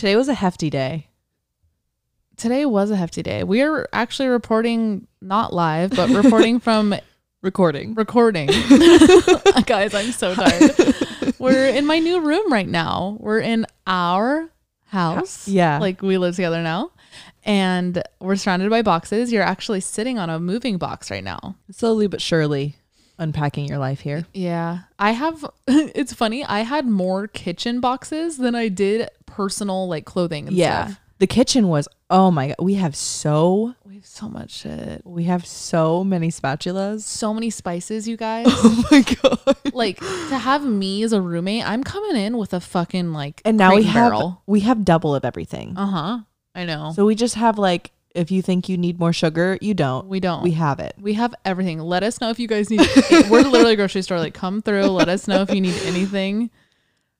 Today 0.00 0.16
was 0.16 0.28
a 0.28 0.34
hefty 0.34 0.70
day. 0.70 1.08
Today 2.38 2.64
was 2.64 2.90
a 2.90 2.96
hefty 2.96 3.22
day. 3.22 3.44
We 3.44 3.60
are 3.60 3.86
actually 3.92 4.28
reporting 4.28 5.06
not 5.20 5.52
live, 5.52 5.90
but 5.90 6.08
reporting 6.08 6.58
from 6.68 6.94
Recording. 7.42 7.94
recording. 7.94 8.46
Guys, 9.66 9.92
I'm 9.92 10.12
so 10.12 10.34
tired. 10.34 10.72
We're 11.38 11.66
in 11.68 11.84
my 11.84 11.98
new 11.98 12.18
room 12.20 12.50
right 12.50 12.66
now. 12.66 13.18
We're 13.20 13.40
in 13.40 13.66
our 13.86 14.48
house. 14.86 15.46
Yeah. 15.46 15.78
Like 15.80 16.00
we 16.00 16.16
live 16.16 16.34
together 16.34 16.62
now. 16.62 16.92
And 17.44 18.02
we're 18.20 18.36
surrounded 18.36 18.70
by 18.70 18.80
boxes. 18.80 19.30
You're 19.30 19.42
actually 19.42 19.80
sitting 19.80 20.18
on 20.18 20.30
a 20.30 20.40
moving 20.40 20.78
box 20.78 21.10
right 21.10 21.22
now. 21.22 21.56
Slowly 21.70 22.06
but 22.06 22.22
surely 22.22 22.76
unpacking 23.20 23.66
your 23.66 23.78
life 23.78 24.00
here. 24.00 24.26
Yeah. 24.34 24.80
I 24.98 25.12
have 25.12 25.44
it's 25.68 26.12
funny. 26.12 26.44
I 26.44 26.60
had 26.60 26.86
more 26.86 27.28
kitchen 27.28 27.78
boxes 27.80 28.36
than 28.38 28.54
I 28.56 28.66
did 28.68 29.08
personal 29.26 29.86
like 29.88 30.04
clothing 30.04 30.48
and 30.48 30.56
Yeah. 30.56 30.86
stuff. 30.88 31.00
The 31.18 31.26
kitchen 31.26 31.68
was 31.68 31.86
oh 32.08 32.30
my 32.32 32.48
god. 32.48 32.56
We 32.60 32.74
have 32.74 32.96
so 32.96 33.74
We 33.84 33.96
have 33.96 34.06
so 34.06 34.28
much 34.28 34.50
shit. 34.50 35.02
we 35.04 35.24
have 35.24 35.46
so 35.46 36.02
many 36.02 36.28
spatulas. 36.30 37.02
So 37.02 37.32
many 37.34 37.50
spices, 37.50 38.08
you 38.08 38.16
guys. 38.28 38.46
Oh 38.48 38.84
my 38.90 39.02
god. 39.22 39.56
like 39.74 39.98
to 39.98 40.38
have 40.38 40.64
me 40.64 41.02
as 41.02 41.12
a 41.12 41.20
roommate, 41.20 41.68
I'm 41.68 41.84
coming 41.84 42.16
in 42.16 42.38
with 42.38 42.54
a 42.54 42.60
fucking 42.60 43.12
like 43.12 43.42
And 43.44 43.58
now 43.58 43.70
we 43.74 43.82
and 43.82 43.86
have 43.90 44.36
we 44.46 44.60
have 44.60 44.84
double 44.84 45.14
of 45.14 45.24
everything. 45.26 45.76
Uh-huh. 45.76 46.20
I 46.54 46.64
know. 46.64 46.92
So 46.96 47.04
we 47.06 47.14
just 47.14 47.34
have 47.36 47.58
like 47.58 47.92
if 48.14 48.30
you 48.30 48.42
think 48.42 48.68
you 48.68 48.76
need 48.76 48.98
more 48.98 49.12
sugar, 49.12 49.56
you 49.60 49.72
don't. 49.74 50.06
we 50.08 50.18
don't. 50.20 50.42
We 50.42 50.52
have 50.52 50.80
it. 50.80 50.94
We 51.00 51.14
have 51.14 51.34
everything. 51.44 51.78
Let 51.78 52.02
us 52.02 52.20
know 52.20 52.30
if 52.30 52.38
you 52.38 52.48
guys 52.48 52.68
need. 52.70 52.80
we're 53.30 53.42
literally 53.42 53.74
a 53.74 53.76
grocery 53.76 54.02
store. 54.02 54.18
Like, 54.18 54.34
come 54.34 54.62
through. 54.62 54.86
Let 54.86 55.08
us 55.08 55.28
know 55.28 55.42
if 55.42 55.50
you 55.54 55.60
need 55.60 55.80
anything. 55.84 56.50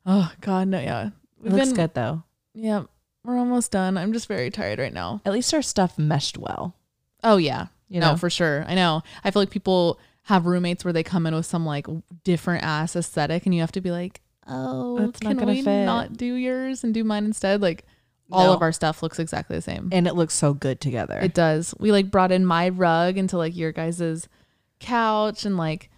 Oh 0.06 0.32
God, 0.40 0.68
no, 0.68 0.80
yeah. 0.80 1.10
We've 1.40 1.52
looks 1.52 1.66
been- 1.68 1.76
good 1.76 1.94
though. 1.94 2.22
Yeah, 2.54 2.84
we're 3.24 3.38
almost 3.38 3.70
done. 3.70 3.96
I'm 3.96 4.12
just 4.12 4.26
very 4.26 4.50
tired 4.50 4.78
right 4.78 4.92
now. 4.92 5.20
At 5.24 5.32
least 5.32 5.54
our 5.54 5.62
stuff 5.62 5.98
meshed 5.98 6.36
well. 6.36 6.74
Oh 7.22 7.36
yeah, 7.36 7.66
You 7.88 8.00
no, 8.00 8.12
know? 8.12 8.16
for 8.16 8.28
sure. 8.30 8.64
I 8.66 8.74
know. 8.74 9.02
I 9.22 9.30
feel 9.30 9.42
like 9.42 9.50
people 9.50 10.00
have 10.24 10.46
roommates 10.46 10.84
where 10.84 10.92
they 10.92 11.02
come 11.02 11.26
in 11.26 11.34
with 11.34 11.46
some 11.46 11.64
like 11.66 11.86
different 12.24 12.64
ass 12.64 12.96
aesthetic, 12.96 13.46
and 13.46 13.54
you 13.54 13.60
have 13.60 13.72
to 13.72 13.80
be 13.80 13.90
like, 13.90 14.20
oh, 14.48 14.98
That's 14.98 15.20
can 15.20 15.46
we 15.46 15.62
fit. 15.62 15.84
not 15.84 16.16
do 16.16 16.34
yours 16.34 16.82
and 16.82 16.92
do 16.92 17.04
mine 17.04 17.24
instead? 17.26 17.60
Like, 17.62 17.84
all 18.32 18.46
No. 18.46 18.52
of 18.54 18.62
our 18.62 18.72
stuff 18.72 19.02
looks 19.02 19.18
exactly 19.18 19.56
the 19.56 19.62
same. 19.62 19.88
And 19.92 20.06
it 20.06 20.14
looks 20.14 20.34
so 20.34 20.54
good 20.54 20.80
together. 20.80 21.18
It 21.18 21.34
does. 21.34 21.74
We 21.78 21.92
like 21.92 22.10
brought 22.10 22.32
in 22.32 22.44
my 22.46 22.68
rug 22.68 23.18
into 23.18 23.36
like 23.36 23.56
your 23.56 23.72
guys's 23.72 24.28
couch 24.78 25.44
and 25.44 25.56
like 25.56 25.90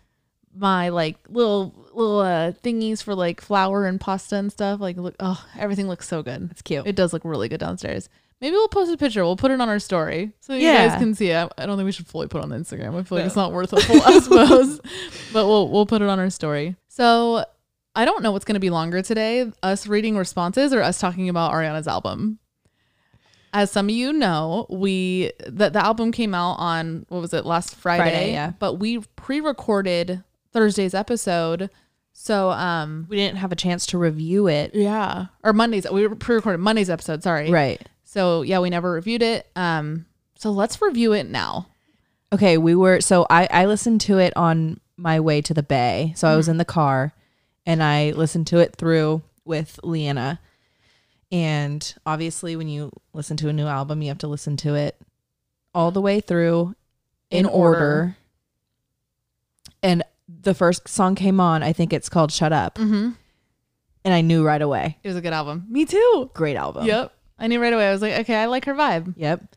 my 0.55 0.91
like 0.91 1.17
little 1.29 1.75
little 1.95 2.21
uh 2.21 2.53
thingies 2.53 3.03
for 3.03 3.15
like 3.15 3.41
flour 3.41 3.87
and 3.87 4.01
pasta 4.01 4.37
and 4.37 4.53
stuff. 4.53 4.81
Like 4.81 4.97
look 4.97 5.15
oh 5.21 5.43
everything 5.59 5.89
looks 5.89 6.07
so 6.09 6.23
good. 6.23 6.49
it's 6.51 6.63
cute. 6.63 6.87
It 6.87 6.97
does 6.97 7.13
look 7.13 7.25
really 7.25 7.49
good 7.49 7.61
downstairs. 7.61 8.09
Maybe 8.41 8.57
we'll 8.57 8.69
post 8.69 8.93
a 8.93 8.97
picture. 8.97 9.23
We'll 9.25 9.37
put 9.37 9.53
it 9.53 9.61
on 9.61 9.69
our 9.69 9.79
story 9.79 10.33
so 10.41 10.53
you 10.55 10.67
Yeah. 10.67 10.89
guys 10.89 10.99
can 10.99 11.15
see 11.15 11.29
it. 11.29 11.53
I 11.57 11.65
don't 11.65 11.77
think 11.77 11.87
we 11.87 11.93
should 11.93 12.09
fully 12.09 12.27
put 12.27 12.39
it 12.39 12.43
on 12.43 12.49
the 12.51 12.57
Instagram. 12.57 12.89
I 12.99 13.03
feel 13.05 13.19
like 13.19 13.23
No. 13.23 13.27
it's 13.27 13.37
not 13.37 13.53
worth 13.53 13.73
a 13.73 13.81
full 13.81 13.97
expose. 14.17 14.81
But 15.33 15.47
we'll 15.47 15.69
we'll 15.71 15.87
put 15.87 16.03
it 16.03 16.09
on 16.09 16.19
our 16.19 16.29
story. 16.29 16.77
So 16.89 17.45
I 17.95 18.05
don't 18.05 18.23
know 18.23 18.33
what's 18.33 18.45
gonna 18.45 18.61
be 18.61 18.71
longer 18.71 19.03
today, 19.03 19.51
us 19.63 19.87
reading 19.87 20.17
responses 20.17 20.73
or 20.73 20.83
us 20.83 20.99
talking 20.99 21.29
about 21.29 21.53
Ariana's 21.53 21.87
album. 21.89 22.39
As 23.55 23.71
some 23.71 23.87
of 23.87 23.91
you 23.95 24.15
know, 24.15 24.67
we 24.71 25.33
the, 25.47 25.69
the 25.69 25.85
album 25.85 26.11
came 26.11 26.35
out 26.35 26.55
on 26.55 27.05
what 27.11 27.21
was 27.21 27.35
it 27.35 27.45
last 27.45 27.75
Friday? 27.75 28.03
Friday, 28.03 28.33
yeah. 28.33 28.53
But 28.59 28.75
we 28.75 29.01
pre-recorded 29.17 30.23
Thursday's 30.53 30.95
episode. 30.95 31.69
So 32.15 32.51
um 32.51 33.07
we 33.11 33.17
didn't 33.17 33.39
have 33.39 33.53
a 33.53 33.57
chance 33.57 33.85
to 33.87 33.99
review 33.99 34.49
it. 34.49 34.75
yeah. 34.75 35.27
Or 35.43 35.53
Monday's 35.53 35.91
we 35.91 36.09
pre-recorded 36.09 36.59
Monday's 36.59 36.89
episode, 36.91 37.23
sorry. 37.23 37.51
Right. 37.51 37.81
So 38.05 38.41
yeah, 38.43 38.61
we 38.61 38.71
never 38.71 38.93
reviewed 38.93 39.23
it. 39.23 39.51
Um, 39.55 40.07
so 40.37 40.51
let's 40.51 40.81
review 40.81 41.13
it 41.13 41.29
now. 41.29 41.69
Okay, 42.33 42.57
we 42.57 42.75
were 42.75 43.03
so 43.03 43.27
I 43.29 43.47
I 43.51 43.67
listened 43.67 44.01
to 44.03 44.19
it 44.19 44.35
on 44.35 44.81
my 44.97 45.21
way 45.21 45.43
to 45.43 45.53
the 45.53 45.63
bay. 45.63 46.15
So 46.17 46.27
I 46.29 46.37
was 46.37 46.49
in 46.49 46.57
the 46.57 46.65
car 46.65 47.13
and 47.67 47.83
I 47.83 48.11
listened 48.13 48.47
to 48.49 48.59
it 48.59 48.77
through 48.77 49.23
with 49.45 49.79
Leanna. 49.83 50.41
And 51.31 51.95
obviously 52.05 52.57
when 52.57 52.69
you 52.69 52.91
listen 53.13 53.37
to 53.39 53.49
a 53.49 53.53
new 53.53 53.67
album, 53.67 54.03
you 54.03 54.09
have 54.09 54.19
to 54.19 54.29
listen 54.29 54.57
to 54.59 54.75
it 54.75 55.01
all 55.75 55.91
the 55.91 56.01
way 56.01 56.21
through 56.21 56.75
in, 57.31 57.41
In 57.41 57.47
order. 57.47 57.79
order. 57.79 58.17
And 59.83 60.03
the 60.29 60.55
first 60.55 60.89
song 60.89 61.15
came 61.15 61.41
on, 61.41 61.63
I 61.63 61.73
think 61.73 61.93
it's 61.93 62.09
called 62.09 62.31
Shut 62.33 62.53
Up. 62.53 62.77
Mm-hmm. 62.77 63.11
And 64.05 64.15
I 64.15 64.21
knew 64.21 64.45
right 64.45 64.61
away. 64.61 64.99
It 65.03 65.09
was 65.09 65.17
a 65.17 65.21
good 65.21 65.33
album. 65.33 65.67
Me 65.69 65.85
too. 65.85 66.31
Great 66.35 66.57
album. 66.57 66.87
Yep. 66.87 67.13
I 67.39 67.47
knew 67.47 67.61
right 67.61 67.73
away. 67.73 67.89
I 67.89 67.93
was 67.93 68.03
like, 68.03 68.15
okay, 68.21 68.37
I 68.37 68.47
like 68.47 68.65
her 68.67 68.75
vibe. 68.75 69.15
Yep. 69.17 69.57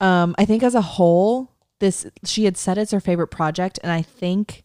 Um, 0.00 0.34
I 0.38 0.44
think 0.44 0.62
as 0.62 0.74
a 0.74 0.80
whole, 0.82 1.50
this 1.78 2.06
she 2.24 2.44
had 2.44 2.56
said 2.56 2.78
it's 2.78 2.90
her 2.92 3.00
favorite 3.00 3.28
project, 3.28 3.78
and 3.82 3.90
I 3.90 4.02
think, 4.02 4.64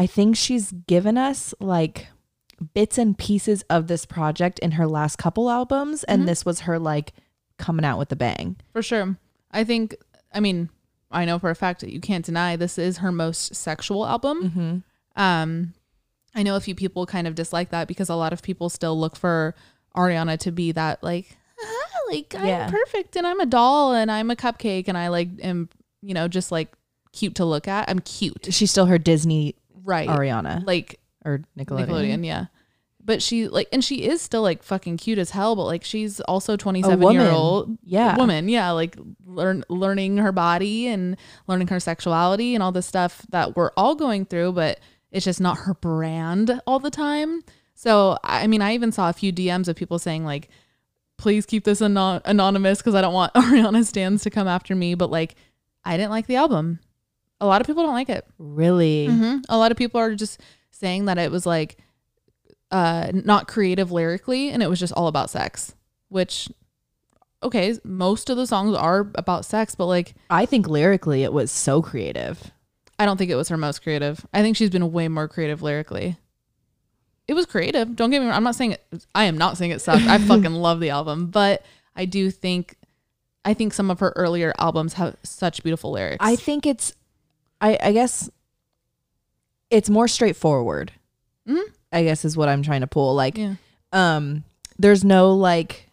I 0.00 0.06
think 0.06 0.34
she's 0.36 0.72
given 0.86 1.18
us 1.18 1.52
like 1.60 2.06
bits 2.74 2.96
and 2.96 3.16
pieces 3.18 3.62
of 3.68 3.86
this 3.86 4.06
project 4.06 4.58
in 4.60 4.72
her 4.72 4.86
last 4.86 5.16
couple 5.16 5.50
albums, 5.50 6.04
and 6.04 6.22
Mhm. 6.22 6.26
this 6.26 6.44
was 6.46 6.60
her 6.60 6.78
like 6.78 7.12
coming 7.58 7.84
out 7.84 7.98
with 7.98 8.10
a 8.12 8.16
bang. 8.16 8.56
For 8.72 8.82
sure. 8.82 9.16
I 9.50 9.64
think, 9.64 9.94
I 10.32 10.40
mean, 10.40 10.70
I 11.10 11.24
know 11.26 11.38
for 11.38 11.50
a 11.50 11.54
fact 11.54 11.80
that 11.82 11.92
you 11.92 12.00
can't 12.00 12.24
deny 12.24 12.56
this 12.56 12.78
is 12.78 12.98
her 12.98 13.12
most 13.12 13.54
sexual 13.54 14.06
album. 14.06 14.42
Mm-hmm. 14.50 15.22
Um, 15.22 15.74
I 16.34 16.42
know 16.44 16.56
a 16.56 16.60
few 16.60 16.74
people 16.74 17.04
kind 17.04 17.26
of 17.26 17.34
dislike 17.34 17.68
that 17.70 17.86
because 17.88 18.08
a 18.08 18.14
lot 18.14 18.32
of 18.32 18.40
people 18.42 18.70
still 18.70 18.98
look 18.98 19.16
for 19.16 19.54
Ariana 19.96 20.38
to 20.38 20.52
be 20.52 20.72
that 20.72 21.02
like, 21.02 21.36
ah, 21.62 21.98
like 22.10 22.34
I'm 22.38 22.70
perfect 22.70 23.16
and 23.16 23.26
I'm 23.26 23.40
a 23.40 23.46
doll 23.46 23.92
and 23.92 24.10
I'm 24.10 24.30
a 24.30 24.36
cupcake 24.36 24.84
and 24.88 24.96
I 24.96 25.08
like 25.08 25.28
am, 25.42 25.68
you 26.00 26.14
know, 26.14 26.26
just 26.28 26.50
like 26.52 26.72
cute 27.12 27.34
to 27.34 27.44
look 27.44 27.66
at. 27.68 27.90
I'm 27.90 27.98
cute. 27.98 28.46
She's 28.50 28.70
still 28.70 28.86
her 28.86 28.98
Disney 28.98 29.56
Right. 29.84 30.08
Ariana 30.08 30.66
Like 30.66 31.00
or 31.24 31.42
Nickelodeon. 31.58 31.86
Nickelodeon. 31.88 32.26
yeah. 32.26 32.46
But 33.02 33.22
she 33.22 33.48
like, 33.48 33.68
and 33.72 33.82
she 33.82 34.04
is 34.04 34.20
still 34.20 34.42
like 34.42 34.62
fucking 34.62 34.98
cute 34.98 35.18
as 35.18 35.30
hell. 35.30 35.56
But 35.56 35.64
like, 35.64 35.84
she's 35.84 36.20
also 36.20 36.56
twenty 36.56 36.82
seven 36.82 37.12
year 37.12 37.30
old 37.30 37.78
Yeah. 37.82 38.14
woman. 38.16 38.48
Yeah, 38.48 38.70
like 38.72 38.96
learn 39.24 39.64
learning 39.70 40.18
her 40.18 40.32
body 40.32 40.86
and 40.86 41.16
learning 41.46 41.68
her 41.68 41.80
sexuality 41.80 42.54
and 42.54 42.62
all 42.62 42.72
this 42.72 42.86
stuff 42.86 43.24
that 43.30 43.56
we're 43.56 43.70
all 43.76 43.94
going 43.94 44.26
through. 44.26 44.52
But 44.52 44.80
it's 45.10 45.24
just 45.24 45.40
not 45.40 45.58
her 45.58 45.74
brand 45.74 46.60
all 46.66 46.78
the 46.78 46.90
time. 46.90 47.42
So 47.74 48.18
I 48.22 48.46
mean, 48.46 48.60
I 48.60 48.74
even 48.74 48.92
saw 48.92 49.08
a 49.08 49.14
few 49.14 49.32
DMs 49.32 49.66
of 49.66 49.76
people 49.76 49.98
saying 49.98 50.26
like, 50.26 50.50
"Please 51.16 51.46
keep 51.46 51.64
this 51.64 51.80
anon- 51.80 52.20
anonymous 52.26 52.78
because 52.78 52.94
I 52.94 53.00
don't 53.00 53.14
want 53.14 53.32
Ariana 53.34 53.82
stands 53.86 54.22
to 54.24 54.30
come 54.30 54.46
after 54.46 54.76
me." 54.76 54.94
But 54.94 55.10
like, 55.10 55.36
I 55.86 55.96
didn't 55.96 56.10
like 56.10 56.26
the 56.26 56.36
album. 56.36 56.80
A 57.40 57.46
lot 57.46 57.60
of 57.60 57.66
people 57.66 57.82
don't 57.82 57.94
like 57.94 58.08
it. 58.08 58.26
Really? 58.38 59.06
hmm 59.06 59.38
A 59.48 59.56
lot 59.56 59.70
of 59.72 59.78
people 59.78 60.00
are 60.00 60.14
just 60.14 60.40
saying 60.70 61.06
that 61.06 61.18
it 61.18 61.30
was 61.30 61.46
like 61.46 61.76
uh 62.70 63.10
not 63.12 63.48
creative 63.48 63.90
lyrically 63.90 64.50
and 64.50 64.62
it 64.62 64.68
was 64.70 64.78
just 64.78 64.92
all 64.92 65.06
about 65.08 65.30
sex, 65.30 65.74
which 66.08 66.48
okay, 67.42 67.78
most 67.84 68.28
of 68.28 68.36
the 68.36 68.46
songs 68.46 68.76
are 68.76 69.10
about 69.14 69.44
sex, 69.44 69.74
but 69.74 69.86
like 69.86 70.14
I 70.28 70.46
think 70.46 70.68
lyrically 70.68 71.22
it 71.22 71.32
was 71.32 71.50
so 71.50 71.80
creative. 71.82 72.52
I 72.98 73.06
don't 73.06 73.16
think 73.16 73.30
it 73.30 73.36
was 73.36 73.48
her 73.48 73.56
most 73.56 73.82
creative. 73.82 74.26
I 74.34 74.42
think 74.42 74.56
she's 74.56 74.68
been 74.70 74.92
way 74.92 75.08
more 75.08 75.26
creative 75.26 75.62
lyrically. 75.62 76.18
It 77.26 77.34
was 77.34 77.46
creative. 77.46 77.96
Don't 77.96 78.10
get 78.10 78.20
me 78.20 78.26
wrong. 78.26 78.36
I'm 78.36 78.42
not 78.44 78.56
saying 78.56 78.72
it 78.72 79.06
I 79.14 79.24
am 79.24 79.38
not 79.38 79.56
saying 79.56 79.70
it 79.70 79.80
sucked. 79.80 80.04
I 80.06 80.18
fucking 80.32 80.52
love 80.52 80.80
the 80.80 80.90
album, 80.90 81.26
but 81.26 81.64
I 81.96 82.04
do 82.04 82.30
think 82.30 82.76
I 83.44 83.54
think 83.54 83.72
some 83.72 83.90
of 83.90 84.00
her 84.00 84.12
earlier 84.16 84.52
albums 84.58 84.94
have 84.94 85.16
such 85.22 85.62
beautiful 85.62 85.92
lyrics. 85.92 86.18
I 86.20 86.36
think 86.36 86.66
it's, 86.66 86.92
I, 87.60 87.78
I 87.82 87.92
guess, 87.92 88.30
it's 89.70 89.90
more 89.90 90.08
straightforward. 90.08 90.92
Mhm. 91.48 91.62
I 91.92 92.04
guess 92.04 92.24
is 92.24 92.36
what 92.36 92.48
I'm 92.48 92.62
trying 92.62 92.80
to 92.82 92.86
pull. 92.86 93.14
Like, 93.14 93.36
yeah. 93.36 93.54
um, 93.92 94.44
there's 94.78 95.04
no 95.04 95.34
like 95.34 95.88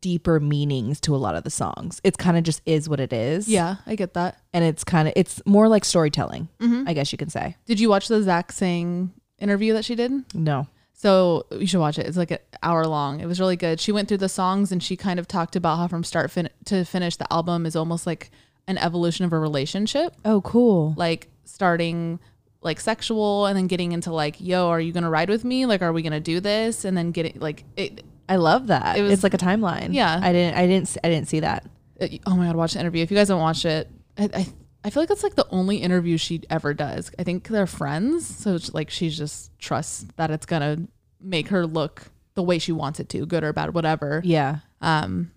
deeper 0.00 0.40
meanings 0.40 1.00
to 1.00 1.14
a 1.14 1.18
lot 1.18 1.34
of 1.36 1.44
the 1.44 1.50
songs. 1.50 2.00
It's 2.04 2.16
kind 2.16 2.36
of 2.36 2.44
just 2.44 2.60
is 2.66 2.88
what 2.88 3.00
it 3.00 3.12
is. 3.12 3.48
Yeah, 3.48 3.76
I 3.86 3.94
get 3.96 4.14
that. 4.14 4.38
and 4.52 4.64
it's 4.64 4.84
kind 4.84 5.08
of 5.08 5.14
it's 5.16 5.40
more 5.46 5.68
like 5.68 5.84
storytelling. 5.84 6.48
Mhm. 6.60 6.88
I 6.88 6.92
guess 6.94 7.12
you 7.12 7.18
can 7.18 7.28
say. 7.30 7.56
Did 7.66 7.78
you 7.80 7.88
watch 7.88 8.08
the 8.08 8.22
Zach 8.22 8.52
Sang 8.52 9.12
interview 9.38 9.72
that 9.74 9.84
she 9.84 9.94
did? 9.94 10.12
No. 10.34 10.66
So 10.94 11.46
you 11.50 11.66
should 11.66 11.80
watch 11.80 11.98
it. 11.98 12.06
It's 12.06 12.16
like 12.16 12.30
an 12.30 12.38
hour 12.62 12.86
long. 12.86 13.18
It 13.20 13.26
was 13.26 13.40
really 13.40 13.56
good. 13.56 13.80
She 13.80 13.90
went 13.90 14.06
through 14.08 14.18
the 14.18 14.28
songs 14.28 14.70
and 14.70 14.80
she 14.82 14.96
kind 14.96 15.18
of 15.18 15.26
talked 15.26 15.56
about 15.56 15.76
how 15.78 15.88
from 15.88 16.04
start 16.04 16.30
fin- 16.30 16.50
to 16.66 16.84
finish 16.84 17.16
the 17.16 17.32
album 17.32 17.66
is 17.66 17.74
almost 17.74 18.06
like 18.06 18.30
an 18.68 18.78
evolution 18.78 19.24
of 19.24 19.32
a 19.32 19.38
relationship, 19.38 20.14
Oh, 20.24 20.40
cool. 20.42 20.94
like 20.96 21.28
starting 21.44 22.18
like 22.60 22.78
sexual 22.78 23.46
and 23.46 23.56
then 23.56 23.66
getting 23.66 23.90
into 23.92 24.12
like, 24.12 24.40
yo, 24.40 24.68
are 24.68 24.80
you 24.80 24.92
gonna 24.92 25.10
ride 25.10 25.28
with 25.28 25.44
me? 25.44 25.66
Like, 25.66 25.82
are 25.82 25.92
we 25.92 26.02
gonna 26.02 26.20
do 26.20 26.38
this? 26.40 26.84
And 26.84 26.96
then 26.96 27.10
getting 27.10 27.38
like 27.40 27.64
it. 27.76 28.04
I 28.28 28.36
love 28.36 28.68
that. 28.68 28.96
It 28.96 29.02
was- 29.02 29.12
it's 29.12 29.22
like 29.24 29.34
a 29.34 29.38
timeline. 29.38 29.92
Yeah. 29.92 30.18
I 30.22 30.32
didn't. 30.32 30.56
I 30.56 30.66
didn't. 30.66 30.96
I 31.02 31.08
didn't 31.08 31.28
see 31.28 31.40
that. 31.40 31.66
it- 31.96 32.20
oh 32.26 32.36
my 32.36 32.46
god, 32.46 32.56
watch 32.56 32.74
the 32.74 32.80
interview. 32.80 33.02
If 33.02 33.10
you 33.10 33.16
guys 33.16 33.28
don't 33.28 33.40
watch 33.40 33.64
it, 33.64 33.88
I, 34.16 34.28
I 34.34 34.46
I 34.84 34.90
feel 34.90 35.02
like 35.02 35.08
that's 35.08 35.22
like 35.22 35.34
the 35.36 35.46
only 35.50 35.76
interview 35.78 36.16
she 36.16 36.42
ever 36.50 36.74
does. 36.74 37.10
I 37.18 37.22
think 37.24 37.46
they're 37.48 37.66
friends, 37.66 38.26
so 38.26 38.54
it's 38.56 38.72
like 38.74 38.90
she 38.90 39.10
just 39.10 39.56
trusts 39.58 40.06
that 40.16 40.30
it's 40.30 40.46
gonna 40.46 40.78
make 41.20 41.48
her 41.48 41.66
look 41.66 42.10
the 42.34 42.42
way 42.42 42.58
she 42.58 42.72
wants 42.72 42.98
it 42.98 43.08
to, 43.10 43.24
good 43.26 43.44
or 43.44 43.52
bad, 43.52 43.74
whatever. 43.74 44.20
Yeah. 44.24 44.58
Um, 44.80 45.30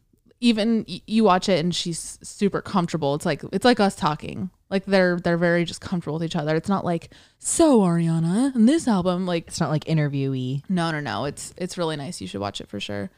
even 0.46 0.86
y- 0.88 1.02
you 1.08 1.24
watch 1.24 1.50
it 1.50 1.60
and 1.64 1.74
she's 1.76 2.20
super 2.22 2.62
comfortable. 2.62 3.16
It's 3.16 3.26
like 3.26 3.42
it's 3.52 3.66
like 3.66 3.80
us 3.80 3.96
talking. 3.96 4.50
Like 4.70 4.86
they're 4.86 5.20
they're 5.20 5.38
very 5.38 5.66
just 5.66 5.82
comfortable 5.82 6.16
with 6.16 6.24
each 6.24 6.36
other. 6.36 6.56
It's 6.56 6.70
not 6.70 6.86
like 6.86 7.10
so 7.40 7.82
Ariana 7.82 8.54
and 8.56 8.68
this 8.70 8.88
album 8.88 9.26
like 9.26 9.48
It's 9.48 9.60
not 9.60 9.70
like 9.70 9.86
interviewee. 9.86 10.62
no 10.70 10.92
no 10.92 11.00
no. 11.00 11.26
It's 11.26 11.54
it's 11.58 11.78
really 11.78 11.96
nice. 11.96 12.22
You 12.22 12.28
should 12.28 12.42
watch 12.42 12.62
it 12.62 12.68
for 12.70 12.80
sure. 12.80 13.10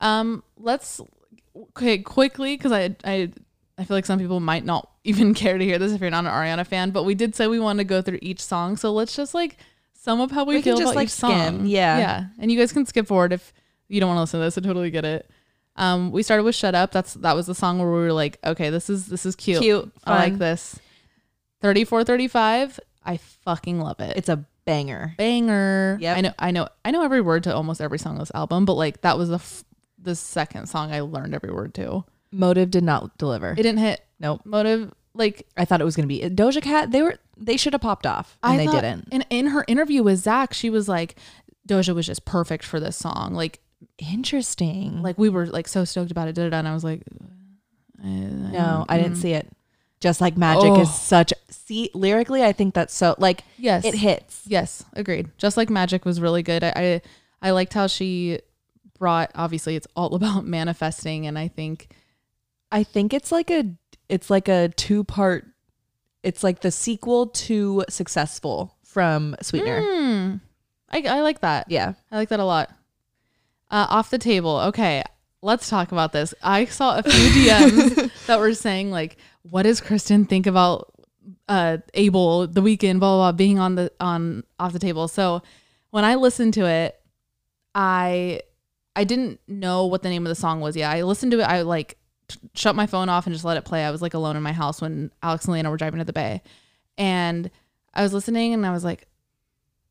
Um, 0.00 0.42
let's 0.58 1.00
okay 1.70 1.98
quickly 1.98 2.56
because 2.56 2.72
I 2.72 2.96
I 3.04 3.30
I 3.78 3.84
feel 3.84 3.96
like 3.96 4.06
some 4.06 4.18
people 4.18 4.40
might 4.40 4.64
not 4.64 4.90
even 5.04 5.34
care 5.34 5.56
to 5.58 5.64
hear 5.64 5.78
this 5.78 5.92
if 5.92 6.00
you're 6.00 6.10
not 6.10 6.24
an 6.24 6.30
Ariana 6.32 6.66
fan. 6.66 6.90
But 6.90 7.04
we 7.04 7.14
did 7.14 7.34
say 7.36 7.46
we 7.46 7.60
wanted 7.60 7.82
to 7.84 7.88
go 7.88 8.02
through 8.02 8.18
each 8.22 8.40
song, 8.42 8.76
so 8.76 8.92
let's 8.92 9.14
just 9.14 9.32
like 9.34 9.58
sum 9.92 10.20
up 10.20 10.30
how 10.32 10.44
we, 10.44 10.56
We 10.56 10.62
feel 10.62 10.74
just, 10.76 10.82
about 10.92 10.96
like, 10.96 11.06
each 11.06 11.12
song. 11.12 11.30
skim, 11.30 11.66
yeah. 11.66 11.98
yeah. 11.98 12.24
And 12.38 12.52
you 12.52 12.58
guys 12.58 12.72
can 12.72 12.84
skip 12.84 13.06
forward 13.06 13.32
if 13.32 13.52
you 13.88 14.00
don't 14.00 14.08
want 14.08 14.18
to 14.18 14.20
listen 14.22 14.40
to 14.40 14.44
this. 14.44 14.58
I 14.58 14.60
totally 14.60 14.90
get 14.90 15.04
it. 15.06 15.30
Um, 15.76 16.12
we 16.12 16.22
started 16.22 16.44
with 16.44 16.54
"Shut 16.54 16.74
Up." 16.74 16.92
That's 16.92 17.14
that 17.14 17.34
was 17.34 17.46
the 17.46 17.54
song 17.54 17.78
where 17.78 17.88
we 17.88 17.94
were 17.98 18.12
like, 18.12 18.38
okay, 18.44 18.70
this 18.70 18.88
is 18.88 19.06
this 19.06 19.26
is 19.26 19.34
cute. 19.36 19.60
Cute. 19.62 19.90
I 20.04 20.14
like 20.16 20.38
this. 20.38 20.78
Thirty-four, 21.60 22.04
thirty-five. 22.04 22.78
I 23.04 23.16
fucking 23.16 23.80
love 23.80 24.00
it. 24.00 24.16
It's 24.16 24.28
a 24.28 24.44
banger. 24.64 25.14
banger. 25.18 25.98
Yeah. 26.00 26.14
I 26.14 26.20
know. 26.20 26.32
I 26.38 26.50
know. 26.50 26.68
I 26.84 26.90
know 26.90 27.02
every 27.02 27.20
word 27.20 27.44
to 27.44 27.54
almost 27.54 27.80
every 27.80 27.98
song 27.98 28.14
on 28.14 28.18
this 28.18 28.32
album, 28.34 28.64
but 28.64 28.74
like 28.74 29.00
that 29.02 29.18
was 29.18 29.28
the 29.30 29.36
f- 29.36 29.64
the 29.98 30.14
second 30.14 30.68
song 30.68 30.92
I 30.92 31.00
learned 31.00 31.34
every 31.34 31.52
word 31.52 31.74
to. 31.74 32.04
Motive 32.30 32.70
did 32.70 32.84
not 32.84 33.16
deliver. 33.18 33.52
It 33.52 33.56
didn't 33.56 33.78
hit. 33.78 34.04
nope. 34.20 34.42
Motive 34.44 34.92
like 35.14 35.46
I 35.56 35.64
thought 35.64 35.80
it 35.80 35.84
was 35.84 35.96
gonna 35.96 36.08
be 36.08 36.20
Doja 36.20 36.60
Cat. 36.62 36.90
They 36.90 37.02
were 37.02 37.16
they 37.36 37.56
should 37.56 37.72
have 37.72 37.82
popped 37.82 38.06
off, 38.06 38.38
and 38.42 38.52
I 38.52 38.56
they 38.58 38.66
thought- 38.66 38.82
didn't. 38.82 39.08
And 39.12 39.26
in 39.30 39.46
her 39.48 39.64
interview 39.66 40.02
with 40.02 40.18
Zach, 40.18 40.52
she 40.54 40.68
was 40.70 40.88
like, 40.88 41.16
Doja 41.68 41.94
was 41.94 42.06
just 42.06 42.24
perfect 42.24 42.64
for 42.64 42.78
this 42.78 42.96
song. 42.96 43.32
Like, 43.34 43.60
Interesting. 43.98 45.02
like 45.02 45.18
we 45.18 45.28
were 45.28 45.46
like 45.46 45.68
so 45.68 45.84
stoked 45.84 46.10
about 46.10 46.28
it. 46.28 46.34
Da, 46.34 46.44
da, 46.44 46.50
da, 46.50 46.58
and 46.58 46.68
I 46.68 46.74
was 46.74 46.84
like, 46.84 47.02
uh, 48.02 48.06
no, 48.06 48.84
I 48.88 48.98
mm. 48.98 49.02
didn't 49.02 49.16
see 49.16 49.32
it. 49.32 49.48
Just 50.00 50.20
like 50.20 50.36
magic 50.36 50.70
Oh. 50.70 50.80
is 50.80 50.94
such 50.94 51.32
see 51.48 51.90
lyrically, 51.94 52.42
I 52.42 52.52
think 52.52 52.74
that's 52.74 52.94
so 52.94 53.14
like 53.18 53.42
Yes, 53.58 53.84
it 53.84 53.94
hits. 53.94 54.42
Yes, 54.46 54.84
agreed. 54.92 55.30
Just 55.38 55.56
like 55.56 55.70
Magic 55.70 56.04
was 56.04 56.20
really 56.20 56.42
good. 56.42 56.62
I, 56.62 56.72
I 56.76 57.02
I 57.48 57.50
liked 57.52 57.72
how 57.74 57.86
she 57.86 58.40
brought. 58.98 59.30
Obviously, 59.34 59.76
it's 59.76 59.86
all 59.96 60.14
about 60.14 60.44
manifesting, 60.44 61.26
and 61.26 61.38
I 61.38 61.48
think 61.48 61.94
I 62.70 62.82
think 62.82 63.14
it's 63.14 63.32
like 63.32 63.50
a 63.50 63.74
it's 64.08 64.30
like 64.30 64.48
a 64.48 64.68
two 64.70 65.04
part. 65.04 65.46
It's 66.22 66.42
like 66.42 66.60
the 66.60 66.70
sequel 66.70 67.26
to 67.26 67.84
Successful 67.88 68.76
from 68.84 69.36
Sweetener. 69.42 69.82
Hmm. 69.82 70.36
I 70.90 71.02
I 71.02 71.20
like 71.20 71.40
that. 71.40 71.70
Yeah, 71.70 71.94
I 72.10 72.16
like 72.16 72.30
that 72.30 72.40
a 72.40 72.44
lot. 72.44 72.70
Uh, 73.74 73.88
off 73.90 74.08
the 74.08 74.18
table. 74.18 74.58
Okay, 74.68 75.02
let's 75.42 75.68
talk 75.68 75.90
about 75.90 76.12
this. 76.12 76.32
I 76.44 76.64
saw 76.66 76.96
a 76.96 77.02
few 77.02 77.10
DMs 77.42 78.26
that 78.26 78.38
were 78.38 78.54
saying 78.54 78.92
like, 78.92 79.16
"What 79.42 79.64
does 79.64 79.80
Kristen 79.80 80.26
think 80.26 80.46
about 80.46 80.94
uh 81.48 81.78
Abel 81.94 82.46
the 82.46 82.60
Weeknd?" 82.60 83.00
Blah, 83.00 83.16
blah 83.16 83.16
blah 83.16 83.32
being 83.32 83.58
on 83.58 83.74
the 83.74 83.90
on 83.98 84.44
off 84.60 84.72
the 84.72 84.78
table. 84.78 85.08
So 85.08 85.42
when 85.90 86.04
I 86.04 86.14
listened 86.14 86.54
to 86.54 86.66
it, 86.66 87.00
I 87.74 88.42
I 88.94 89.02
didn't 89.02 89.40
know 89.48 89.86
what 89.86 90.04
the 90.04 90.08
name 90.08 90.24
of 90.24 90.28
the 90.30 90.36
song 90.36 90.60
was. 90.60 90.76
Yeah, 90.76 90.88
I 90.88 91.02
listened 91.02 91.32
to 91.32 91.40
it. 91.40 91.48
I 91.48 91.62
like 91.62 91.98
t- 92.28 92.38
shut 92.54 92.76
my 92.76 92.86
phone 92.86 93.08
off 93.08 93.26
and 93.26 93.34
just 93.34 93.44
let 93.44 93.56
it 93.56 93.64
play. 93.64 93.84
I 93.84 93.90
was 93.90 94.02
like 94.02 94.14
alone 94.14 94.36
in 94.36 94.42
my 94.44 94.52
house 94.52 94.80
when 94.80 95.10
Alex 95.20 95.46
and 95.46 95.52
Lena 95.52 95.68
were 95.68 95.78
driving 95.78 95.98
to 95.98 96.04
the 96.04 96.12
bay, 96.12 96.42
and 96.96 97.50
I 97.92 98.04
was 98.04 98.12
listening 98.12 98.54
and 98.54 98.64
I 98.64 98.70
was 98.70 98.84
like, 98.84 99.08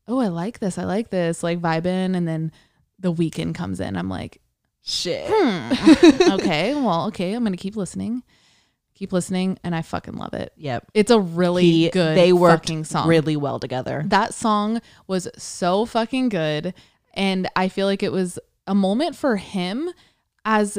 "Oh, 0.08 0.20
I 0.20 0.28
like 0.28 0.58
this. 0.58 0.78
I 0.78 0.84
like 0.84 1.10
this." 1.10 1.42
Like 1.42 1.60
vibing, 1.60 2.16
and 2.16 2.26
then 2.26 2.50
the 3.04 3.12
Weeknd 3.12 3.54
comes 3.54 3.80
in. 3.80 3.96
I'm 3.96 4.08
like, 4.08 4.40
shit. 4.82 5.26
hmm, 5.28 6.32
okay, 6.32 6.74
well, 6.74 7.06
okay, 7.08 7.34
I'm 7.34 7.44
gonna 7.44 7.56
keep 7.56 7.76
listening, 7.76 8.22
keep 8.94 9.12
listening, 9.12 9.58
and 9.62 9.74
I 9.74 9.82
fucking 9.82 10.14
love 10.16 10.32
it. 10.32 10.52
Yep. 10.56 10.90
It's 10.94 11.10
a 11.10 11.20
really 11.20 11.62
He- 11.70 11.90
good. 11.90 12.16
They 12.16 12.32
worked 12.32 12.70
song. 12.86 13.06
really 13.06 13.36
well 13.36 13.60
together. 13.60 14.02
That 14.06 14.32
song 14.32 14.80
was 15.06 15.28
so 15.36 15.84
fucking 15.84 16.30
good. 16.30 16.72
And 17.12 17.46
I 17.54 17.68
feel 17.68 17.86
like 17.86 18.02
it 18.02 18.10
was 18.12 18.38
a 18.66 18.74
moment 18.74 19.14
for 19.16 19.36
him 19.36 19.90
as, 20.44 20.78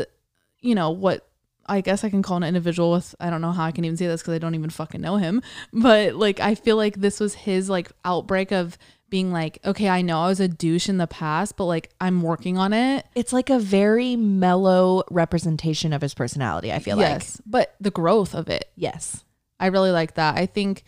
you 0.60 0.76
know, 0.76 0.90
what 0.90 1.28
I 1.68 1.82
guess 1.82 2.04
I 2.04 2.10
can 2.10 2.22
call 2.22 2.38
an 2.38 2.44
individual 2.44 2.92
with, 2.92 3.16
I 3.20 3.30
don't 3.30 3.42
know 3.42 3.52
how 3.52 3.66
I 3.66 3.72
can 3.72 3.86
even 3.86 3.98
say 3.98 4.08
this 4.08 4.22
because 4.22 4.34
I 4.36 4.40
don't 4.40 4.56
even 4.56 4.70
fucking 4.70 5.00
know 5.02 5.18
him. 5.18 5.42
But 5.74 6.16
like, 6.16 6.40
I 6.40 6.56
feel 6.56 6.76
like 6.78 6.96
this 6.96 7.20
was 7.20 7.36
his 7.36 7.70
like 7.70 7.92
outbreak 8.04 8.52
of 8.52 8.78
being 9.16 9.32
like, 9.32 9.60
okay, 9.64 9.88
I 9.88 10.02
know 10.02 10.20
I 10.20 10.28
was 10.28 10.42
a 10.42 10.48
douche 10.50 10.90
in 10.90 10.98
the 10.98 11.08
past, 11.08 11.56
but 11.56 11.64
like, 11.68 11.90
I'm 12.02 12.22
working 12.22 12.58
on 12.58 12.74
it. 12.74 13.06
It's 13.16 13.32
like 13.32 13.50
a 13.50 13.60
very 13.60 14.18
mellow 14.18 15.04
representation 15.10 15.94
of 15.94 16.02
his 16.02 16.14
personality. 16.14 16.74
I 16.74 16.80
feel 16.80 16.98
like 16.98 17.08
yes. 17.08 17.42
But 17.46 17.76
the 17.80 17.92
growth 17.92 18.36
of 18.36 18.50
it 18.50 18.70
yes. 18.76 19.24
I 19.58 19.68
really 19.68 19.92
like 19.92 20.16
that. 20.16 20.36
I 20.36 20.48
think 20.48 20.84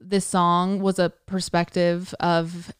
this 0.00 0.24
song 0.24 0.80
was 0.80 0.98
a 0.98 1.10
perspective 1.26 2.14
of 2.20 2.72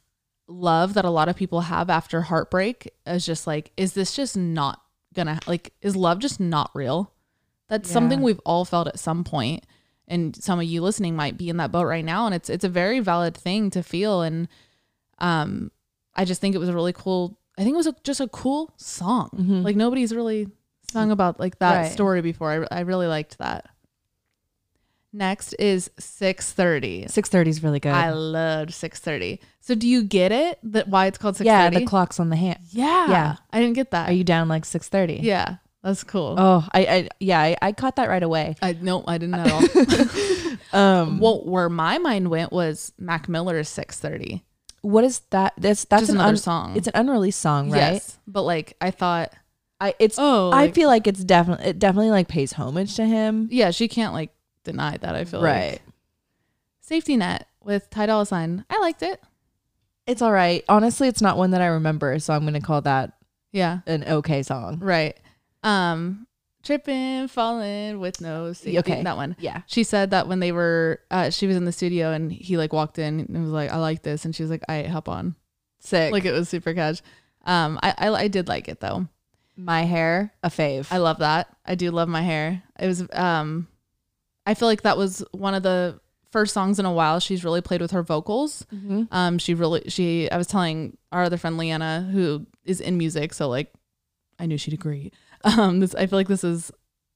love 0.49 0.95
that 0.95 1.05
a 1.05 1.11
lot 1.11 1.29
of 1.29 1.37
people 1.37 1.61
have 1.61 1.91
after 1.91 2.23
heartbreak. 2.23 2.91
Is 3.07 3.27
just 3.27 3.47
like, 3.47 3.73
is 3.77 3.93
this 3.93 4.17
just 4.17 4.39
not 4.39 4.81
gonna 5.13 5.39
like? 5.47 5.75
Is 5.83 5.97
love 5.97 6.19
just 6.19 6.41
not 6.41 6.71
real? 6.75 7.13
That's 7.69 7.91
Yeah. 7.91 7.93
something 7.93 8.23
we've 8.23 8.41
all 8.47 8.65
felt 8.65 8.89
at 8.89 8.99
some 8.99 9.23
point, 9.23 9.67
and 10.09 10.35
some 10.37 10.59
of 10.59 10.65
you 10.65 10.83
listening 10.83 11.17
might 11.17 11.37
be 11.39 11.49
in 11.49 11.57
that 11.59 11.73
boat 11.73 11.85
right 11.85 12.05
now. 12.05 12.27
And 12.27 12.35
it's 12.35 12.51
it's 12.51 12.65
a 12.65 12.69
very 12.69 13.01
valid 13.01 13.37
thing 13.37 13.71
to 13.71 13.83
feel. 13.83 14.23
And 14.23 14.49
um, 15.19 15.71
I 16.15 16.25
just 16.25 16.41
think 16.41 16.55
it 16.55 16.59
was 16.59 16.69
a 16.69 16.75
really 16.75 16.93
cool. 16.93 17.39
I 17.59 17.63
think 17.65 17.75
it 17.75 17.77
was 17.77 17.87
a, 17.87 17.95
just 18.05 18.21
a 18.21 18.29
cool 18.29 18.73
song. 18.77 19.31
Mhm. 19.35 19.63
Like 19.65 19.77
nobody's 19.77 20.15
really 20.15 20.49
sung 20.91 21.11
about 21.11 21.39
like 21.41 21.59
that 21.61 21.77
Right. 21.83 21.93
story 21.93 22.21
before. 22.23 22.67
I 22.71 22.79
I 22.79 22.81
really 22.81 23.07
liked 23.07 23.39
that. 23.39 23.69
Next 25.15 25.53
is 25.59 25.91
6:30. 26.01 27.11
Six 27.11 27.29
thirty 27.29 27.51
is 27.51 27.63
really 27.63 27.81
good. 27.81 27.93
I 27.93 28.11
loved 28.13 28.71
6:30. 28.71 29.41
So 29.61 29.75
do 29.75 29.87
you 29.87 30.03
get 30.05 30.33
it 30.33 30.59
that 30.63 30.89
why 30.89 31.05
it's 31.07 31.19
called 31.19 31.35
6:30? 31.37 31.45
yeah, 31.45 31.71
the 31.71 31.85
clock's 31.85 32.19
on 32.19 32.31
the 32.31 32.37
hand. 32.37 32.61
yeah. 32.71 33.11
Yeah. 33.11 33.37
I 33.51 33.61
didn't 33.61 33.75
get 33.75 33.91
that. 33.91 34.09
Are 34.09 34.13
you 34.13 34.25
down 34.25 34.49
like 34.49 34.65
six 34.65 34.89
thirty? 34.89 35.21
yeah. 35.23 35.57
That's 35.83 36.05
cool. 36.05 36.37
Oh, 36.39 36.67
I, 36.73 36.81
I 36.87 37.09
yeah, 37.19 37.41
I, 37.41 37.57
I 37.61 37.73
caught 37.73 37.97
that 37.97 38.09
right 38.09 38.23
away. 38.23 38.55
I 38.63 38.75
no, 38.81 39.03
I 39.07 39.19
didn't 39.19 39.35
at 39.35 39.51
all. 40.73 40.81
Um, 40.81 41.19
well, 41.19 41.45
where 41.45 41.69
my 41.69 41.99
mind 41.99 42.29
went 42.29 42.53
was 42.53 42.93
Mac 42.99 43.29
Miller's 43.29 43.69
6:30. 43.69 44.43
what 44.83 45.03
is 45.05 45.21
that? 45.31 45.55
That's 45.59 45.85
that's 45.87 46.09
an 46.09 46.17
another 46.17 46.29
un- 46.31 46.37
song. 46.37 46.77
It's 46.77 46.87
an 46.87 46.95
unreleased 46.95 47.41
song, 47.41 47.71
right? 47.71 47.95
Yes. 47.95 48.19
But 48.27 48.43
like 48.43 48.77
I 48.81 48.91
thought, 48.93 49.33
I 49.81 49.95
it's 49.99 50.17
oh, 50.19 50.51
I 50.51 50.63
like- 50.67 50.75
feel 50.75 50.89
like 50.89 51.07
it's 51.09 51.25
definitely 51.25 51.67
it 51.67 51.79
definitely 51.79 52.11
like 52.11 52.29
pays 52.29 52.53
homage 52.53 52.95
to 52.97 53.05
him. 53.05 53.49
yeah, 53.51 53.71
she 53.73 53.89
can't 53.89 54.13
like 54.15 54.31
deny 54.65 54.97
that. 54.99 55.15
I 55.17 55.25
feel 55.25 55.43
Right. 55.43 55.73
like 55.73 55.83
Safety 56.81 57.17
Net 57.17 57.47
with 57.63 57.91
Ty 57.91 58.07
Dolla 58.07 58.27
Sign. 58.27 58.65
I 58.71 58.79
liked 58.79 59.03
it. 59.03 59.21
It's 60.07 60.23
all 60.23 60.33
right. 60.33 60.65
Honestly, 60.69 61.09
it's 61.09 61.23
not 61.23 61.37
one 61.37 61.51
that 61.51 61.61
I 61.61 61.67
remember, 61.67 62.19
so 62.21 62.33
I'm 62.35 62.45
gonna 62.45 62.61
call 62.61 62.81
that 62.83 63.13
Yeah. 63.53 63.81
an 63.87 64.05
okay 64.05 64.43
song. 64.43 64.79
Right. 64.81 65.17
Um, 65.63 66.27
tripping, 66.63 67.29
falling 67.29 67.99
with 68.01 68.21
no 68.21 68.53
safety. 68.53 68.79
Okay. 68.79 69.03
That 69.03 69.17
one. 69.17 69.37
Yeah. 69.39 69.63
She 69.67 69.85
said 69.85 70.11
that 70.11 70.29
when 70.29 70.41
they 70.41 70.53
were, 70.53 71.01
uh, 71.11 71.31
she 71.31 71.47
was 71.47 71.57
in 71.57 71.65
the 71.65 71.73
studio 71.73 72.13
and 72.13 72.33
he 72.33 72.57
like 72.57 72.73
walked 72.73 72.99
in 72.99 73.21
and 73.21 73.43
was 73.43 73.53
like, 73.53 73.71
"I 73.71 73.77
like 73.77 74.03
this," 74.03 74.25
and 74.25 74.35
she 74.35 74.43
was 74.43 74.51
like, 74.51 74.63
"I 74.69 74.83
hop 74.85 75.09
on." 75.09 75.35
Sick. 75.81 76.13
Like 76.13 76.25
it 76.25 76.33
was 76.33 76.49
super 76.49 76.75
catch. 76.75 77.03
Um, 77.45 77.79
I, 77.83 77.95
I 77.99 78.09
I 78.11 78.29
did 78.29 78.47
like 78.49 78.69
it 78.69 78.81
though. 78.81 79.09
my 79.57 79.83
hair, 79.83 80.33
a 80.43 80.49
fave. 80.49 80.87
I 80.93 80.99
love 80.99 81.19
that. 81.19 81.49
I 81.67 81.75
do 81.75 81.91
love 81.91 82.09
my 82.09 82.23
hair. 82.23 82.63
It 82.79 82.87
was 82.87 83.05
um, 83.13 83.67
I 84.47 84.55
feel 84.55 84.69
like 84.69 84.83
that 84.83 84.97
was 84.97 85.25
one 85.33 85.55
of 85.55 85.63
the 85.65 86.01
first 86.31 86.55
songs 86.55 86.79
in 86.79 86.87
a 86.87 86.93
while 86.93 87.21
she's 87.21 87.45
really 87.45 87.61
played 87.61 87.83
with 87.83 87.91
her 87.91 88.03
vocals. 88.03 88.65
Mhm. 88.73 89.09
Um, 89.11 89.39
she 89.39 89.55
really 89.55 89.83
she 89.89 90.31
I 90.31 90.37
was 90.39 90.47
telling 90.47 90.97
our 91.11 91.25
other 91.25 91.37
friend 91.37 91.59
Leanna 91.59 92.09
who 92.13 92.47
is 92.65 92.81
in 92.81 92.97
music, 92.97 93.35
so 93.35 93.49
like 93.49 93.73
I 94.39 94.47
knew 94.47 94.57
she'd 94.57 94.73
agree. 94.75 95.11
Um, 95.45 95.81
this 95.81 95.95
I 95.95 96.07
feel 96.07 96.19
like 96.19 96.29
this 96.29 96.45
is 96.45 96.71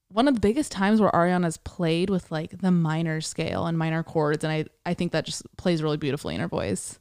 one 0.09 0.27
of 0.27 0.33
the 0.35 0.39
biggest 0.39 0.71
times 0.71 0.99
where 1.01 1.11
Ariana's 1.11 1.57
played 1.57 2.09
with 2.09 2.31
like 2.31 2.59
the 2.61 2.71
minor 2.71 3.21
scale 3.21 3.65
and 3.65 3.77
minor 3.77 4.03
chords, 4.03 4.43
and 4.43 4.51
I 4.51 4.65
I 4.85 4.93
think 4.93 5.11
that 5.13 5.25
just 5.25 5.43
plays 5.57 5.81
really 5.83 5.97
beautifully 5.97 6.35
in 6.35 6.41
her 6.41 6.47
voice. 6.47 6.99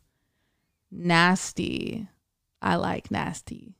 Nasty, 0.90 2.09
I 2.62 2.76
like 2.76 3.11
nasty. 3.11 3.75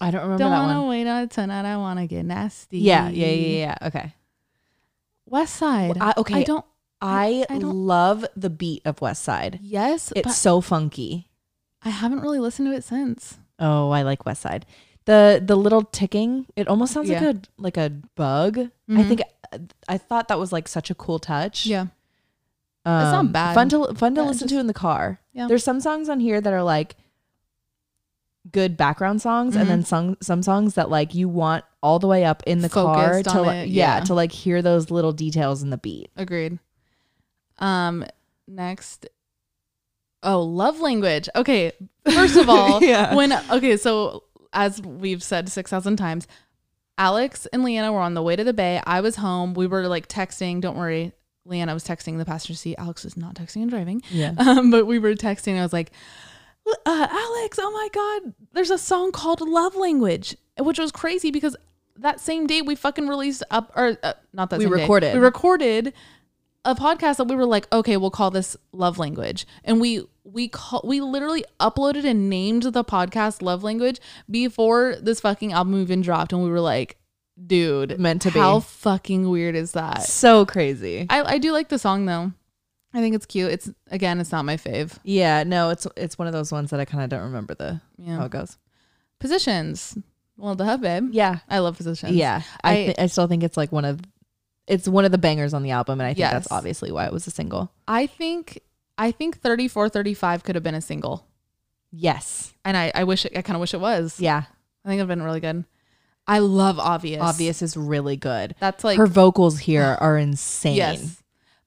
I 0.00 0.10
don't 0.10 0.22
remember 0.22 0.44
Don't 0.44 0.52
wanna 0.52 0.80
one. 0.80 0.88
wait 0.90 1.06
on 1.06 1.28
tonight. 1.28 1.64
I 1.70 1.76
wanna 1.76 2.06
get 2.06 2.24
nasty. 2.24 2.78
Yeah, 2.78 3.08
yeah, 3.08 3.26
yeah, 3.26 3.58
yeah. 3.80 3.88
Okay. 3.88 4.14
West 5.26 5.56
Side. 5.56 5.98
I, 6.00 6.14
okay. 6.16 6.40
I 6.40 6.42
don't. 6.44 6.64
I, 7.00 7.44
I 7.48 7.58
don't- 7.58 7.74
love 7.86 8.24
the 8.34 8.50
beat 8.50 8.82
of 8.84 9.00
West 9.00 9.22
Side. 9.22 9.58
Yes, 9.62 10.12
It's 10.16 10.36
so 10.36 10.60
funky. 10.60 11.28
I 11.82 11.90
haven't 11.90 12.20
really 12.20 12.40
listened 12.40 12.68
to 12.68 12.74
it 12.76 12.82
since. 12.84 13.38
Oh, 13.60 13.90
I 13.90 14.02
like 14.02 14.24
West 14.26 14.42
Side. 14.42 14.66
The 15.08 15.40
the 15.44 15.56
little 15.56 15.82
ticking, 15.82 16.44
it 16.54 16.68
almost 16.68 16.92
sounds 16.92 17.08
Yeah. 17.08 17.20
like 17.24 17.34
a 17.36 17.40
like 17.56 17.76
a 17.78 17.88
bug. 18.14 18.58
I 18.58 18.68
Mhm. 18.92 19.08
think 19.08 19.20
I 19.88 19.96
thought 19.96 20.28
that 20.28 20.38
was 20.38 20.52
like 20.52 20.68
such 20.68 20.90
a 20.90 20.94
cool 20.94 21.18
touch. 21.18 21.64
Yeah. 21.64 21.86
um, 22.84 23.02
It's 23.02 23.12
not 23.12 23.32
bad. 23.32 23.54
Fun 23.54 23.68
to 23.70 23.94
fun 23.94 24.14
to 24.14 24.20
Yeah, 24.20 24.26
listen 24.28 24.48
just- 24.48 24.54
to 24.54 24.60
in 24.60 24.66
the 24.66 24.74
car. 24.74 25.20
Yeah. 25.32 25.46
There's 25.48 25.64
some 25.64 25.80
songs 25.80 26.08
on 26.08 26.20
here 26.20 26.40
that 26.40 26.52
are 26.52 26.62
like 26.62 26.96
good 28.50 28.76
background 28.76 29.20
songs 29.20 29.56
and 29.56 29.68
then 29.68 29.84
some 29.84 30.16
some 30.20 30.42
songs 30.42 30.74
that 30.74 30.88
like 30.90 31.14
you 31.14 31.28
want 31.28 31.64
all 31.82 31.98
the 31.98 32.06
way 32.06 32.24
up 32.24 32.42
in 32.46 32.60
the 32.60 32.68
car 32.68 33.22
to 33.22 33.42
like, 33.42 33.56
it, 33.66 33.68
yeah, 33.68 33.98
yeah. 33.98 34.04
to 34.04 34.14
like 34.14 34.32
hear 34.32 34.60
those 34.62 34.90
little 34.90 35.12
details 35.12 35.62
in 35.62 35.70
the 35.70 35.78
beat. 35.78 36.10
Agreed. 36.16 36.58
Um, 37.58 38.04
next. 38.46 39.08
Oh, 40.22 40.42
love 40.42 40.80
language. 40.80 41.28
Okay. 41.36 41.72
First 42.10 42.36
of 42.36 42.48
all, 42.54 42.82
Yeah. 42.82 43.14
when 43.14 43.32
okay, 43.50 43.76
so 43.76 44.24
as 44.52 44.80
we've 44.82 45.22
said 45.22 45.48
six 45.48 45.70
thousand 45.70 45.96
times, 45.96 46.26
Alex 46.96 47.46
and 47.52 47.62
Leanna 47.62 47.92
were 47.92 48.00
on 48.00 48.14
the 48.14 48.22
way 48.22 48.34
to 48.36 48.44
the 48.44 48.52
bay. 48.52 48.80
I 48.86 49.00
was 49.00 49.16
home. 49.16 49.54
We 49.54 49.66
were 49.66 49.86
like 49.88 50.08
texting. 50.08 50.60
Don't 50.60 50.76
worry, 50.76 51.12
Leanna 51.44 51.74
was 51.74 51.84
texting 51.84 52.18
the 52.18 52.24
passenger 52.24 52.56
seat. 52.56 52.76
Alex 52.78 53.04
was 53.04 53.16
not 53.16 53.34
texting 53.34 53.62
and 53.62 53.70
driving. 53.70 54.02
Yeah. 54.10 54.34
Um, 54.38 54.70
but 54.70 54.86
we 54.86 54.98
were 54.98 55.14
texting. 55.14 55.58
I 55.58 55.62
was 55.62 55.72
like, 55.72 55.92
uh, 56.66 57.06
Alex, 57.10 57.58
oh 57.60 57.70
my 57.70 57.88
God, 57.92 58.34
there's 58.52 58.70
a 58.70 58.78
song 58.78 59.12
called 59.12 59.40
Love 59.40 59.74
Language, 59.76 60.36
which 60.58 60.78
was 60.78 60.90
crazy 60.92 61.30
because 61.30 61.56
that 61.96 62.20
same 62.20 62.46
day 62.46 62.62
we 62.62 62.74
fucking 62.74 63.08
released 63.08 63.42
up, 63.50 63.72
or 63.74 63.96
uh, 64.02 64.12
not 64.32 64.50
that 64.50 64.58
We 64.58 64.64
same 64.66 64.74
day. 64.74 64.80
recorded. 64.82 65.14
We 65.14 65.20
recorded 65.20 65.92
a 66.64 66.74
podcast 66.74 67.16
that 67.16 67.28
we 67.28 67.36
were 67.36 67.46
like, 67.46 67.72
okay, 67.72 67.96
we'll 67.96 68.10
call 68.10 68.30
this 68.30 68.56
Love 68.72 68.98
Language. 68.98 69.46
And 69.64 69.80
we, 69.80 70.02
we 70.24 70.48
call, 70.48 70.82
we 70.84 71.00
literally 71.00 71.44
uploaded 71.60 72.04
and 72.04 72.28
named 72.28 72.64
the 72.64 72.84
podcast 72.84 73.40
Love 73.42 73.62
Language 73.62 74.00
before 74.30 74.96
this 75.00 75.20
fucking 75.20 75.52
album 75.52 75.80
even 75.80 76.02
dropped. 76.02 76.32
And 76.32 76.42
we 76.42 76.50
were 76.50 76.60
like, 76.60 76.96
dude, 77.46 77.98
Meant 77.98 78.22
to 78.22 78.30
be. 78.30 78.38
How 78.38 78.60
fucking 78.60 79.30
weird 79.30 79.54
is 79.54 79.72
that? 79.72 80.02
So 80.02 80.44
crazy. 80.44 81.06
I, 81.08 81.22
I 81.34 81.38
do 81.38 81.52
like 81.52 81.68
the 81.68 81.78
song 81.78 82.04
though. 82.06 82.32
I 82.92 83.00
think 83.00 83.14
it's 83.14 83.26
cute. 83.26 83.52
It's 83.52 83.70
again, 83.90 84.18
it's 84.18 84.32
not 84.32 84.44
my 84.46 84.56
fave. 84.56 84.98
Yeah, 85.04 85.44
no, 85.44 85.68
it's 85.70 85.86
it's 85.94 86.18
one 86.18 86.26
of 86.26 86.32
those 86.32 86.50
ones 86.50 86.70
that 86.70 86.80
I 86.80 86.86
kind 86.86 87.04
of 87.04 87.10
don't 87.10 87.22
remember 87.24 87.54
the 87.54 87.80
Yeah. 87.98 88.16
how 88.16 88.24
it 88.24 88.30
goes. 88.32 88.56
Positions. 89.20 89.96
Well, 90.36 90.54
the 90.54 90.78
babe. 90.80 91.10
Yeah. 91.12 91.40
I 91.48 91.58
love 91.58 91.76
positions. 91.76 92.12
Yeah. 92.14 92.42
I 92.64 92.70
I- 92.70 92.94
I, 92.98 93.02
I 93.04 93.06
still 93.06 93.26
think 93.26 93.42
it's 93.42 93.56
like 93.56 93.72
one 93.72 93.84
of 93.84 94.00
it's 94.68 94.86
one 94.86 95.04
of 95.04 95.10
the 95.12 95.18
bangers 95.18 95.54
on 95.54 95.62
the 95.62 95.70
album 95.72 96.00
and 96.00 96.06
I 96.06 96.10
think 96.10 96.18
Yes. 96.20 96.32
that's 96.32 96.52
obviously 96.52 96.92
why 96.92 97.06
it 97.06 97.12
was 97.12 97.26
a 97.26 97.30
single. 97.30 97.72
I 97.88 98.06
think 98.06 98.60
I 98.96 99.10
think 99.12 99.38
34 99.40 99.88
35 99.88 100.44
could 100.44 100.54
have 100.54 100.62
been 100.64 100.74
a 100.74 100.80
single. 100.80 101.26
Yes. 101.90 102.52
And 102.64 102.76
I, 102.76 102.92
I 102.94 103.04
wish 103.04 103.24
it, 103.24 103.36
I 103.36 103.42
kind 103.42 103.56
of 103.56 103.60
wish 103.60 103.74
it 103.74 103.80
was. 103.80 104.20
Yeah. 104.20 104.42
I 104.84 104.88
think 104.88 104.98
it'd 104.98 105.08
been 105.08 105.22
really 105.22 105.40
good. 105.40 105.64
I 106.26 106.40
love 106.40 106.78
obvious. 106.78 107.22
Obvious 107.22 107.62
is 107.62 107.76
really 107.76 108.16
good. 108.16 108.54
That's 108.60 108.84
like 108.84 108.98
Her 108.98 109.06
vocals 109.06 109.58
here 109.60 109.84
are 110.00 110.18
insane. 110.18 110.76
yes. 110.76 111.22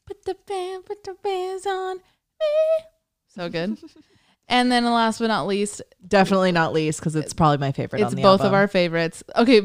Put 0.05 0.24
the 0.25 0.36
band, 0.48 0.86
put 0.86 1.03
the 1.03 1.15
bands 1.24 1.65
on 1.65 1.98
me. 1.98 2.86
So 3.29 3.50
good. 3.50 3.77
and 4.50 4.72
then 4.72 4.86
last 4.86 5.20
but 5.20 5.27
not 5.27 5.48
least, 5.48 5.81
Definitely 6.08 6.51
not 6.51 6.74
least 6.74 7.00
because 7.00 7.15
it's 7.15 7.34
probably 7.34 7.58
my 7.58 7.72
favorite. 7.72 8.01
it's 8.01 8.12
on 8.12 8.15
the 8.15 8.22
both 8.22 8.41
of 8.41 8.46
album. 8.48 8.55
our 8.55 8.67
favorites. 8.67 9.24
Okay, 9.36 9.62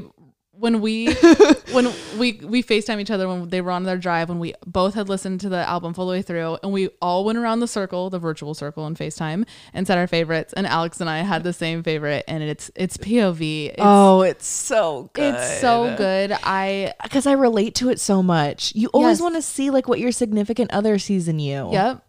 when 0.59 0.81
we 0.81 1.13
when 1.73 1.93
we 2.19 2.33
we 2.43 2.63
FaceTime 2.63 3.01
each 3.01 3.11
other 3.11 3.29
when 3.29 3.49
they 3.49 3.61
were 3.61 3.71
on 3.71 3.83
their 3.85 3.99
drive 3.99 4.29
when 4.31 4.39
we 4.39 4.55
both 4.67 4.95
had 4.95 5.09
listened 5.09 5.41
to 5.41 5.49
the 5.49 5.59
album 5.69 5.93
full 5.93 6.07
the 6.07 6.13
way 6.13 6.23
through 6.23 6.57
and 6.63 6.73
we 6.73 6.89
all 7.03 7.25
went 7.25 7.37
around 7.37 7.61
the 7.61 7.69
circle, 7.69 8.09
the 8.09 8.19
virtual 8.19 8.55
circle 8.55 8.87
in 8.87 8.95
FaceTime 8.95 9.47
and 9.75 9.87
said 9.87 9.99
our 9.99 10.07
favorites 10.07 10.53
and 10.55 10.67
Alex 10.67 11.01
and 11.01 11.11
I 11.11 11.19
had 11.19 11.45
the 11.45 11.53
same 11.53 11.83
favorite 11.83 12.25
and 12.27 12.43
it's 12.43 12.71
it's 12.75 12.97
POV. 12.97 13.67
It's, 13.67 13.77
oh, 13.79 14.23
it's 14.23 14.47
so 14.47 15.11
good. 15.13 15.35
it's 15.35 15.61
so 15.61 15.95
good. 15.97 16.33
I 16.43 16.95
because 17.03 17.27
I 17.27 17.33
relate 17.33 17.75
to 17.77 17.91
it 17.91 18.01
so 18.01 18.23
much. 18.23 18.75
You 18.75 18.89
always 18.89 19.19
Yes. 19.19 19.23
want 19.23 19.35
to 19.35 19.43
see 19.43 19.71
like 19.71 19.89
what 19.89 20.01
your 20.01 20.13
significant 20.13 20.73
other 20.73 20.99
sees 20.99 21.29
in 21.29 21.39
you. 21.39 21.71
Yep. 21.73 22.03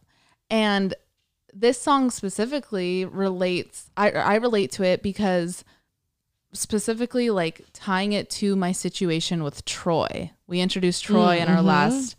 And 0.49 0.93
this 1.53 1.81
song 1.81 2.11
specifically 2.11 3.03
relates 3.03 3.89
I 3.97 4.11
I 4.11 4.35
relate 4.35 4.71
to 4.73 4.83
it 4.83 5.01
because 5.01 5.63
specifically 6.53 7.29
like 7.29 7.61
tying 7.73 8.13
it 8.13 8.29
to 8.29 8.55
my 8.55 8.71
situation 8.71 9.43
with 9.43 9.65
Troy. 9.65 10.31
We 10.47 10.59
introduced 10.59 11.03
Troy 11.03 11.37
in 11.37 11.47
our 11.47 11.57
mhm. 11.61 11.65
last 11.65 12.15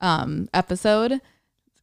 um 0.00 0.48
episode. 0.54 1.20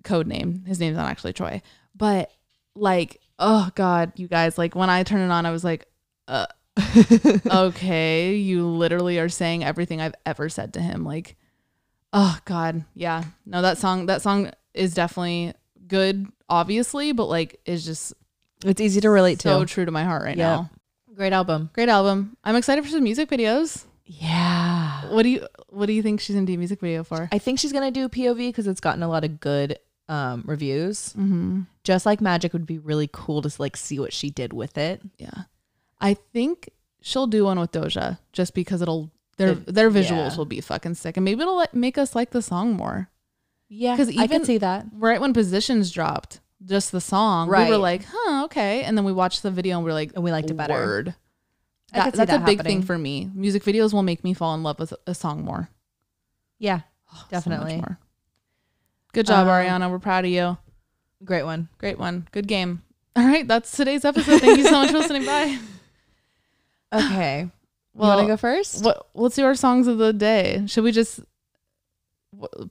Code 0.04 0.28
name. 0.28 0.66
His 0.66 0.80
name's 0.80 0.98
not 0.98 1.10
actually 1.10 1.34
Troy. 1.34 1.62
But 1.96 2.32
like, 2.76 3.22
oh 3.40 3.70
god, 3.76 4.14
you 4.16 4.28
guys, 4.28 4.58
like 4.58 4.76
when 4.76 4.90
I 4.90 5.04
turned 5.04 5.24
it 5.24 5.32
on, 5.32 5.46
I 5.46 5.52
was 5.52 5.64
like, 5.64 5.88
uh 6.28 6.48
okay, 7.52 8.36
you 8.36 8.66
literally 8.68 9.20
are 9.20 9.30
saying 9.30 9.64
everything 9.64 10.02
I've 10.02 10.16
ever 10.26 10.50
said 10.50 10.74
to 10.74 10.82
him. 10.82 11.04
Like, 11.06 11.36
oh 12.12 12.38
God, 12.46 12.84
yeah. 12.96 13.24
No, 13.46 13.62
that 13.62 13.78
song, 13.78 14.08
that 14.08 14.22
song 14.22 14.52
is 14.74 14.94
definitely 14.94 15.54
good, 15.88 16.28
obviously, 16.50 17.12
but 17.12 17.26
like 17.26 17.60
is 17.66 17.86
just 17.86 18.14
It's 18.66 18.82
easy 18.82 19.02
to 19.02 19.10
relate 19.10 19.42
so 19.42 19.50
to. 19.54 19.60
So 19.62 19.66
true 19.66 19.86
to 19.86 19.92
my 19.92 20.04
heart 20.04 20.24
right 20.24 20.38
Yep. 20.38 20.46
now. 20.46 20.70
Great 21.16 21.34
album. 21.34 21.70
Great 21.74 21.90
album. 21.90 22.38
I'm 22.44 22.56
excited 22.56 22.84
for 22.84 22.90
some 22.90 23.04
music 23.04 23.30
videos. 23.30 23.86
Yeah. 24.06 25.10
What 25.12 25.24
do 25.24 25.30
you 25.30 25.48
What 25.70 25.86
do 25.86 25.94
you 25.94 26.02
think 26.02 26.20
she's 26.20 26.36
gonna 26.36 26.46
do 26.48 26.54
a 26.54 26.58
music 26.58 26.80
video 26.80 27.04
for? 27.04 27.30
I 27.32 27.38
think 27.40 27.60
she's 27.60 27.72
gonna 27.72 27.92
do 27.92 28.10
POV 28.10 28.38
because 28.50 28.68
it's 28.68 28.82
gotten 28.82 29.04
a 29.04 29.08
lot 29.08 29.24
of 29.24 29.40
good 29.40 29.78
um 30.10 30.44
reviews. 30.46 31.14
Mm-hmm. 31.18 31.62
Just 31.84 32.06
like 32.06 32.20
Magic 32.22 32.54
would 32.54 32.66
be 32.66 32.80
really 32.80 33.10
cool 33.12 33.42
to 33.42 33.62
like 33.62 33.78
see 33.78 34.00
what 34.00 34.12
she 34.14 34.30
did 34.30 34.54
with 34.54 34.78
it. 34.78 35.02
Yeah, 35.18 35.44
I 36.02 36.16
think 36.16 36.70
she'll 37.02 37.28
do 37.28 37.46
one 37.46 37.60
with 37.60 37.72
Doja 37.72 38.18
just 38.34 38.54
because 38.54 38.82
it'll 38.82 39.12
their 39.38 39.50
It- 39.52 39.74
their 39.74 39.90
visuals 39.92 40.32
yeah. 40.32 40.38
will 40.38 40.46
be 40.46 40.62
fucking 40.62 40.96
sick, 40.96 41.16
and 41.18 41.24
maybe 41.24 41.42
it'll 41.42 41.56
like, 41.58 41.74
make 41.74 41.98
us 41.98 42.16
like 42.16 42.32
the 42.32 42.42
song 42.42 42.74
more. 42.74 43.10
Yeah, 43.70 43.96
because 43.96 44.16
I 44.18 44.28
can 44.28 44.46
see 44.46 44.58
that. 44.60 44.86
right 44.94 45.20
when 45.22 45.34
positions 45.34 45.92
dropped 45.92 46.40
just 46.66 46.92
the 46.92 47.02
song 47.02 47.50
Right. 47.50 47.66
we 47.66 47.72
were 47.72 47.78
like 47.78 48.04
huh 48.08 48.46
okay. 48.46 48.84
And 48.84 48.98
then 48.98 49.04
we 49.06 49.12
watched 49.12 49.44
the 49.44 49.52
video 49.52 49.76
and 49.78 49.86
we 49.86 49.92
are 49.92 49.94
like 49.94 50.12
And 50.16 50.24
we 50.24 50.32
liked 50.32 50.50
it 50.50 50.56
better. 50.56 50.74
word. 50.74 51.16
That- 51.94 52.14
that's 52.16 52.32
that 52.32 52.42
a 52.42 52.46
big 52.46 52.64
thing 52.64 52.82
for 52.82 52.98
me. 52.98 53.30
Music 53.34 53.64
videos 53.64 53.94
will 53.94 54.02
make 54.04 54.24
me 54.24 54.34
fall 54.34 54.56
in 54.56 54.64
love 54.64 54.80
with 54.80 54.94
a 55.06 55.14
song 55.14 55.44
more. 55.46 55.70
Yeah, 56.60 56.82
Oh, 57.14 57.18
so 57.20 57.26
Definitely. 57.30 57.76
more. 57.78 58.00
good 59.14 59.26
job 59.28 59.48
Um, 59.48 59.54
ariana. 59.54 59.92
We're 59.92 60.00
proud 60.00 60.26
of 60.26 60.32
you. 60.32 60.58
Great 61.24 61.44
one. 61.44 61.70
great 61.78 62.00
one. 62.00 62.28
Good 62.32 62.48
game. 62.48 62.82
All 63.16 63.26
right 63.26 63.48
that's 63.48 63.72
today's 63.76 64.06
episode. 64.06 64.42
Thank 64.42 64.58
you 64.58 64.64
so 64.66 64.72
much 64.72 64.92
for 64.92 64.98
listening. 65.00 65.26
Bye. 65.26 65.60
Okay, 66.94 67.40
you 67.42 67.52
well 67.96 68.16
want 68.18 68.28
to 68.28 68.34
go 68.34 68.38
first? 68.38 68.84
what 68.86 69.08
let's 69.16 69.36
do 69.36 69.44
our 69.46 69.56
songs 69.56 69.88
of 69.88 69.98
the 69.98 70.14
day. 70.14 70.64
Should 70.68 70.84
we 70.84 70.92
just 70.92 71.22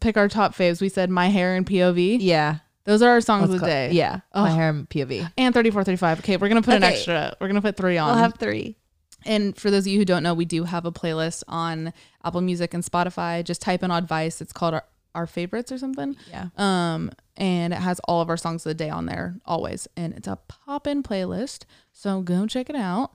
pick 0.00 0.16
our 0.16 0.28
top 0.28 0.54
faves? 0.54 0.80
We 0.80 0.88
said 0.88 1.10
my 1.10 1.26
hair 1.28 1.56
and 1.56 1.66
pov 1.66 2.18
Yeah, 2.20 2.58
those 2.84 3.02
are 3.02 3.10
our 3.10 3.20
songs 3.20 3.50
let's 3.50 3.54
of 3.54 3.60
the 3.60 3.66
day 3.66 3.90
Yeah, 3.92 4.20
Oh. 4.34 4.42
my 4.42 4.50
hair 4.50 4.70
and 4.70 4.88
POV. 4.88 5.30
and 5.38 5.54
34 5.54 5.84
35 5.84 6.18
okay 6.20 6.36
we're 6.36 6.48
gonna 6.48 6.62
put 6.62 6.74
an 6.74 6.82
extra 6.82 7.36
we're 7.40 7.46
gonna 7.48 7.62
put 7.62 7.76
three 7.76 7.98
on 7.98 8.10
I'll 8.10 8.16
have 8.16 8.34
three. 8.38 8.76
And 9.24 9.56
for 9.56 9.70
those 9.70 9.84
of 9.84 9.92
you 9.92 10.00
who 10.00 10.04
don't 10.04 10.24
know, 10.24 10.34
we 10.34 10.44
do 10.44 10.64
have 10.64 10.84
a 10.84 10.90
playlist 10.90 11.44
on 11.46 11.92
Apple 12.24 12.40
Music 12.40 12.74
and 12.74 12.82
Spotify. 12.82 13.44
Just 13.44 13.62
type 13.62 13.84
in 13.84 13.92
advice. 13.92 14.40
It's 14.40 14.52
called 14.52 14.74
our, 14.74 14.84
our 15.14 15.28
favorites 15.28 15.70
or 15.70 15.78
something. 15.78 16.16
Yeah. 16.28 16.48
Um, 16.58 17.12
and 17.36 17.72
it 17.72 17.76
has 17.78 18.00
all 18.08 18.20
of 18.20 18.28
our 18.28 18.36
songs 18.36 18.66
of 18.66 18.70
the 18.70 18.74
day 18.74 18.90
on 18.90 19.06
there 19.06 19.36
always. 19.46 19.86
And 19.96 20.12
it's 20.14 20.26
a 20.26 20.40
pop 20.48 20.88
in 20.88 21.04
playlist. 21.04 21.66
So 21.92 22.20
go 22.20 22.46
check 22.48 22.68
it 22.68 22.74
out. 22.74 23.12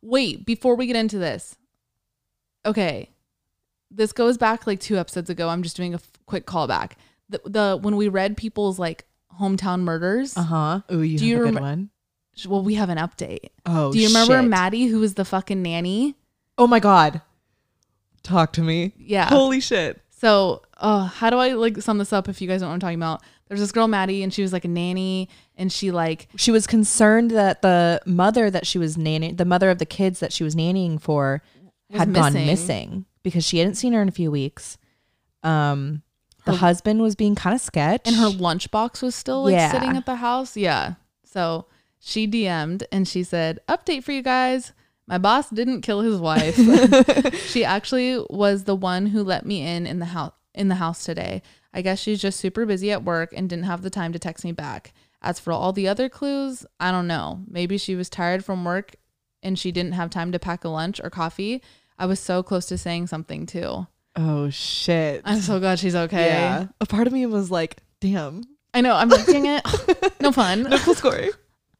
Wait, 0.00 0.46
before 0.46 0.76
we 0.76 0.86
get 0.86 0.94
into 0.94 1.18
this. 1.18 1.56
Okay. 2.64 3.10
This 3.90 4.12
goes 4.12 4.36
back 4.38 4.64
like 4.64 4.78
two 4.78 4.96
episodes 4.96 5.28
ago. 5.28 5.48
I'm 5.48 5.64
just 5.64 5.76
doing 5.76 5.94
a 5.94 5.96
f- 5.96 6.08
quick 6.26 6.46
callback. 6.46 6.92
The, 7.28 7.40
the 7.44 7.78
when 7.80 7.96
we 7.96 8.08
read 8.08 8.36
people's 8.36 8.78
like 8.78 9.04
hometown 9.40 9.80
murders. 9.80 10.36
Uh 10.36 10.42
huh. 10.42 10.80
Ooh, 10.92 11.02
you 11.02 11.18
Do 11.18 11.24
have 11.24 11.28
you 11.28 11.36
a 11.42 11.50
good 11.50 11.54
remem- 11.54 11.60
one. 11.60 11.90
Well, 12.48 12.62
we 12.62 12.74
have 12.74 12.88
an 12.88 12.98
update. 12.98 13.50
Oh, 13.64 13.92
Do 13.92 13.98
you 13.98 14.08
remember 14.08 14.40
shit. 14.40 14.48
Maddie, 14.50 14.86
who 14.86 14.98
was 15.00 15.14
the 15.14 15.24
fucking 15.24 15.62
nanny? 15.62 16.16
Oh 16.58 16.66
my 16.66 16.80
god. 16.80 17.22
Talk 18.22 18.52
to 18.54 18.62
me. 18.62 18.92
Yeah. 18.96 19.26
Holy 19.28 19.60
shit. 19.60 20.00
So, 20.10 20.62
uh, 20.78 21.04
how 21.06 21.30
do 21.30 21.36
I 21.36 21.52
like 21.52 21.80
sum 21.82 21.98
this 21.98 22.12
up 22.12 22.28
if 22.28 22.40
you 22.40 22.48
guys 22.48 22.60
don't 22.60 22.68
know 22.68 22.70
what 22.70 22.74
I'm 22.74 22.80
talking 22.80 22.98
about? 22.98 23.22
There's 23.48 23.60
this 23.60 23.72
girl 23.72 23.86
Maddie, 23.88 24.22
and 24.22 24.32
she 24.32 24.40
was 24.42 24.52
like 24.54 24.64
a 24.64 24.68
nanny, 24.68 25.28
and 25.56 25.70
she 25.70 25.90
like 25.90 26.28
She 26.36 26.50
was 26.50 26.66
concerned 26.66 27.30
that 27.32 27.60
the 27.62 28.00
mother 28.06 28.50
that 28.50 28.66
she 28.66 28.78
was 28.78 28.96
nanny, 28.96 29.32
the 29.32 29.44
mother 29.44 29.68
of 29.70 29.78
the 29.78 29.84
kids 29.86 30.20
that 30.20 30.32
she 30.32 30.42
was 30.42 30.54
nannying 30.56 31.00
for, 31.00 31.42
Was 31.90 31.98
had 31.98 32.14
gone 32.14 32.32
missing. 32.32 32.46
missing 32.46 33.04
because 33.22 33.44
she 33.46 33.58
hadn't 33.58 33.74
seen 33.74 33.92
her 33.92 34.00
in 34.00 34.08
a 34.08 34.12
few 34.12 34.30
weeks. 34.30 34.78
Um, 35.42 36.02
the 36.44 36.52
Her- 36.52 36.58
husband 36.58 37.00
was 37.00 37.14
being 37.14 37.34
kind 37.34 37.54
of 37.54 37.60
sketch, 37.60 38.02
and 38.06 38.16
her 38.16 38.26
lunchbox 38.28 39.02
was 39.02 39.14
still 39.14 39.44
like 39.44 39.52
Yeah. 39.52 39.70
sitting 39.72 39.96
at 39.96 40.06
the 40.06 40.16
house. 40.16 40.56
Yeah. 40.56 40.94
So 41.24 41.66
she 41.98 42.26
DM'd 42.26 42.84
and 42.92 43.06
she 43.08 43.22
said, 43.22 43.60
"Update 43.68 44.04
for 44.04 44.12
you 44.12 44.22
guys. 44.22 44.72
My 45.06 45.18
boss 45.18 45.50
didn't 45.50 45.82
kill 45.82 46.00
his 46.00 46.18
wife. 46.18 46.56
she 47.50 47.64
actually 47.64 48.24
was 48.30 48.64
the 48.64 48.74
one 48.76 49.06
who 49.06 49.22
let 49.22 49.44
me 49.44 49.60
in 49.66 49.86
in 49.86 49.98
the 49.98 50.06
house 50.06 50.32
in 50.54 50.68
the 50.68 50.76
house 50.76 51.04
today. 51.04 51.42
I 51.72 51.82
guess 51.82 51.98
she's 51.98 52.20
just 52.22 52.38
super 52.38 52.64
busy 52.64 52.92
at 52.92 53.02
work 53.04 53.32
and 53.36 53.48
didn't 53.50 53.64
have 53.64 53.82
the 53.82 53.90
time 53.90 54.12
to 54.12 54.18
text 54.18 54.44
me 54.44 54.52
back. 54.52 54.92
As 55.20 55.40
for 55.40 55.52
all 55.52 55.72
the 55.72 55.88
other 55.88 56.08
clues, 56.08 56.64
I 56.78 56.90
don't 56.92 57.06
know. 57.08 57.40
Maybe 57.48 57.76
she 57.78 57.96
was 57.96 58.08
tired 58.08 58.44
from 58.44 58.64
work 58.64 58.94
and 59.42 59.58
she 59.58 59.72
didn't 59.72 59.92
have 59.92 60.10
time 60.10 60.30
to 60.32 60.38
pack 60.38 60.64
a 60.64 60.68
lunch 60.68 61.00
or 61.02 61.10
coffee. 61.10 61.60
I 61.98 62.06
was 62.06 62.20
so 62.20 62.42
close 62.42 62.66
to 62.66 62.78
saying 62.78 63.08
something 63.08 63.44
too. 63.46 63.86
Oh 64.16 64.50
shit. 64.50 65.22
I'm 65.24 65.40
so 65.40 65.58
glad 65.60 65.78
she's 65.78 65.94
okay. 65.94 66.26
Yeah. 66.26 66.66
A 66.80 66.86
part 66.86 67.06
of 67.06 67.12
me 67.12 67.26
was 67.26 67.50
like, 67.50 67.78
damn. 68.00 68.42
I 68.72 68.80
know. 68.80 68.94
I'm 68.94 69.08
like, 69.08 69.26
dang 69.26 69.46
it. 69.46 69.66
No 70.20 70.32
fun. 70.32 70.62
No 70.62 70.78
cool 70.78 70.94
story. 70.94 71.30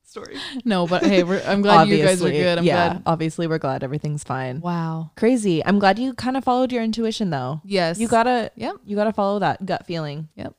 story. 0.05 0.37
No, 0.67 0.87
but 0.87 1.03
hey, 1.03 1.23
we're, 1.23 1.43
I'm 1.47 1.63
glad 1.63 1.89
you 1.89 1.97
guys 2.05 2.23
are 2.23 2.31
good. 2.31 2.59
I'm 2.59 2.65
yeah, 2.65 2.89
glad. 2.91 3.03
obviously 3.07 3.47
we're 3.47 3.59
glad 3.59 3.83
everything's 3.83 4.23
fine. 4.23 4.61
Wow. 4.61 5.13
Crazy. 5.17 5.65
I'm 5.65 5.79
glad 5.79 5.99
you 5.99 6.13
kind 6.13 6.37
of 6.37 6.45
followed 6.45 6.71
your 6.73 6.83
intuition 6.83 7.31
though. 7.31 7.63
Yes. 7.65 7.99
You 7.99 8.07
gotta, 8.07 8.51
Yep. 8.57 8.77
you 8.85 8.97
gotta 8.97 9.13
follow 9.15 9.39
that 9.39 9.65
gut 9.65 9.87
feeling. 9.87 10.29
Yep. 10.37 10.55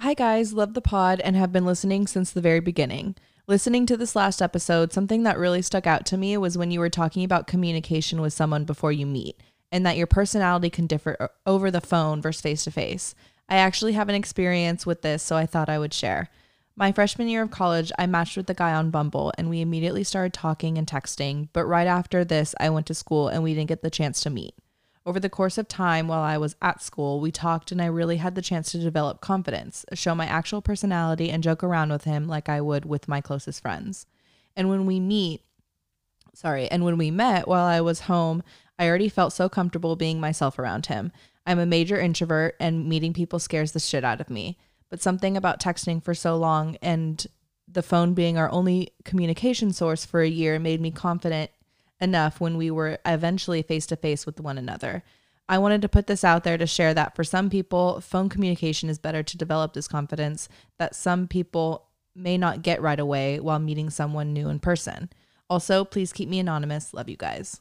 Hi 0.00 0.12
guys, 0.12 0.52
love 0.52 0.74
the 0.74 0.82
pod 0.82 1.20
and 1.20 1.36
have 1.36 1.52
been 1.52 1.64
listening 1.64 2.06
since 2.06 2.30
the 2.30 2.42
very 2.42 2.60
beginning. 2.60 3.16
Listening 3.46 3.86
to 3.86 3.96
this 3.96 4.14
last 4.14 4.42
episode, 4.42 4.92
something 4.92 5.22
that 5.22 5.38
really 5.38 5.62
stuck 5.62 5.86
out 5.86 6.04
to 6.06 6.18
me 6.18 6.36
was 6.36 6.58
when 6.58 6.70
you 6.70 6.80
were 6.80 6.90
talking 6.90 7.24
about 7.24 7.46
communication 7.46 8.20
with 8.20 8.34
someone 8.34 8.64
before 8.64 8.92
you 8.92 9.06
meet 9.06 9.40
and 9.70 9.84
that 9.84 9.96
your 9.96 10.06
personality 10.06 10.70
can 10.70 10.86
differ 10.86 11.30
over 11.44 11.70
the 11.70 11.80
phone 11.80 12.22
versus 12.22 12.40
face 12.40 12.64
to 12.64 12.70
face. 12.70 13.14
I 13.48 13.56
actually 13.56 13.92
have 13.92 14.08
an 14.08 14.14
experience 14.14 14.86
with 14.86 15.02
this, 15.02 15.22
so 15.22 15.36
I 15.36 15.46
thought 15.46 15.68
I 15.68 15.78
would 15.78 15.94
share. 15.94 16.28
My 16.78 16.92
freshman 16.92 17.28
year 17.28 17.42
of 17.42 17.50
college, 17.50 17.90
I 17.98 18.06
matched 18.06 18.36
with 18.36 18.46
the 18.46 18.54
guy 18.54 18.74
on 18.74 18.90
Bumble 18.90 19.32
and 19.38 19.48
we 19.48 19.62
immediately 19.62 20.04
started 20.04 20.34
talking 20.34 20.76
and 20.76 20.86
texting, 20.86 21.48
but 21.54 21.64
right 21.64 21.86
after 21.86 22.22
this, 22.22 22.54
I 22.60 22.68
went 22.68 22.86
to 22.88 22.94
school 22.94 23.28
and 23.28 23.42
we 23.42 23.54
didn't 23.54 23.70
get 23.70 23.80
the 23.80 23.88
chance 23.88 24.20
to 24.20 24.30
meet. 24.30 24.54
Over 25.06 25.18
the 25.18 25.30
course 25.30 25.56
of 25.56 25.68
time 25.68 26.06
while 26.06 26.20
I 26.20 26.36
was 26.36 26.56
at 26.60 26.82
school, 26.82 27.18
we 27.20 27.30
talked 27.30 27.72
and 27.72 27.80
I 27.80 27.86
really 27.86 28.18
had 28.18 28.34
the 28.34 28.42
chance 28.42 28.72
to 28.72 28.78
develop 28.78 29.22
confidence, 29.22 29.86
show 29.94 30.14
my 30.14 30.26
actual 30.26 30.60
personality, 30.60 31.30
and 31.30 31.42
joke 31.42 31.64
around 31.64 31.92
with 31.92 32.04
him 32.04 32.28
like 32.28 32.48
I 32.48 32.60
would 32.60 32.84
with 32.84 33.08
my 33.08 33.22
closest 33.22 33.62
friends. 33.62 34.04
And 34.54 34.68
when 34.68 34.84
we 34.84 35.00
meet, 35.00 35.42
sorry, 36.34 36.68
and 36.68 36.84
when 36.84 36.98
we 36.98 37.10
met 37.10 37.48
while 37.48 37.64
I 37.64 37.80
was 37.80 38.00
home, 38.00 38.42
I 38.78 38.88
already 38.88 39.08
felt 39.08 39.32
so 39.32 39.48
comfortable 39.48 39.96
being 39.96 40.20
myself 40.20 40.58
around 40.58 40.86
him. 40.86 41.12
I'm 41.46 41.58
a 41.58 41.66
major 41.66 41.98
introvert 41.98 42.56
and 42.60 42.88
meeting 42.88 43.12
people 43.12 43.38
scares 43.38 43.72
the 43.72 43.80
shit 43.80 44.04
out 44.04 44.20
of 44.20 44.30
me. 44.30 44.58
But 44.90 45.02
something 45.02 45.36
about 45.36 45.60
texting 45.60 46.02
for 46.02 46.14
so 46.14 46.36
long 46.36 46.76
and 46.82 47.26
the 47.66 47.82
phone 47.82 48.14
being 48.14 48.38
our 48.38 48.50
only 48.50 48.90
communication 49.04 49.72
source 49.72 50.04
for 50.04 50.20
a 50.20 50.28
year 50.28 50.58
made 50.58 50.80
me 50.80 50.90
confident 50.90 51.50
enough 52.00 52.40
when 52.40 52.56
we 52.56 52.70
were 52.70 52.98
eventually 53.04 53.62
face 53.62 53.86
to 53.86 53.96
face 53.96 54.26
with 54.26 54.40
one 54.40 54.58
another. 54.58 55.02
I 55.48 55.58
wanted 55.58 55.82
to 55.82 55.88
put 55.88 56.06
this 56.06 56.24
out 56.24 56.44
there 56.44 56.58
to 56.58 56.66
share 56.66 56.94
that 56.94 57.14
for 57.14 57.24
some 57.24 57.50
people, 57.50 58.00
phone 58.00 58.28
communication 58.28 58.88
is 58.88 58.98
better 58.98 59.22
to 59.22 59.36
develop 59.36 59.72
this 59.72 59.88
confidence 59.88 60.48
that 60.78 60.94
some 60.94 61.28
people 61.28 61.86
may 62.14 62.36
not 62.36 62.62
get 62.62 62.82
right 62.82 62.98
away 62.98 63.38
while 63.38 63.58
meeting 63.58 63.90
someone 63.90 64.32
new 64.32 64.48
in 64.48 64.58
person. 64.58 65.08
Also, 65.48 65.84
please 65.84 66.12
keep 66.12 66.28
me 66.28 66.38
anonymous. 66.38 66.92
Love 66.92 67.08
you 67.08 67.16
guys. 67.16 67.60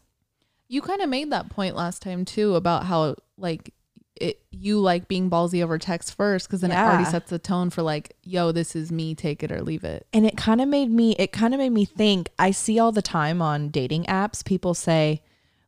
You 0.68 0.82
kind 0.82 1.02
of 1.02 1.10
made 1.10 1.32
that 1.32 1.50
point 1.50 1.76
last 1.76 2.02
time 2.02 2.26
too 2.26 2.56
about 2.56 2.86
how 2.86 3.16
like 3.38 3.74
it 4.16 4.42
you 4.50 4.80
like 4.80 5.08
being 5.08 5.30
ballsy 5.30 5.62
over 5.64 5.78
text 5.78 6.16
first 6.16 6.48
because 6.48 6.62
then 6.62 6.72
it 6.72 6.78
already 6.78 7.04
sets 7.06 7.30
the 7.30 7.40
tone 7.40 7.70
for 7.70 7.82
like, 7.82 8.16
yo, 8.24 8.52
this 8.52 8.76
is 8.76 8.92
me, 8.92 9.14
take 9.14 9.44
it 9.44 9.52
or 9.52 9.62
leave 9.62 9.84
it. 9.84 10.08
and 10.14 10.26
it 10.26 10.38
kind 10.38 10.62
of 10.62 10.68
made 10.68 10.90
me 10.90 11.16
it 11.20 11.32
kind 11.32 11.54
of 11.54 11.60
made 11.60 11.72
me 11.72 11.86
think 11.86 12.30
i 12.40 12.52
see 12.52 12.80
all 12.80 12.92
the 12.92 13.02
time 13.02 13.42
on 13.42 13.70
dating 13.70 14.04
apps 14.06 14.44
people 14.44 14.74
say 14.74 15.22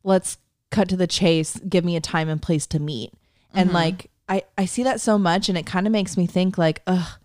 let's 0.03 0.37
cut 0.71 0.87
to 0.89 0.95
the 0.95 1.07
chase 1.07 1.59
give 1.67 1.83
me 1.83 1.95
a 1.95 2.01
time 2.01 2.29
and 2.29 2.41
place 2.41 2.65
to 2.67 2.79
meet. 2.79 3.11
And 3.53 3.67
mm-hmm. 3.67 3.75
like 3.75 4.11
i 4.29 4.43
i 4.57 4.65
see 4.65 4.83
that 4.83 5.01
so 5.01 5.17
much 5.17 5.49
and 5.49 5.57
it 5.57 5.65
kind 5.65 5.85
of 5.85 5.91
makes 5.91 6.15
me 6.17 6.25
think 6.25 6.57
like 6.57 6.81
ugh 6.87 7.19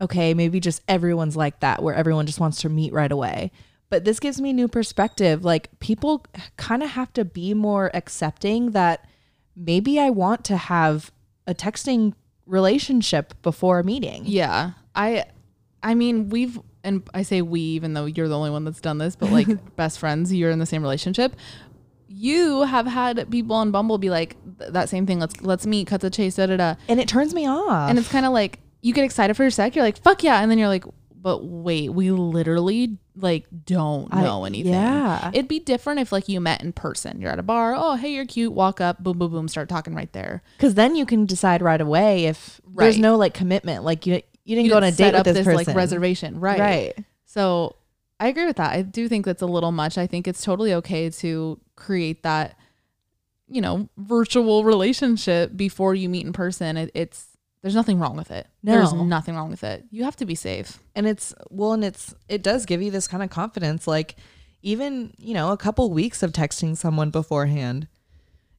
okay 0.00 0.34
maybe 0.34 0.60
just 0.60 0.82
everyone's 0.88 1.36
like 1.36 1.60
that 1.60 1.82
where 1.82 1.94
everyone 1.94 2.26
just 2.26 2.40
wants 2.40 2.60
to 2.62 2.68
meet 2.68 2.92
right 2.92 3.12
away 3.12 3.50
but 3.90 4.04
this 4.04 4.18
gives 4.20 4.40
me 4.40 4.52
new 4.52 4.68
perspective 4.68 5.44
like 5.44 5.68
people 5.80 6.24
kind 6.56 6.82
of 6.82 6.90
have 6.90 7.12
to 7.12 7.24
be 7.24 7.52
more 7.54 7.90
accepting 7.94 8.70
that 8.70 9.08
maybe 9.56 9.98
i 10.00 10.08
want 10.08 10.44
to 10.44 10.56
have 10.56 11.12
a 11.46 11.54
texting 11.54 12.14
relationship 12.46 13.34
before 13.42 13.78
a 13.78 13.84
meeting 13.84 14.22
Yeah. 14.26 14.72
I 14.94 15.24
I 15.82 15.94
mean, 15.94 16.28
we've 16.28 16.58
and 16.84 17.02
I 17.14 17.22
say 17.22 17.42
we 17.42 17.60
even 17.60 17.94
though 17.94 18.06
you're 18.06 18.28
the 18.28 18.36
only 18.36 18.50
one 18.50 18.64
that's 18.64 18.80
done 18.80 18.98
this, 18.98 19.14
but 19.16 19.30
like 19.30 19.48
best 19.76 19.98
friends, 19.98 20.32
you're 20.34 20.50
in 20.50 20.58
the 20.58 20.66
same 20.66 20.82
relationship. 20.82 21.36
You 22.08 22.62
have 22.62 22.86
had 22.86 23.30
people 23.30 23.54
on 23.54 23.70
Bumble 23.70 23.96
be 23.98 24.10
like 24.10 24.36
that 24.58 24.88
same 24.88 25.06
thing. 25.06 25.20
Let's 25.20 25.40
let's 25.42 25.64
meet, 25.66 25.86
cut 25.86 26.00
the 26.00 26.10
chase, 26.10 26.36
da 26.36 26.46
da 26.46 26.56
da. 26.56 26.74
and 26.88 26.98
it 27.00 27.08
turns 27.08 27.32
me 27.34 27.46
off 27.46 27.88
And 27.88 27.98
it's 27.98 28.10
kind 28.10 28.26
of 28.26 28.32
like 28.32 28.58
you 28.82 28.92
get 28.92 29.04
excited 29.04 29.34
for 29.36 29.46
a 29.46 29.50
sec, 29.50 29.76
you're 29.76 29.84
like, 29.84 30.02
fuck 30.02 30.22
yeah, 30.22 30.40
and 30.40 30.50
then 30.50 30.58
you're 30.58 30.68
like, 30.68 30.84
but 31.22 31.44
wait, 31.44 31.90
we 31.90 32.10
literally 32.10 32.96
like 33.14 33.46
don't 33.66 34.08
I- 34.12 34.22
know 34.22 34.44
anything. 34.44 34.72
yeah. 34.72 35.30
It'd 35.34 35.48
be 35.48 35.58
different 35.60 36.00
if 36.00 36.12
like 36.12 36.28
you 36.28 36.40
met 36.40 36.62
in 36.62 36.72
person. 36.72 37.20
You're 37.20 37.30
at 37.30 37.38
a 37.38 37.42
bar, 37.42 37.74
oh 37.76 37.96
hey, 37.96 38.12
you're 38.14 38.24
cute, 38.26 38.52
walk 38.52 38.80
up, 38.80 39.02
boom, 39.02 39.18
boom, 39.18 39.30
boom, 39.30 39.48
start 39.48 39.68
talking 39.68 39.94
right 39.94 40.12
there. 40.12 40.42
Because 40.56 40.74
then 40.74 40.96
you 40.96 41.04
can 41.04 41.26
decide 41.26 41.60
right 41.62 41.80
away 41.80 42.24
if 42.26 42.60
there's 42.76 42.98
no 42.98 43.16
like 43.16 43.34
commitment. 43.34 43.84
Like 43.84 44.06
you 44.06 44.14
you 44.44 44.56
didn't 44.56 44.64
You 44.64 44.70
go 44.70 44.78
on 44.78 44.84
a 44.84 44.92
date 44.92 45.06
with 45.12 45.16
up 45.16 45.24
this, 45.24 45.34
this 45.34 45.44
person. 45.44 45.66
like 45.66 45.76
reservation, 45.76 46.40
right? 46.40 46.58
Right. 46.58 47.04
So 47.26 47.76
I 48.18 48.28
agree 48.28 48.46
with 48.46 48.56
that. 48.56 48.72
I 48.72 48.82
do 48.82 49.08
think 49.08 49.24
that's 49.26 49.42
a 49.42 49.46
little 49.46 49.72
much. 49.72 49.96
I 49.98 50.06
think 50.06 50.26
it's 50.26 50.42
totally 50.42 50.74
okay 50.74 51.08
to 51.10 51.60
create 51.76 52.22
that, 52.22 52.56
you 53.48 53.60
know, 53.60 53.88
virtual 53.96 54.64
relationship 54.72 55.56
before 55.56 55.94
you 55.94 56.08
meet 56.08 56.26
in 56.26 56.32
person. 56.32 56.76
It, 56.76 56.90
it's 56.94 57.26
there's 57.62 57.74
nothing 57.74 57.98
wrong 57.98 58.16
with 58.16 58.30
it. 58.30 58.46
No. 58.62 58.72
There's 58.74 58.92
nothing 58.92 59.36
wrong 59.36 59.50
with 59.50 59.62
it. 59.64 59.84
You 59.90 60.04
have 60.04 60.16
to 60.16 60.24
be 60.24 60.34
safe. 60.34 60.78
And 60.94 61.06
it's 61.06 61.34
well, 61.50 61.72
and 61.72 61.84
it's 61.84 62.14
it 62.28 62.42
does 62.42 62.64
give 62.66 62.80
you 62.82 62.90
this 62.90 63.06
kind 63.08 63.22
of 63.22 63.30
confidence. 63.30 63.86
Like 63.86 64.16
even 64.62 65.12
you 65.18 65.34
know 65.34 65.52
a 65.52 65.56
couple 65.56 65.90
weeks 65.90 66.22
of 66.22 66.32
texting 66.32 66.76
someone 66.76 67.10
beforehand, 67.10 67.88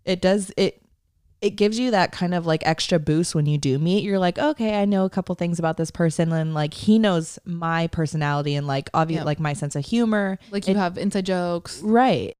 it 0.06 0.22
does 0.22 0.52
it. 0.58 0.78
It 1.42 1.56
gives 1.56 1.80
you 1.80 1.90
that 1.90 2.12
kind 2.12 2.36
of 2.36 2.46
like 2.46 2.62
extra 2.68 3.00
boost 3.00 3.34
when 3.34 3.48
you 3.48 3.58
do 3.58 3.80
meet. 3.80 4.04
You're 4.04 4.20
like, 4.20 4.38
okay, 4.38 4.80
I 4.80 4.86
know 4.86 5.06
a 5.06 5.10
couple 5.10 5.34
things 5.34 5.58
about 5.58 5.76
this 5.78 5.90
person, 5.90 6.32
and 6.32 6.54
like 6.54 6.76
he 6.76 7.00
knows 7.00 7.40
my 7.46 7.88
personality 7.88 8.54
and 8.56 8.68
like 8.68 8.92
obviously 8.94 9.22
Yep. 9.22 9.26
like 9.26 9.40
my 9.40 9.54
sense 9.54 9.76
of 9.76 9.84
humor. 9.84 10.38
Like 10.52 10.68
you 10.68 10.76
It- 10.76 10.78
have 10.78 11.00
inside 11.00 11.26
jokes. 11.26 11.82
Right. 11.82 12.36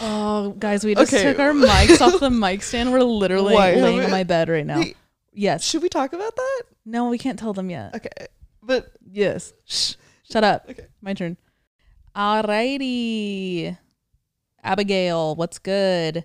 Oh, 0.00 0.50
guys, 0.58 0.84
we 0.84 0.94
just 0.94 1.12
Okay. 1.12 1.22
took 1.24 1.38
our 1.38 1.52
mics 1.52 2.00
off 2.00 2.20
the 2.20 2.30
mic 2.30 2.62
stand. 2.62 2.92
We're 2.92 3.02
literally 3.02 3.52
Why? 3.54 3.74
laying 3.74 4.00
on 4.00 4.10
my 4.10 4.22
bed 4.22 4.48
right 4.48 4.64
now. 4.64 4.82
Yes. 5.38 5.62
Should 5.62 5.82
we 5.82 5.88
talk 5.88 6.12
about 6.12 6.34
that? 6.34 6.62
No, 6.84 7.08
we 7.10 7.16
can't 7.16 7.38
tell 7.38 7.52
them 7.52 7.70
yet. 7.70 7.94
Okay. 7.94 8.26
But 8.60 8.90
Yes. 9.08 9.52
Shh. 9.66 9.94
Shut 10.28 10.42
up. 10.42 10.66
Okay. 10.68 10.86
My 11.00 11.14
turn. 11.14 11.36
Alrighty. 12.16 13.78
Abigail, 14.64 15.36
what's 15.36 15.60
good? 15.60 16.24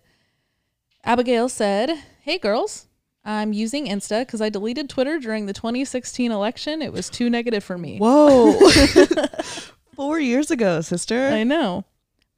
Abigail 1.04 1.48
said, 1.48 1.92
Hey 2.22 2.40
girls, 2.40 2.88
I'm 3.24 3.54
using 3.54 3.86
Insta 3.86 4.22
because 4.22 4.42
I 4.42 4.50
deleted 4.50 4.90
Twitter 4.90 5.20
during 5.20 5.46
the 5.46 5.54
2016 5.54 6.32
election. 6.32 6.82
It 6.82 6.92
was 6.92 7.08
too 7.08 7.30
negative 7.30 7.64
for 7.64 7.78
me. 7.78 8.00
Whoa. 8.00 8.58
Four 9.96 10.20
years 10.20 10.50
ago, 10.50 10.82
sister. 10.82 11.28
I 11.28 11.44
know, 11.44 11.86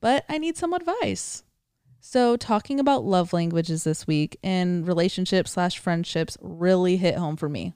but 0.02 0.26
I 0.28 0.38
need 0.40 0.58
some 0.58 0.74
advice. 0.74 1.45
So, 2.08 2.38
talking 2.38 2.80
about 2.80 3.04
love 3.04 3.34
languages 3.34 3.84
this 3.84 4.06
week 4.06 4.38
and 4.44 4.88
relationships 4.88 5.54
slash 5.54 5.80
friendships 5.80 6.38
really 6.40 6.98
hit 6.98 7.16
home 7.16 7.36
for 7.36 7.50
me. 7.50 7.74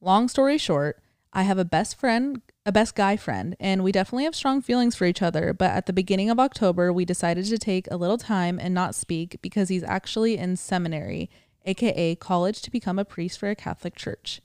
Long 0.00 0.26
story 0.26 0.56
short, 0.56 0.98
I 1.34 1.42
have 1.42 1.58
a 1.58 1.66
best 1.66 2.00
friend, 2.00 2.40
a 2.64 2.72
best 2.72 2.94
guy 2.94 3.18
friend, 3.18 3.54
and 3.60 3.84
we 3.84 3.92
definitely 3.92 4.24
have 4.24 4.34
strong 4.34 4.62
feelings 4.62 4.96
for 4.96 5.04
each 5.04 5.20
other. 5.20 5.52
But 5.52 5.72
at 5.72 5.84
the 5.84 5.92
beginning 5.92 6.30
of 6.30 6.40
October, 6.40 6.94
we 6.94 7.04
decided 7.04 7.44
to 7.44 7.58
take 7.58 7.88
a 7.90 7.98
little 7.98 8.16
time 8.16 8.58
and 8.58 8.72
not 8.72 8.94
speak 8.94 9.36
because 9.42 9.68
he's 9.68 9.84
actually 9.84 10.38
in 10.38 10.56
seminary, 10.56 11.28
aka 11.66 12.14
college, 12.14 12.62
to 12.62 12.70
become 12.70 12.98
a 12.98 13.04
priest 13.04 13.38
for 13.38 13.50
a 13.50 13.54
Catholic 13.54 13.96
church. 13.96 14.40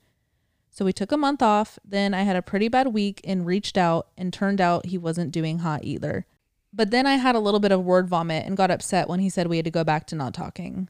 So 0.70 0.84
we 0.84 0.92
took 0.92 1.12
a 1.12 1.16
month 1.16 1.40
off. 1.40 1.78
Then 1.82 2.12
I 2.12 2.24
had 2.24 2.36
a 2.36 2.42
pretty 2.42 2.68
bad 2.68 2.88
week 2.88 3.22
and 3.24 3.46
reached 3.46 3.78
out, 3.78 4.08
and 4.18 4.34
turned 4.34 4.60
out 4.60 4.86
he 4.86 4.98
wasn't 4.98 5.32
doing 5.32 5.60
hot 5.60 5.80
either. 5.82 6.26
But 6.72 6.90
then 6.90 7.06
I 7.06 7.14
had 7.14 7.34
a 7.34 7.40
little 7.40 7.60
bit 7.60 7.72
of 7.72 7.84
word 7.84 8.08
vomit 8.08 8.46
and 8.46 8.56
got 8.56 8.70
upset 8.70 9.08
when 9.08 9.20
he 9.20 9.30
said 9.30 9.46
we 9.46 9.56
had 9.56 9.64
to 9.64 9.70
go 9.70 9.84
back 9.84 10.06
to 10.08 10.16
not 10.16 10.34
talking. 10.34 10.88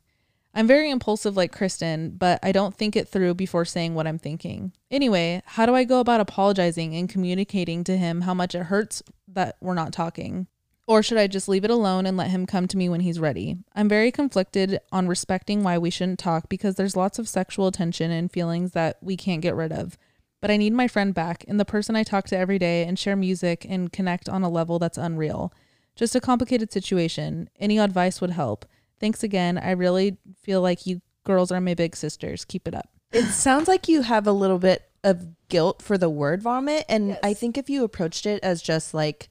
I'm 0.54 0.66
very 0.66 0.90
impulsive 0.90 1.36
like 1.36 1.52
Kristen, 1.52 2.10
but 2.16 2.40
I 2.42 2.52
don't 2.52 2.74
think 2.74 2.96
it 2.96 3.06
through 3.06 3.34
before 3.34 3.64
saying 3.64 3.94
what 3.94 4.06
I'm 4.06 4.18
thinking. 4.18 4.72
Anyway, 4.90 5.42
how 5.44 5.66
do 5.66 5.74
I 5.74 5.84
go 5.84 6.00
about 6.00 6.20
apologizing 6.20 6.96
and 6.96 7.08
communicating 7.08 7.84
to 7.84 7.96
him 7.96 8.22
how 8.22 8.34
much 8.34 8.54
it 8.54 8.64
hurts 8.64 9.02
that 9.28 9.56
we're 9.60 9.74
not 9.74 9.92
talking? 9.92 10.48
Or 10.88 11.02
should 11.02 11.18
I 11.18 11.26
just 11.26 11.50
leave 11.50 11.64
it 11.64 11.70
alone 11.70 12.06
and 12.06 12.16
let 12.16 12.30
him 12.30 12.46
come 12.46 12.66
to 12.68 12.76
me 12.78 12.88
when 12.88 13.00
he's 13.00 13.20
ready? 13.20 13.58
I'm 13.74 13.90
very 13.90 14.10
conflicted 14.10 14.80
on 14.90 15.06
respecting 15.06 15.62
why 15.62 15.76
we 15.76 15.90
shouldn't 15.90 16.18
talk 16.18 16.48
because 16.48 16.76
there's 16.76 16.96
lots 16.96 17.18
of 17.18 17.28
sexual 17.28 17.70
tension 17.70 18.10
and 18.10 18.32
feelings 18.32 18.72
that 18.72 18.96
we 19.02 19.16
can't 19.16 19.42
get 19.42 19.54
rid 19.54 19.70
of. 19.70 19.98
But 20.40 20.50
I 20.50 20.56
need 20.56 20.72
my 20.72 20.88
friend 20.88 21.12
back 21.12 21.44
and 21.46 21.60
the 21.60 21.66
person 21.66 21.94
I 21.94 22.04
talk 22.04 22.26
to 22.28 22.38
every 22.38 22.58
day 22.58 22.84
and 22.84 22.98
share 22.98 23.16
music 23.16 23.66
and 23.68 23.92
connect 23.92 24.30
on 24.30 24.42
a 24.42 24.48
level 24.48 24.78
that's 24.78 24.96
unreal. 24.96 25.52
Just 25.98 26.14
a 26.14 26.20
complicated 26.20 26.72
situation. 26.72 27.50
Any 27.58 27.78
advice 27.78 28.20
would 28.20 28.30
help. 28.30 28.64
Thanks 29.00 29.24
again. 29.24 29.58
I 29.58 29.72
really 29.72 30.16
feel 30.42 30.62
like 30.62 30.86
you 30.86 31.02
girls 31.24 31.50
are 31.50 31.60
my 31.60 31.74
big 31.74 31.96
sisters. 31.96 32.44
Keep 32.44 32.68
it 32.68 32.74
up. 32.74 32.88
It 33.12 33.24
sounds 33.24 33.66
like 33.66 33.88
you 33.88 34.02
have 34.02 34.26
a 34.26 34.32
little 34.32 34.60
bit 34.60 34.84
of 35.02 35.26
guilt 35.48 35.82
for 35.82 35.98
the 35.98 36.08
word 36.08 36.40
vomit. 36.42 36.84
And 36.88 37.18
I 37.22 37.34
think 37.34 37.58
if 37.58 37.68
you 37.68 37.82
approached 37.82 38.26
it 38.26 38.42
as 38.44 38.62
just 38.62 38.94
like, 38.94 39.28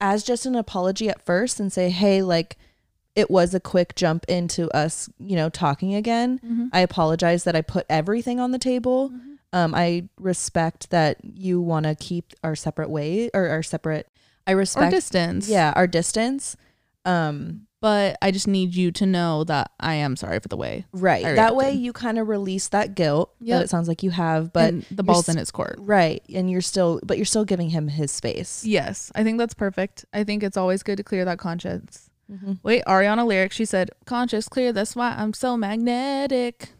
as 0.00 0.22
just 0.22 0.44
an 0.44 0.54
apology 0.54 1.08
at 1.08 1.24
first 1.24 1.58
and 1.58 1.72
say, 1.72 1.88
hey, 1.88 2.22
like, 2.22 2.58
it 3.16 3.30
was 3.30 3.54
a 3.54 3.60
quick 3.60 3.94
jump 3.96 4.24
into 4.28 4.70
us, 4.76 5.08
you 5.18 5.36
know, 5.36 5.48
talking 5.48 5.94
again. 5.94 6.38
I 6.72 6.80
apologize 6.80 7.44
that 7.44 7.56
I 7.56 7.62
put 7.62 7.86
everything 7.88 8.38
on 8.38 8.52
the 8.52 8.58
table. 8.58 9.10
Um, 9.52 9.74
I 9.74 10.08
respect 10.20 10.90
that 10.90 11.16
you 11.24 11.60
want 11.60 11.84
to 11.86 11.94
keep 11.94 12.34
our 12.44 12.54
separate 12.54 12.90
way 12.90 13.30
or 13.32 13.48
our 13.48 13.62
separate. 13.62 14.08
I 14.48 14.52
respect, 14.52 14.90
distance. 14.90 15.48
yeah, 15.48 15.72
our 15.76 15.86
distance. 15.86 16.56
Um, 17.04 17.66
But 17.80 18.16
I 18.20 18.32
just 18.32 18.48
need 18.48 18.74
you 18.74 18.90
to 18.90 19.06
know 19.06 19.44
that 19.44 19.70
I 19.78 19.94
am 19.94 20.16
sorry 20.16 20.40
for 20.40 20.48
the 20.48 20.56
way. 20.56 20.84
right. 20.92 21.22
That 21.36 21.54
way, 21.54 21.72
you 21.72 21.92
kind 21.92 22.18
of 22.18 22.26
release 22.26 22.66
that 22.70 22.96
guilt 22.96 23.32
Yep. 23.40 23.56
that 23.58 23.64
it 23.66 23.70
sounds 23.70 23.86
like 23.86 24.02
you 24.02 24.10
have, 24.10 24.52
but 24.52 24.68
and 24.74 24.84
the 24.90 25.04
ball's 25.04 25.28
in 25.28 25.38
its 25.38 25.52
court. 25.52 25.76
right, 25.78 26.20
and 26.34 26.50
you're 26.50 26.60
still, 26.60 26.98
but 27.04 27.16
you're 27.18 27.24
still 27.24 27.44
giving 27.44 27.70
him 27.70 27.86
his 27.86 28.10
space. 28.10 28.64
Yes, 28.64 29.12
I 29.14 29.22
think 29.22 29.38
that's 29.38 29.54
perfect. 29.54 30.04
I 30.12 30.24
think 30.24 30.42
it's 30.42 30.56
always 30.56 30.82
good 30.82 30.96
to 30.96 31.04
clear 31.04 31.24
that 31.24 31.38
conscience. 31.38 32.10
Mhm. 32.30 32.58
Wait, 32.64 32.82
Ariana 32.84 33.24
lyric. 33.24 33.52
She 33.52 33.64
said, 33.64 33.90
"Conscious 34.06 34.48
clear. 34.48 34.72
That's 34.72 34.96
why 34.96 35.14
I'm 35.16 35.32
so 35.32 35.56
magnetic." 35.56 36.70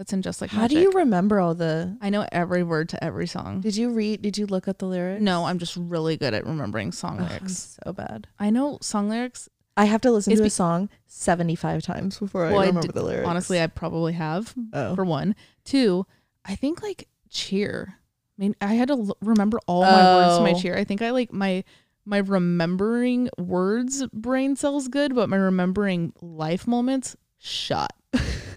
That's 0.00 0.14
in 0.14 0.22
just 0.22 0.40
like 0.40 0.48
How 0.48 0.62
magic. 0.62 0.78
do 0.78 0.82
you 0.82 0.92
remember 0.92 1.40
all 1.40 1.54
the? 1.54 1.94
I 2.00 2.08
know 2.08 2.26
every 2.32 2.62
word 2.62 2.88
to 2.88 3.04
every 3.04 3.26
song. 3.26 3.60
Did 3.60 3.76
you 3.76 3.90
read? 3.90 4.22
Did 4.22 4.38
you 4.38 4.46
look 4.46 4.66
up 4.66 4.78
the 4.78 4.86
lyrics? 4.86 5.20
No, 5.20 5.44
I'm 5.44 5.58
just 5.58 5.76
really 5.76 6.16
good 6.16 6.32
at 6.32 6.46
remembering 6.46 6.90
song 6.90 7.18
I'm 7.20 7.28
lyrics. 7.28 7.76
so 7.84 7.92
bad. 7.92 8.26
I 8.38 8.48
know 8.48 8.78
song 8.80 9.10
lyrics. 9.10 9.50
I 9.76 9.84
have 9.84 10.00
to 10.00 10.10
listen 10.10 10.34
to 10.34 10.40
be- 10.40 10.46
a 10.46 10.50
song 10.50 10.88
75 11.06 11.82
times 11.82 12.18
before 12.18 12.46
Well, 12.48 12.60
I 12.60 12.62
I 12.64 12.66
remember 12.68 12.90
the 12.92 13.02
lyrics. 13.02 13.28
Honestly, 13.28 13.60
I 13.60 13.66
probably 13.66 14.14
have. 14.14 14.54
oh. 14.72 14.94
For 14.94 15.04
one, 15.04 15.36
two, 15.66 16.06
I 16.46 16.54
think 16.56 16.82
like 16.82 17.06
cheer. 17.28 17.96
I 18.38 18.42
mean, 18.42 18.56
I 18.62 18.72
had 18.76 18.88
to 18.88 18.94
l- 18.94 19.16
remember 19.20 19.60
all 19.66 19.82
my 19.82 20.16
words 20.16 20.38
to 20.38 20.42
my 20.44 20.52
Oh. 20.52 20.58
cheer. 20.62 20.78
I 20.78 20.84
think 20.84 21.02
I 21.02 21.10
like 21.10 21.30
my 21.30 21.62
my 22.06 22.18
remembering 22.18 23.28
words 23.36 24.06
brain 24.14 24.56
cells 24.56 24.88
good, 24.88 25.14
but 25.14 25.28
my 25.28 25.36
remembering 25.36 26.14
life 26.22 26.66
moments 26.66 27.16
shot. 27.36 27.92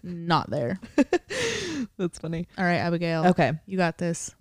Not 0.03 0.49
there. 0.49 0.79
That's 1.97 2.19
funny. 2.19 2.47
All 2.57 2.65
right, 2.65 2.77
Abigail. 2.77 3.27
Okay. 3.27 3.53
You 3.65 3.77
got 3.77 3.97
this. 3.97 4.35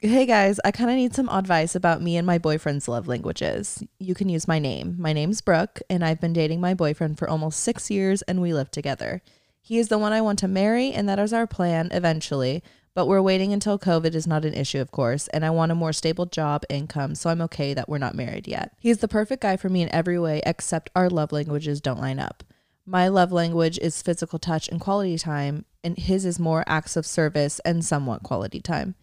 Hey 0.00 0.26
guys, 0.26 0.60
I 0.64 0.70
kind 0.70 0.90
of 0.90 0.96
need 0.96 1.14
some 1.14 1.28
advice 1.28 1.74
about 1.74 2.00
me 2.00 2.16
and 2.16 2.26
my 2.26 2.38
boyfriend's 2.38 2.86
love 2.86 3.08
languages. 3.08 3.82
You 3.98 4.14
can 4.14 4.28
use 4.28 4.46
my 4.46 4.60
name. 4.60 4.94
My 4.96 5.12
name's 5.12 5.40
Brooke, 5.40 5.80
and 5.90 6.04
I've 6.04 6.20
been 6.20 6.32
dating 6.32 6.60
my 6.60 6.72
boyfriend 6.72 7.18
for 7.18 7.28
almost 7.28 7.58
six 7.58 7.90
years, 7.90 8.22
and 8.22 8.40
we 8.40 8.54
live 8.54 8.70
together. 8.70 9.22
He 9.60 9.76
is 9.78 9.88
the 9.88 9.98
one 9.98 10.12
I 10.12 10.20
want 10.20 10.38
to 10.38 10.48
marry, 10.48 10.92
and 10.92 11.08
that 11.08 11.18
is 11.18 11.32
our 11.32 11.48
plan 11.48 11.88
eventually. 11.90 12.62
But 12.94 13.06
we're 13.06 13.22
waiting 13.22 13.52
until 13.52 13.78
COVID 13.78 14.14
is 14.14 14.26
not 14.26 14.44
an 14.44 14.54
issue, 14.54 14.80
of 14.80 14.92
course, 14.92 15.26
and 15.28 15.44
I 15.44 15.50
want 15.50 15.72
a 15.72 15.76
more 15.76 15.92
stable 15.92 16.26
job, 16.26 16.64
income, 16.68 17.16
so 17.16 17.28
I'm 17.28 17.42
okay 17.42 17.74
that 17.74 17.88
we're 17.88 17.98
not 17.98 18.14
married 18.14 18.46
yet. 18.46 18.74
He's 18.78 18.98
the 18.98 19.08
perfect 19.08 19.42
guy 19.42 19.56
for 19.56 19.68
me 19.68 19.82
in 19.82 19.92
every 19.92 20.18
way, 20.18 20.42
except 20.46 20.90
our 20.94 21.10
love 21.10 21.32
languages 21.32 21.80
don't 21.80 22.00
line 22.00 22.20
up. 22.20 22.44
My 22.90 23.08
love 23.08 23.30
language 23.32 23.78
is 23.82 24.00
physical 24.00 24.38
touch 24.38 24.66
and 24.66 24.80
quality 24.80 25.18
time, 25.18 25.66
and 25.84 25.98
his 25.98 26.24
is 26.24 26.40
more 26.40 26.64
acts 26.66 26.96
of 26.96 27.04
service 27.04 27.60
and 27.62 27.84
somewhat 27.84 28.22
quality 28.22 28.62
time. 28.62 28.94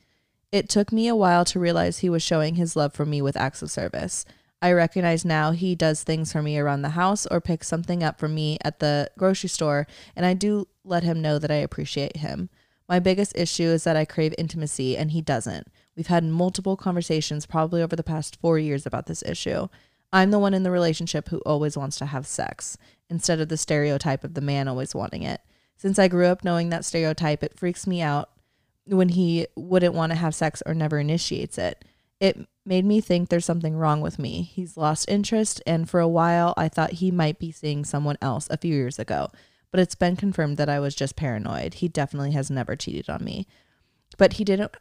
It 0.52 0.70
took 0.70 0.92
me 0.92 1.08
a 1.08 1.16
while 1.16 1.46
to 1.46 1.60
realize 1.60 2.00
he 2.00 2.10
was 2.10 2.24
showing 2.24 2.56
his 2.56 2.76
love 2.76 2.96
for 2.96 3.06
me 3.06 3.22
with 3.22 3.38
acts 3.38 3.62
of 3.62 3.70
service. 3.70 4.26
I 4.60 4.72
recognize 4.72 5.24
now 5.24 5.52
he 5.52 5.76
does 5.76 6.02
things 6.02 6.32
for 6.32 6.42
me 6.42 6.58
around 6.58 6.82
the 6.82 6.98
house 6.98 7.28
or 7.28 7.40
picks 7.40 7.68
something 7.68 8.02
up 8.02 8.18
for 8.18 8.28
me 8.28 8.58
at 8.64 8.80
the 8.80 9.12
grocery 9.20 9.50
store, 9.50 9.86
and 10.16 10.26
I 10.26 10.34
do 10.34 10.68
let 10.84 11.04
him 11.04 11.22
know 11.22 11.38
that 11.38 11.52
I 11.52 11.58
appreciate 11.58 12.18
him. 12.18 12.50
My 12.90 12.98
biggest 12.98 13.38
issue 13.38 13.66
is 13.66 13.84
that 13.84 13.96
I 13.96 14.04
crave 14.06 14.34
intimacy 14.40 14.98
and 14.98 15.12
he 15.12 15.22
doesn't. 15.22 15.68
We've 15.96 16.08
had 16.08 16.24
multiple 16.24 16.76
conversations, 16.76 17.46
probably 17.46 17.84
over 17.84 17.96
the 17.96 18.02
past 18.02 18.38
four 18.42 18.58
years, 18.58 18.88
about 18.88 19.06
this 19.06 19.22
issue. 19.22 19.68
I'm 20.14 20.32
the 20.32 20.40
one 20.40 20.54
in 20.54 20.64
the 20.64 20.72
relationship 20.72 21.30
who 21.30 21.40
always 21.40 21.78
wants 21.78 21.98
to 21.98 22.06
have 22.06 22.28
sex, 22.28 22.78
instead 23.10 23.40
of 23.40 23.50
the 23.50 23.58
stereotype 23.58 24.24
of 24.24 24.34
the 24.34 24.42
man 24.42 24.68
always 24.68 24.96
wanting 24.96 25.24
it. 25.24 25.42
Since 25.78 26.00
I 26.00 26.08
grew 26.08 26.28
up 26.28 26.44
knowing 26.44 26.70
that 26.70 26.86
stereotype, 26.86 27.44
it 27.44 27.58
freaks 27.58 27.86
me 27.86 28.02
out 28.02 28.30
when 28.86 29.10
he 29.10 29.48
wouldn't 29.56 29.94
want 29.94 30.12
to 30.12 30.18
have 30.18 30.36
sex 30.36 30.64
or 30.66 30.74
never 30.74 31.00
initiates 31.00 31.58
it. 31.58 31.84
It 32.20 32.48
made 32.66 32.86
me 32.86 33.02
think 33.02 33.30
there's 33.30 33.46
something 33.46 33.76
wrong 33.76 34.00
with 34.00 34.18
me. 34.18 34.44
He's 34.44 34.78
lost 34.78 35.10
interest, 35.10 35.62
and 35.68 35.90
for 35.90 36.00
a 36.00 36.08
while, 36.08 36.54
I 36.56 36.70
thought 36.70 36.94
he 36.94 37.12
might 37.12 37.40
be 37.40 37.52
seeing 37.52 37.84
someone 37.84 38.18
else 38.22 38.48
a 38.50 38.58
few 38.58 38.74
years 38.74 38.98
ago. 38.98 39.32
But 39.72 39.82
it's 39.82 39.96
been 39.96 40.16
confirmed 40.16 40.56
that 40.58 40.70
I 40.70 40.80
was 40.80 40.96
just 40.96 41.18
paranoid. 41.18 41.76
He 41.76 41.90
definitely 41.90 42.32
has 42.32 42.50
never 42.50 42.78
cheated 42.78 43.10
on 43.10 43.24
me. 43.24 43.46
But 44.18 44.34
he 44.34 44.46
didn't 44.46 44.72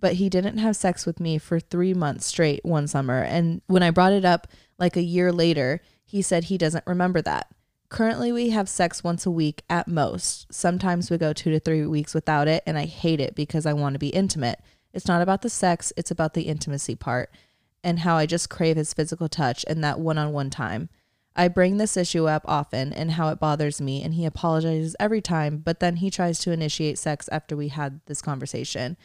but 0.00 0.14
he 0.14 0.28
didn't 0.28 0.58
have 0.58 0.76
sex 0.76 1.04
with 1.06 1.20
me 1.20 1.38
for 1.38 1.60
3 1.60 1.94
months 1.94 2.26
straight 2.26 2.64
one 2.64 2.86
summer, 2.86 3.22
and 3.22 3.62
when 3.66 3.82
I 3.82 3.90
brought 3.90 4.12
it 4.12 4.24
up 4.24 4.48
like 4.78 4.96
a 4.96 5.02
year 5.02 5.32
later, 5.32 5.80
he 6.04 6.22
said 6.22 6.44
he 6.44 6.58
doesn't 6.58 6.86
remember 6.86 7.20
that. 7.22 7.48
Currently, 7.88 8.32
we 8.32 8.50
have 8.50 8.68
sex 8.68 9.02
once 9.02 9.24
a 9.24 9.30
week 9.30 9.62
at 9.70 9.88
most. 9.88 10.52
Sometimes 10.52 11.10
we 11.10 11.18
go 11.18 11.32
two 11.32 11.50
to 11.50 11.58
three 11.58 11.86
weeks 11.86 12.14
without 12.14 12.46
it, 12.46 12.62
and 12.66 12.76
I 12.76 12.84
hate 12.84 13.20
it 13.20 13.34
because 13.34 13.64
I 13.64 13.72
want 13.72 13.94
to 13.94 13.98
be 13.98 14.08
intimate. 14.08 14.60
It's 14.92 15.08
not 15.08 15.22
about 15.22 15.42
the 15.42 15.50
sex, 15.50 15.92
it's 15.96 16.10
about 16.10 16.34
the 16.34 16.42
intimacy 16.42 16.94
part 16.94 17.30
and 17.84 18.00
how 18.00 18.16
I 18.16 18.26
just 18.26 18.50
crave 18.50 18.76
his 18.76 18.92
physical 18.92 19.28
touch 19.28 19.64
and 19.68 19.82
that 19.84 20.00
one 20.00 20.18
on 20.18 20.32
one 20.32 20.50
time. 20.50 20.88
I 21.36 21.46
bring 21.48 21.76
this 21.76 21.96
issue 21.96 22.26
up 22.26 22.42
often 22.46 22.92
and 22.92 23.12
how 23.12 23.28
it 23.28 23.38
bothers 23.38 23.80
me, 23.80 24.02
and 24.02 24.14
he 24.14 24.24
apologizes 24.24 24.96
every 24.98 25.20
time, 25.20 25.58
but 25.58 25.78
then 25.78 25.96
he 25.96 26.10
tries 26.10 26.40
to 26.40 26.52
initiate 26.52 26.98
sex 26.98 27.28
after 27.30 27.56
we 27.56 27.68
had 27.68 28.00
this 28.06 28.20
conversation. 28.20 28.96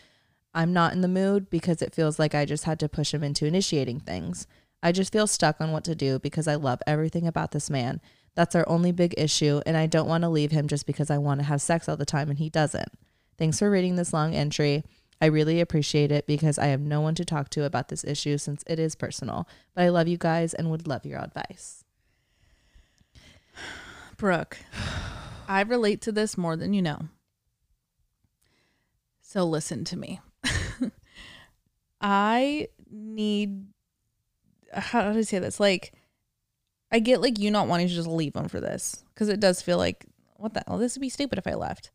I'm 0.54 0.74
not 0.74 0.94
in 0.94 1.02
the 1.02 1.08
mood 1.08 1.50
because 1.50 1.82
it 1.82 1.96
feels 1.96 2.20
like 2.20 2.36
I 2.36 2.46
just 2.46 2.66
had 2.66 2.80
to 2.80 2.90
push 2.90 3.14
him 3.14 3.24
into 3.24 3.46
initiating 3.46 4.02
things. 4.02 4.48
I 4.84 4.92
just 4.92 5.12
feel 5.12 5.28
stuck 5.28 5.60
on 5.60 5.72
what 5.72 5.84
to 5.86 5.96
do 5.96 6.20
because 6.20 6.48
I 6.48 6.56
love 6.56 6.82
everything 6.86 7.26
about 7.26 7.52
this 7.52 7.70
man. 7.70 8.02
That's 8.36 8.56
our 8.56 8.68
only 8.68 8.92
big 8.92 9.14
issue, 9.18 9.62
and 9.66 9.78
I 9.78 9.86
don't 9.86 10.08
want 10.08 10.24
to 10.24 10.30
leave 10.30 10.52
him 10.52 10.68
just 10.68 10.86
because 10.86 11.10
I 11.10 11.18
want 11.18 11.40
to 11.40 11.46
have 11.46 11.62
sex 11.62 11.88
all 11.88 11.98
the 11.98 12.06
time 12.06 12.30
and 12.30 12.40
he 12.40 12.50
doesn't. 12.50 12.90
Thanks 13.38 13.60
for 13.60 13.70
reading 13.70 13.96
this 13.96 14.14
long 14.14 14.36
entry. 14.36 14.84
I 15.22 15.28
really 15.28 15.62
appreciate 15.62 16.12
it 16.12 16.28
because 16.28 16.60
I 16.60 16.68
have 16.68 16.82
no 16.82 17.00
one 17.00 17.16
to 17.16 17.26
talk 17.26 17.50
to 17.52 17.64
about 17.64 17.88
this 17.88 18.04
issue 18.04 18.38
since 18.38 18.64
it 18.68 18.78
is 18.78 18.96
personal. 18.96 19.48
But 19.74 19.84
I 19.84 19.90
love 19.90 20.08
you 20.08 20.18
guys 20.18 20.54
and 20.54 20.70
would 20.70 20.88
love 20.88 21.06
your 21.06 21.20
advice. 21.20 21.84
Brooke, 24.18 24.58
I 25.48 25.62
relate 25.62 26.02
to 26.02 26.12
this 26.12 26.38
more 26.38 26.58
than 26.58 26.74
you 26.74 26.82
know. 26.82 27.08
So 29.22 29.46
listen 29.46 29.86
to 29.86 29.98
me. 29.98 30.20
I 32.02 32.68
need 32.90 33.66
how 34.74 35.12
do 35.12 35.18
I 35.18 35.22
say 35.22 35.40
this? 35.40 35.60
Like 35.60 35.94
I 36.92 37.00
get 37.00 37.22
like 37.22 37.40
you 37.40 37.52
not 37.52 37.68
wanting 37.68 37.88
to 37.88 37.94
just 37.94 38.08
leave 38.08 38.36
him 38.36 38.48
for 38.48 38.60
this 38.60 39.04
because 39.14 39.30
it 39.30 39.40
does 39.40 39.62
feel 39.62 39.78
like 39.78 40.06
what 40.38 40.54
the 40.54 40.64
hell 40.68 40.78
this 40.78 40.96
would 40.96 41.02
be 41.02 41.10
stupid 41.10 41.38
if 41.38 41.48
I 41.48 41.54
left. 41.54 41.92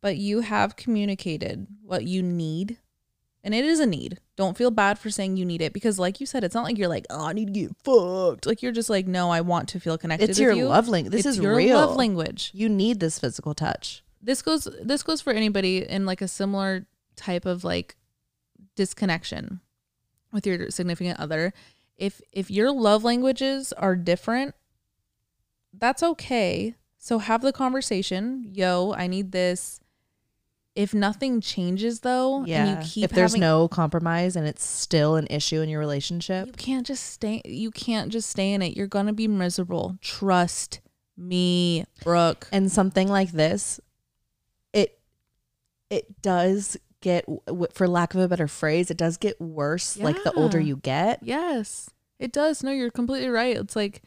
But 0.00 0.16
you 0.16 0.40
have 0.40 0.76
communicated 0.76 1.66
what 1.82 2.04
you 2.04 2.22
need. 2.22 2.78
And 3.44 3.54
it 3.54 3.64
is 3.64 3.80
a 3.80 3.86
need. 3.86 4.18
Don't 4.36 4.56
feel 4.56 4.70
bad 4.70 4.98
for 4.98 5.10
saying 5.10 5.36
you 5.36 5.44
need 5.46 5.62
it 5.62 5.72
because, 5.72 5.98
like 5.98 6.20
you 6.20 6.26
said, 6.26 6.42
it's 6.44 6.54
not 6.56 6.64
like 6.64 6.76
you're 6.76 6.88
like, 6.88 7.06
oh, 7.08 7.26
I 7.26 7.32
need 7.32 7.46
to 7.46 7.52
get 7.52 7.76
fucked. 7.82 8.46
Like 8.46 8.62
you're 8.62 8.72
just 8.72 8.90
like, 8.90 9.06
no, 9.06 9.30
I 9.30 9.40
want 9.40 9.68
to 9.70 9.80
feel 9.80 9.96
connected. 9.96 10.28
It's 10.28 10.40
your 10.40 10.52
you. 10.52 10.66
love 10.66 10.88
language. 10.88 11.12
This 11.12 11.24
It's 11.24 11.38
is 11.38 11.42
your 11.42 11.54
real. 11.54 11.78
love 11.78 11.96
language. 11.96 12.50
You 12.52 12.68
need 12.68 13.00
this 13.00 13.18
physical 13.18 13.54
touch. 13.54 14.02
This 14.20 14.42
goes 14.42 14.68
this 14.82 15.04
goes 15.04 15.20
for 15.20 15.32
anybody 15.32 15.88
in 15.88 16.04
like 16.04 16.20
a 16.20 16.28
similar 16.28 16.86
type 17.18 17.44
of 17.44 17.64
like 17.64 17.96
disconnection 18.76 19.60
with 20.32 20.46
your 20.46 20.70
significant 20.70 21.18
other. 21.20 21.52
If 21.96 22.20
if 22.32 22.50
your 22.50 22.70
love 22.72 23.04
languages 23.04 23.72
are 23.74 23.96
different, 23.96 24.54
that's 25.72 26.02
okay. 26.02 26.74
So 26.98 27.18
have 27.18 27.42
the 27.42 27.52
conversation. 27.52 28.50
Yo, 28.52 28.94
I 28.96 29.06
need 29.06 29.32
this. 29.32 29.80
If 30.74 30.94
nothing 30.94 31.40
changes 31.40 32.00
though, 32.00 32.44
Yeah. 32.44 32.64
and 32.64 32.70
you 32.84 32.88
keep 32.88 33.04
if 33.04 33.10
there's 33.10 33.32
having- 33.32 33.40
no 33.40 33.66
compromise 33.66 34.36
and 34.36 34.46
it's 34.46 34.64
still 34.64 35.16
an 35.16 35.26
issue 35.28 35.60
in 35.60 35.68
your 35.68 35.80
relationship, 35.80 36.46
you 36.46 36.52
can't 36.52 36.86
just 36.86 37.04
stay 37.04 37.42
you 37.44 37.70
can't 37.72 38.12
just 38.12 38.30
stay 38.30 38.52
in 38.52 38.62
it. 38.62 38.76
You're 38.76 38.86
gonna 38.86 39.12
be 39.12 39.26
miserable. 39.26 39.98
Trust 40.00 40.80
me, 41.16 41.84
Brooke. 42.04 42.46
and 42.52 42.70
something 42.70 43.08
like 43.08 43.32
this, 43.32 43.80
it 44.72 45.00
it 45.90 46.22
does 46.22 46.76
get, 47.00 47.24
for 47.72 47.86
lack 47.88 48.14
of 48.14 48.20
a 48.20 48.28
better 48.28 48.48
phrase, 48.48 48.90
it 48.90 48.96
does 48.96 49.16
get 49.16 49.40
worse. 49.40 49.96
Like 49.96 50.22
the 50.24 50.32
older 50.32 50.58
you 50.60 50.76
get. 50.76 51.20
Yes, 51.22 51.90
it 52.18 52.32
does. 52.32 52.62
No, 52.62 52.70
you're 52.70 52.90
completely 52.90 53.28
right. 53.28 53.56
It's 53.56 53.76
like 53.76 54.02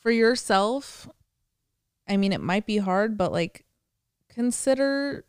for 0.00 0.10
yourself, 0.10 1.08
I 2.08 2.16
mean, 2.16 2.32
it 2.32 2.40
might 2.40 2.66
be 2.66 2.78
hard, 2.78 3.16
but 3.18 3.32
like 3.32 3.64
consider 4.28 5.24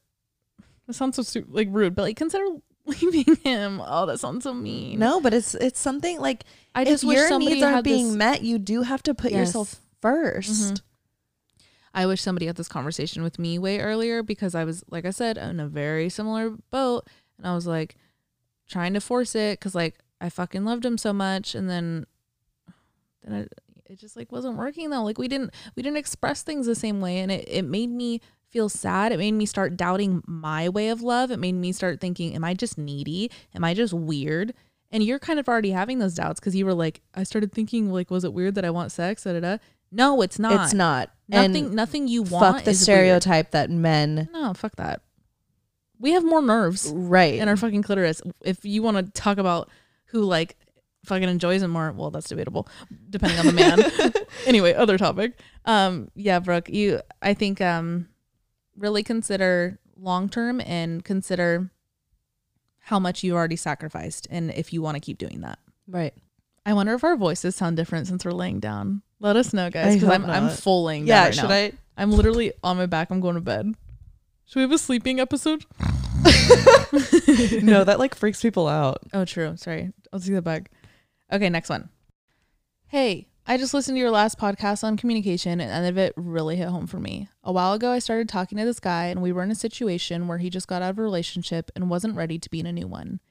it 0.87 0.95
sounds 0.95 1.15
so 1.15 1.21
stu- 1.23 1.45
like 1.49 1.67
rude, 1.71 1.95
but 1.95 2.03
like 2.03 2.17
consider 2.17 2.45
leaving 2.85 3.35
him. 3.43 3.81
Oh, 3.85 4.05
that 4.05 4.19
sounds 4.19 4.43
so 4.43 4.53
mean. 4.53 4.99
No, 4.99 5.19
but 5.21 5.33
it's 5.33 5.55
it's 5.55 5.79
something 5.79 6.19
like 6.19 6.43
I 6.75 6.85
just 6.85 7.03
if 7.03 7.09
your 7.11 7.37
needs 7.39 7.61
aren't 7.63 7.83
being 7.83 8.07
this, 8.07 8.15
met, 8.15 8.41
you 8.43 8.59
do 8.59 8.83
have 8.83 9.03
to 9.03 9.13
put 9.13 9.31
Yes. 9.31 9.47
yourself 9.47 9.75
1st 10.01 10.49
Mhm. 10.73 10.81
I 11.97 12.05
wish 12.05 12.21
somebody 12.21 12.45
had 12.45 12.57
this 12.57 12.67
conversation 12.67 13.23
with 13.23 13.39
me 13.39 13.57
way 13.57 13.79
earlier 13.79 14.21
because 14.21 14.53
I 14.53 14.65
was, 14.65 14.83
like 14.91 15.03
I 15.03 15.09
said, 15.09 15.35
in 15.35 15.59
a 15.59 15.67
very 15.67 16.09
similar 16.09 16.51
boat. 16.69 17.07
And 17.39 17.47
I 17.47 17.55
was 17.55 17.65
like 17.65 17.95
trying 18.69 18.93
to 18.93 19.01
force 19.01 19.33
it 19.33 19.59
because, 19.59 19.73
like, 19.73 19.95
I 20.21 20.29
fucking 20.29 20.63
loved 20.63 20.85
him 20.85 20.99
so 20.99 21.11
much. 21.11 21.55
And 21.55 21.67
then, 21.67 22.05
then 23.23 23.33
I, 23.33 23.91
it 23.91 23.97
just 23.97 24.15
like 24.15 24.31
wasn't 24.31 24.57
working 24.57 24.91
though. 24.91 25.03
Like 25.03 25.17
we 25.17 25.27
didn't 25.27 25.55
we 25.75 25.81
didn't 25.81 25.97
express 25.97 26.43
things 26.43 26.67
the 26.67 26.75
same 26.75 27.01
way 27.01 27.17
and 27.17 27.31
it, 27.31 27.45
it 27.47 27.65
made 27.65 27.89
me 27.89 28.21
feel 28.51 28.69
sad. 28.69 29.11
It 29.11 29.17
made 29.17 29.31
me 29.31 29.47
start 29.47 29.75
doubting 29.75 30.21
my 30.27 30.69
way 30.69 30.89
of 30.89 31.01
love. 31.01 31.31
It 31.31 31.39
made 31.39 31.55
me 31.55 31.71
start 31.71 31.99
thinking, 31.99 32.35
am 32.35 32.43
I 32.43 32.53
just 32.53 32.77
needy? 32.77 33.31
Am 33.55 33.63
I 33.63 33.73
just 33.73 33.93
weird? 33.93 34.53
And 34.91 35.03
you're 35.03 35.19
kind 35.19 35.39
of 35.39 35.49
already 35.49 35.71
having 35.71 35.97
those 35.97 36.13
doubts 36.13 36.39
because 36.39 36.55
you 36.55 36.65
were 36.65 36.75
like, 36.75 37.01
I 37.15 37.23
started 37.23 37.51
thinking 37.51 37.91
like, 37.91 38.11
was 38.11 38.23
it 38.23 38.33
weird 38.33 38.53
that 38.55 38.65
I 38.65 38.69
want 38.69 38.91
sex? 38.91 39.23
Da, 39.23 39.33
da, 39.33 39.39
da. 39.39 39.57
No, 39.91 40.21
it's 40.21 40.37
not. 40.39 40.65
It's 40.65 40.73
not. 40.73 41.11
Nothing. 41.29 41.65
And 41.65 41.75
nothing 41.75 42.07
you 42.07 42.23
want. 42.23 42.55
fuck 42.57 42.63
the 42.65 42.71
is 42.71 42.79
weird. 42.79 42.83
stereotype 42.97 43.51
that 43.51 43.69
men. 43.69 44.29
No, 44.33 44.53
fuck 44.53 44.75
that. 44.77 45.01
We 45.99 46.11
have 46.11 46.23
more 46.23 46.41
nerves 46.41 46.91
Right. 46.93 47.35
in 47.39 47.47
our 47.49 47.57
fucking 47.57 47.81
clitoris. 47.83 48.21
If 48.43 48.63
you 48.65 48.81
want 48.83 48.97
to 48.97 49.11
talk 49.19 49.37
about 49.37 49.69
who 50.07 50.21
like 50.21 50.55
fucking 51.05 51.27
enjoys 51.27 51.63
it 51.63 51.67
more, 51.69 51.91
well, 51.91 52.11
that's 52.11 52.29
debatable, 52.29 52.67
depending 53.09 53.39
on 53.39 53.45
the 53.47 53.53
man. 53.53 53.79
anyway, 54.45 54.73
other 54.73 54.97
topic. 54.97 55.39
Um, 55.65 56.09
yeah, 56.15 56.39
Brooke, 56.39 56.69
you, 56.69 57.01
I 57.21 57.33
think, 57.33 57.61
um, 57.61 58.07
really 58.77 59.03
consider 59.03 59.79
long 59.99 60.29
term 60.29 60.61
and 60.61 61.03
consider 61.03 61.71
how 62.79 62.99
much 62.99 63.23
you 63.23 63.33
already 63.35 63.55
sacrificed, 63.55 64.27
and 64.29 64.51
if 64.51 64.71
you 64.71 64.81
want 64.81 64.95
to 64.95 65.01
keep 65.01 65.17
doing 65.17 65.41
that. 65.41 65.59
right. 65.87 66.13
I 66.67 66.73
wonder 66.73 66.93
if 66.93 67.03
our 67.05 67.15
voices 67.15 67.55
sound 67.55 67.77
different 67.77 68.07
since 68.07 68.25
we're 68.25 68.31
laying 68.33 68.59
down. 68.59 69.01
Let 69.21 69.37
us 69.37 69.53
know, 69.53 69.69
guys, 69.69 69.95
because 69.95 70.09
I'm 70.09 70.25
I'm 70.25 70.49
full 70.49 70.83
laying 70.83 71.07
Yeah, 71.07 71.23
right 71.23 71.33
should 71.33 71.49
now. 71.49 71.55
I? 71.55 71.71
I'm 71.95 72.11
literally 72.11 72.51
on 72.61 72.75
my 72.75 72.85
back. 72.85 73.09
I'm 73.09 73.21
going 73.21 73.35
to 73.35 73.41
bed. 73.41 73.73
Should 74.45 74.57
we 74.57 74.61
have 74.63 74.71
a 74.73 74.77
sleeping 74.77 75.21
episode? 75.21 75.65
no, 77.63 77.85
that 77.85 77.99
like 77.99 78.15
freaks 78.15 78.41
people 78.41 78.67
out. 78.67 78.99
Oh, 79.13 79.23
true. 79.23 79.55
Sorry. 79.55 79.93
I'll 80.11 80.19
see 80.19 80.33
that 80.33 80.41
back. 80.41 80.69
Okay, 81.31 81.49
next 81.49 81.69
one. 81.69 81.87
Hey, 82.87 83.29
I 83.47 83.55
just 83.57 83.73
listened 83.73 83.95
to 83.95 83.99
your 83.99 84.11
last 84.11 84.37
podcast 84.37 84.83
on 84.83 84.97
communication 84.97 85.61
and 85.61 85.71
none 85.71 85.85
of 85.85 85.97
it 85.97 86.13
really 86.17 86.57
hit 86.57 86.67
home 86.67 86.85
for 86.85 86.99
me. 86.99 87.29
A 87.45 87.51
while 87.53 87.71
ago, 87.73 87.91
I 87.91 87.99
started 87.99 88.27
talking 88.27 88.57
to 88.57 88.65
this 88.65 88.81
guy 88.81 89.05
and 89.05 89.21
we 89.21 89.31
were 89.31 89.43
in 89.43 89.51
a 89.51 89.55
situation 89.55 90.27
where 90.27 90.37
he 90.37 90.49
just 90.49 90.67
got 90.67 90.81
out 90.81 90.89
of 90.89 90.99
a 90.99 91.01
relationship 91.03 91.71
and 91.77 91.89
wasn't 91.89 92.17
ready 92.17 92.37
to 92.37 92.49
be 92.49 92.59
in 92.59 92.65
a 92.65 92.73
new 92.73 92.87
one. 92.87 93.21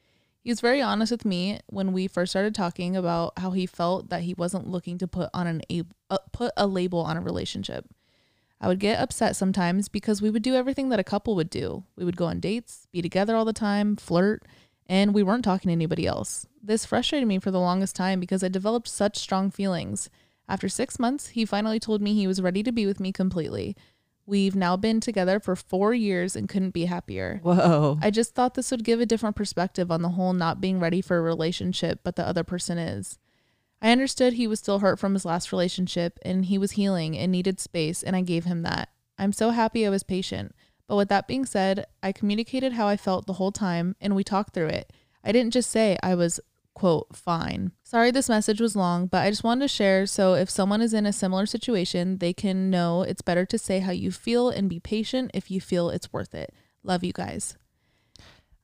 He 0.46 0.52
was 0.52 0.61
very 0.61 0.80
honest 0.80 1.11
with 1.11 1.24
me 1.24 1.59
when 1.66 1.92
we 1.92 2.06
first 2.06 2.30
started 2.30 2.54
talking 2.54 2.94
about 2.94 3.32
how 3.37 3.50
he 3.50 3.66
felt 3.66 4.11
that 4.11 4.22
he 4.22 4.32
wasn't 4.32 4.70
looking 4.70 4.96
to 4.98 5.09
put 5.09 5.28
on 5.35 5.48
an 5.48 5.62
uh, 6.09 6.18
put 6.32 6.52
a 6.56 6.68
label 6.68 7.00
on 7.00 7.16
a 7.16 7.20
relationship. 7.20 7.85
I 8.61 8.68
would 8.68 8.78
get 8.78 9.00
upset 9.00 9.35
sometimes 9.35 9.88
because 9.88 10.22
we 10.22 10.30
would 10.30 10.44
do 10.44 10.54
everything 10.54 10.88
that 10.90 11.00
a 11.00 11.02
couple 11.02 11.35
would 11.35 11.50
do. 11.50 11.82
We 11.96 12.04
would 12.04 12.16
go 12.16 12.26
on 12.26 12.38
dates, 12.38 12.87
be 12.92 13.02
together 13.02 13.35
all 13.35 13.44
the 13.44 13.52
time, 13.52 13.96
flirt, 13.96 14.44
and 14.88 15.12
we 15.12 15.24
weren't 15.24 15.42
talking 15.42 15.68
to 15.68 15.72
anybody 15.72 16.06
else. 16.06 16.46
This 16.62 16.87
frustrated 16.87 17.26
me 17.26 17.40
for 17.40 17.50
the 17.50 17.59
longest 17.59 17.96
time 17.96 18.20
because 18.20 18.44
I 18.44 18.48
developed 18.48 18.87
such 18.87 19.16
strong 19.16 19.50
feelings. 19.50 20.11
After 20.48 20.68
six 20.68 21.00
months, 21.00 21.30
he 21.30 21.44
finally 21.44 21.80
told 21.80 22.00
me 22.00 22.14
he 22.14 22.28
was 22.28 22.40
ready 22.40 22.62
to 22.62 22.70
be 22.70 22.87
with 22.87 23.00
me 23.00 23.11
completely. 23.11 23.74
We've 24.26 24.56
now 24.56 24.76
been 24.76 25.00
together 25.00 25.38
for 25.38 25.54
four 25.54 25.94
years 25.94 26.34
and 26.34 26.48
couldn't 26.48 26.70
be 26.70 26.86
happier. 26.86 27.38
Whoa. 27.44 27.98
I 28.02 28.10
just 28.10 28.34
thought 28.34 28.54
this 28.54 28.72
would 28.72 28.82
give 28.82 29.00
a 29.00 29.06
different 29.06 29.36
perspective 29.36 29.90
on 29.90 30.02
the 30.02 30.10
whole 30.10 30.32
not 30.32 30.60
being 30.60 30.80
ready 30.80 31.00
for 31.00 31.16
a 31.16 31.22
relationship, 31.22 32.00
but 32.02 32.16
the 32.16 32.26
other 32.26 32.42
person 32.42 32.76
is. 32.76 33.18
I 33.80 33.92
understood 33.92 34.32
he 34.32 34.48
was 34.48 34.58
still 34.58 34.80
hurt 34.80 34.98
from 34.98 35.14
his 35.14 35.24
last 35.24 35.52
relationship 35.52 36.18
and 36.22 36.46
he 36.46 36.58
was 36.58 36.72
healing 36.72 37.16
and 37.16 37.30
needed 37.30 37.60
space, 37.60 38.02
and 38.02 38.16
I 38.16 38.22
gave 38.22 38.44
him 38.44 38.62
that. 38.62 38.88
I'm 39.16 39.32
so 39.32 39.50
happy 39.50 39.86
I 39.86 39.90
was 39.90 40.02
patient. 40.02 40.54
But 40.88 40.96
with 40.96 41.08
that 41.08 41.28
being 41.28 41.46
said, 41.46 41.86
I 42.02 42.12
communicated 42.12 42.72
how 42.72 42.88
I 42.88 42.96
felt 42.96 43.26
the 43.26 43.34
whole 43.34 43.52
time 43.52 43.94
and 44.00 44.16
we 44.16 44.24
talked 44.24 44.54
through 44.54 44.68
it. 44.68 44.92
I 45.22 45.30
didn't 45.32 45.52
just 45.52 45.70
say 45.70 45.98
I 46.02 46.14
was, 46.14 46.40
quote, 46.76 47.16
fine. 47.16 47.72
Sorry 47.82 48.10
this 48.10 48.28
message 48.28 48.60
was 48.60 48.76
long, 48.76 49.06
but 49.06 49.22
I 49.22 49.30
just 49.30 49.42
wanted 49.42 49.62
to 49.64 49.68
share 49.68 50.04
so 50.04 50.34
if 50.34 50.50
someone 50.50 50.82
is 50.82 50.92
in 50.92 51.06
a 51.06 51.12
similar 51.12 51.46
situation, 51.46 52.18
they 52.18 52.34
can 52.34 52.68
know 52.70 53.00
it's 53.02 53.22
better 53.22 53.46
to 53.46 53.56
say 53.58 53.78
how 53.80 53.92
you 53.92 54.12
feel 54.12 54.50
and 54.50 54.68
be 54.68 54.78
patient 54.78 55.30
if 55.32 55.50
you 55.50 55.58
feel 55.60 55.88
it's 55.88 56.12
worth 56.12 56.34
it. 56.34 56.52
Love 56.84 57.02
you 57.02 57.14
guys. 57.14 57.56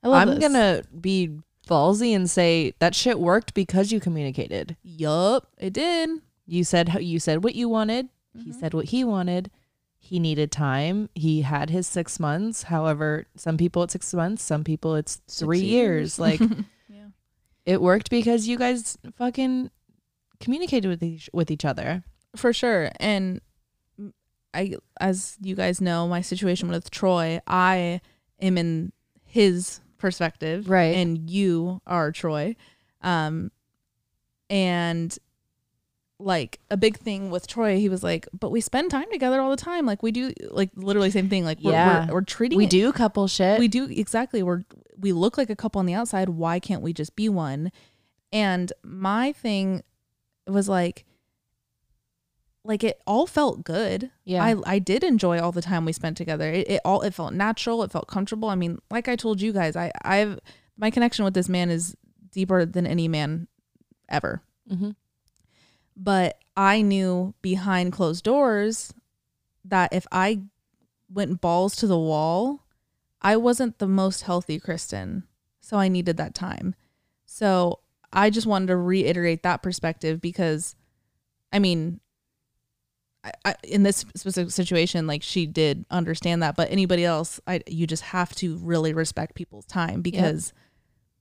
I 0.03 0.09
love 0.09 0.21
I'm 0.21 0.35
this. 0.35 0.39
gonna 0.39 0.83
be 1.01 1.39
ballsy 1.67 2.15
and 2.15 2.29
say 2.29 2.73
that 2.79 2.93
shit 2.93 3.19
worked 3.19 3.55
because 3.55 3.91
you 3.91 3.99
communicated. 3.99 4.77
Yup, 4.83 5.47
it 5.57 5.73
did. 5.73 6.09
You 6.45 6.63
said 6.63 6.89
how 6.89 6.99
you 6.99 7.19
said 7.19 7.43
what 7.43 7.55
you 7.55 7.67
wanted. 7.67 8.09
He 8.37 8.51
Mhm. 8.51 8.59
said 8.59 8.73
what 8.75 8.85
he 8.85 9.03
wanted. 9.03 9.49
He 9.97 10.19
needed 10.19 10.51
time. 10.51 11.09
He 11.15 11.41
had 11.41 11.69
his 11.71 11.87
six 11.87 12.19
months. 12.19 12.63
However, 12.63 13.25
some 13.37 13.57
people 13.57 13.81
it's 13.83 13.93
six 13.93 14.13
months. 14.13 14.43
Some 14.43 14.63
people 14.63 14.93
it's 14.95 15.21
three 15.27 15.59
Six 15.61 15.67
years. 15.67 16.19
Like. 16.19 16.41
it 17.65 17.81
worked 17.81 18.09
because 18.09 18.47
you 18.47 18.57
guys 18.57 18.97
fucking 19.17 19.71
communicated 20.39 20.87
with 20.87 21.03
each 21.03 21.29
with 21.33 21.49
each 21.51 21.65
other. 21.65 22.03
For 22.35 22.53
sure. 22.53 22.91
And 22.99 23.41
I 24.53 24.75
as 24.99 25.37
you 25.41 25.55
guys 25.55 25.81
know, 25.81 26.07
my 26.07 26.21
situation 26.21 26.69
with 26.69 26.91
Troy, 26.91 27.39
I 27.47 28.01
am 28.41 28.57
in 28.57 28.91
his 29.25 29.79
perspective. 29.97 30.69
Right. 30.69 30.95
And 30.95 31.29
you 31.29 31.81
are 31.87 32.11
Troy. 32.11 32.55
Um 33.01 33.51
and 34.49 35.17
like 36.23 36.59
a 36.71 36.77
big 36.77 36.97
thing 36.97 37.29
with 37.29 37.47
Troy, 37.47 37.77
he 37.77 37.89
was 37.89 38.01
like, 38.03 38.27
"But 38.37 38.49
we 38.51 38.61
spend 38.61 38.91
time 38.91 39.05
together 39.11 39.41
all 39.41 39.49
the 39.49 39.57
time. 39.57 39.85
Like 39.85 40.01
we 40.01 40.11
do, 40.11 40.31
like 40.49 40.69
literally 40.75 41.11
same 41.11 41.27
thing. 41.29 41.43
Like 41.45 41.59
we're 41.61 41.71
Yeah. 41.73 42.07
we're, 42.07 42.13
we're 42.15 42.21
treating 42.21 42.57
We 42.57 42.63
it- 42.65 42.69
do 42.69 42.91
couple 42.93 43.27
shit. 43.27 43.59
we 43.59 43.67
do 43.67 43.85
exactly 43.85 44.41
we're 44.43 44.63
we 44.97 45.11
look 45.11 45.37
like 45.37 45.49
a 45.49 45.55
couple 45.55 45.79
on 45.79 45.85
the 45.85 45.93
outside 45.93 46.29
why 46.29 46.59
can't 46.59 46.81
we 46.81 46.93
just 46.93 47.15
be 47.15 47.27
one 47.27 47.71
and 48.31 48.71
my 48.83 49.31
thing 49.33 49.81
was 50.47 50.69
like 50.69 51.03
like 52.63 52.83
it 52.83 53.01
all 53.05 53.25
felt 53.27 53.63
good 53.63 54.11
Yeah. 54.23 54.43
i 54.43 54.55
i 54.65 54.79
did 54.79 55.03
enjoy 55.03 55.39
all 55.39 55.51
the 55.51 55.61
time 55.61 55.83
we 55.83 55.91
spent 55.93 56.15
together 56.15 56.49
it, 56.49 56.69
it 56.69 56.81
all 56.85 57.01
it 57.01 57.13
felt 57.13 57.33
natural 57.33 57.83
it 57.83 57.91
felt 57.91 58.07
comfortable 58.07 58.49
i 58.49 58.55
mean 58.55 58.79
like 58.89 59.07
i 59.09 59.15
told 59.15 59.41
you 59.41 59.51
guys 59.51 59.75
i 59.75 59.91
i've 60.03 60.39
my 60.77 60.89
connection 60.89 61.25
with 61.25 61.33
this 61.33 61.49
man 61.49 61.69
is 61.69 61.95
deeper 62.31 62.65
than 62.65 62.87
any 62.87 63.07
man 63.07 63.47
ever 64.09 64.41
hmm 64.69 64.91
but 65.95 66.37
I 66.55 66.81
knew 66.81 67.33
behind 67.41 67.93
closed 67.93 68.23
doors 68.23 68.93
that 69.65 69.93
if 69.93 70.05
I 70.11 70.41
went 71.09 71.41
balls 71.41 71.75
to 71.77 71.87
the 71.87 71.97
wall, 71.97 72.65
I 73.21 73.37
wasn't 73.37 73.79
the 73.79 73.87
most 73.87 74.23
healthy 74.23 74.59
Kristen. 74.59 75.23
So 75.61 75.77
I 75.77 75.87
needed 75.87 76.17
that 76.17 76.33
time. 76.33 76.75
So 77.25 77.79
I 78.11 78.29
just 78.29 78.45
wanted 78.45 78.67
to 78.67 78.77
reiterate 78.77 79.43
that 79.43 79.63
perspective 79.63 80.19
because, 80.21 80.75
I 81.51 81.59
mean, 81.59 81.99
I, 83.23 83.31
I, 83.45 83.55
in 83.63 83.83
this 83.83 84.05
specific 84.15 84.51
situation, 84.51 85.07
like 85.07 85.23
she 85.23 85.45
did 85.45 85.85
understand 85.89 86.43
that, 86.43 86.55
but 86.55 86.69
anybody 86.69 87.05
else, 87.05 87.39
I 87.47 87.61
you 87.65 87.87
just 87.87 88.03
have 88.03 88.35
to 88.35 88.57
really 88.57 88.93
respect 88.93 89.35
people's 89.35 89.65
time 89.65 90.01
because, 90.01 90.53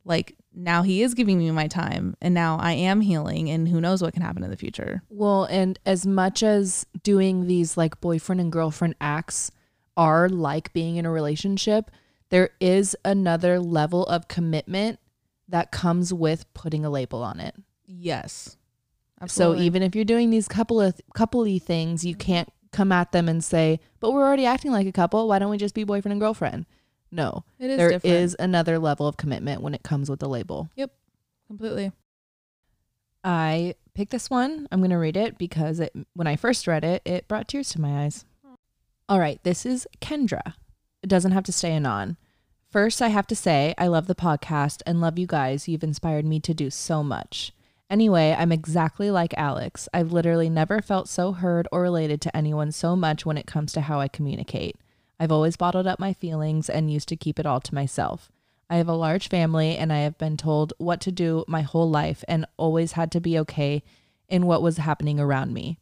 like, 0.05 0.37
now 0.55 0.83
he 0.83 1.03
is 1.03 1.15
giving 1.15 1.39
me 1.39 1.51
my 1.51 1.69
time, 1.69 2.17
and 2.21 2.35
now 2.35 2.59
I 2.59 2.73
am 2.73 3.01
healing, 3.01 3.49
and 3.49 3.69
who 3.69 3.81
knows 3.81 4.03
what 4.03 4.13
can 4.13 4.23
happen 4.23 4.43
in 4.45 4.51
the 4.51 4.57
future. 4.57 5.03
Well, 5.09 5.45
and 5.45 5.79
as 5.87 6.07
much 6.07 6.43
as 6.43 6.87
doing 7.03 7.47
these 7.47 7.77
like 7.77 8.01
boyfriend 8.01 8.41
and 8.41 8.53
girlfriend 8.53 8.95
acts 9.01 9.51
are 9.97 10.29
like 10.29 10.73
being 10.73 10.97
in 10.97 11.07
a 11.07 11.11
relationship, 11.11 11.91
there 12.31 12.51
is 12.61 12.97
another 13.05 13.61
level 13.61 14.05
of 14.07 14.29
commitment 14.29 14.99
that 15.49 15.71
comes 15.71 16.13
with 16.13 16.53
putting 16.55 16.85
a 16.85 16.91
label 16.91 17.23
on 17.23 17.41
it. 17.41 17.55
Yes. 17.85 18.57
Absolutely. 19.21 19.59
So 19.59 19.63
even 19.63 19.83
if 19.83 19.95
you're 19.95 20.05
doing 20.05 20.31
these 20.31 20.49
couple 20.49 20.81
of 20.81 21.01
coupley 21.15 21.63
things, 21.63 22.05
you 22.05 22.15
can't 22.15 22.49
come 22.73 22.91
at 22.91 23.13
them 23.13 23.29
and 23.29 23.45
say, 23.45 23.81
"But 24.01 24.13
we're 24.13 24.27
already 24.27 24.47
acting 24.47 24.73
like 24.73 24.87
a 24.87 24.93
couple. 24.93 25.29
Why 25.29 25.39
don't 25.39 25.51
we 25.51 25.59
just 25.59 25.75
be 25.75 25.85
boyfriend 25.85 26.13
and 26.13 26.21
girlfriend?" 26.21 26.67
No, 27.13 27.45
it 27.59 27.71
is 27.71 27.77
there 27.77 27.91
different. 27.91 28.17
is 28.17 28.37
another 28.39 28.79
level 28.79 29.07
of 29.07 29.19
commitment 29.19 29.61
when 29.61 29.75
it 29.75 29.83
comes 29.83 30.09
with 30.09 30.19
the 30.19 30.29
label. 30.29 30.71
Yep, 30.77 30.91
completely. 31.47 31.93
I 33.23 33.75
picked 33.95 34.11
this 34.11 34.31
one. 34.31 34.67
I'm 34.73 34.81
going 34.81 34.91
to 34.91 34.97
read 34.97 35.17
it 35.17 35.39
because 35.39 35.79
it, 35.79 35.93
when 36.15 36.27
I 36.27 36.37
first 36.37 36.67
read 36.67 36.85
it, 36.85 37.03
it 37.05 37.29
brought 37.29 37.49
tears 37.49 37.69
to 37.71 37.81
my 37.81 38.05
eyes. 38.05 38.25
All 39.09 39.21
right, 39.21 39.39
this 39.45 39.67
is 39.67 39.87
Kendra. 40.01 40.55
It 41.03 41.09
doesn't 41.09 41.33
have 41.33 41.45
to 41.45 41.53
stay 41.53 41.73
anon. 41.73 42.17
First, 42.71 43.03
I 43.03 43.09
have 43.09 43.27
to 43.27 43.37
say, 43.37 43.75
I 43.77 43.89
love 43.89 44.07
the 44.07 44.15
podcast 44.15 44.81
and 44.87 45.01
love 45.01 45.19
you 45.19 45.27
guys. 45.27 45.69
You've 45.69 45.85
inspired 45.85 46.25
me 46.25 46.41
to 46.41 46.55
do 46.55 46.71
so 46.71 47.03
much. 47.03 47.53
Anyway, 47.91 48.35
I'm 48.39 48.51
exactly 48.51 49.11
like 49.11 49.35
Alex. 49.37 49.87
I've 49.93 50.13
literally 50.13 50.49
never 50.49 50.81
felt 50.81 51.11
so 51.11 51.33
heard 51.33 51.69
or 51.71 51.83
related 51.83 52.23
to 52.23 52.35
anyone 52.35 52.73
so 52.73 52.97
much 52.97 53.27
when 53.27 53.37
it 53.37 53.47
comes 53.47 53.75
to 53.75 53.83
how 53.83 54.01
I 54.01 54.09
communicate. 54.09 54.77
I've 55.23 55.31
always 55.31 55.57
bottled 55.57 55.87
up 55.87 56.01
my 56.01 56.13
feelings 56.13 56.69
and 56.69 56.91
used 56.91 57.09
to 57.11 57.17
keep 57.17 57.39
it 57.39 57.47
all 57.47 57.61
to 57.61 57.75
myself. 57.77 58.33
I 58.69 58.79
have 58.79 58.89
a 58.89 58.93
large 58.93 59.29
family 59.29 59.77
and 59.77 59.93
I 59.93 59.99
have 59.99 60.19
been 60.19 60.37
told 60.37 60.73
what 60.79 61.01
to 61.03 61.13
do 61.13 61.45
my 61.47 61.61
whole 61.61 61.89
life 61.89 62.25
and 62.27 62.45
always 62.57 62.93
had 62.93 63.13
to 63.13 63.21
be 63.21 63.39
okay 63.39 63.85
in 64.29 64.47
what 64.47 64.63
was 64.63 64.79
happening 64.79 65.21
around 65.21 65.55
me, 65.55 65.79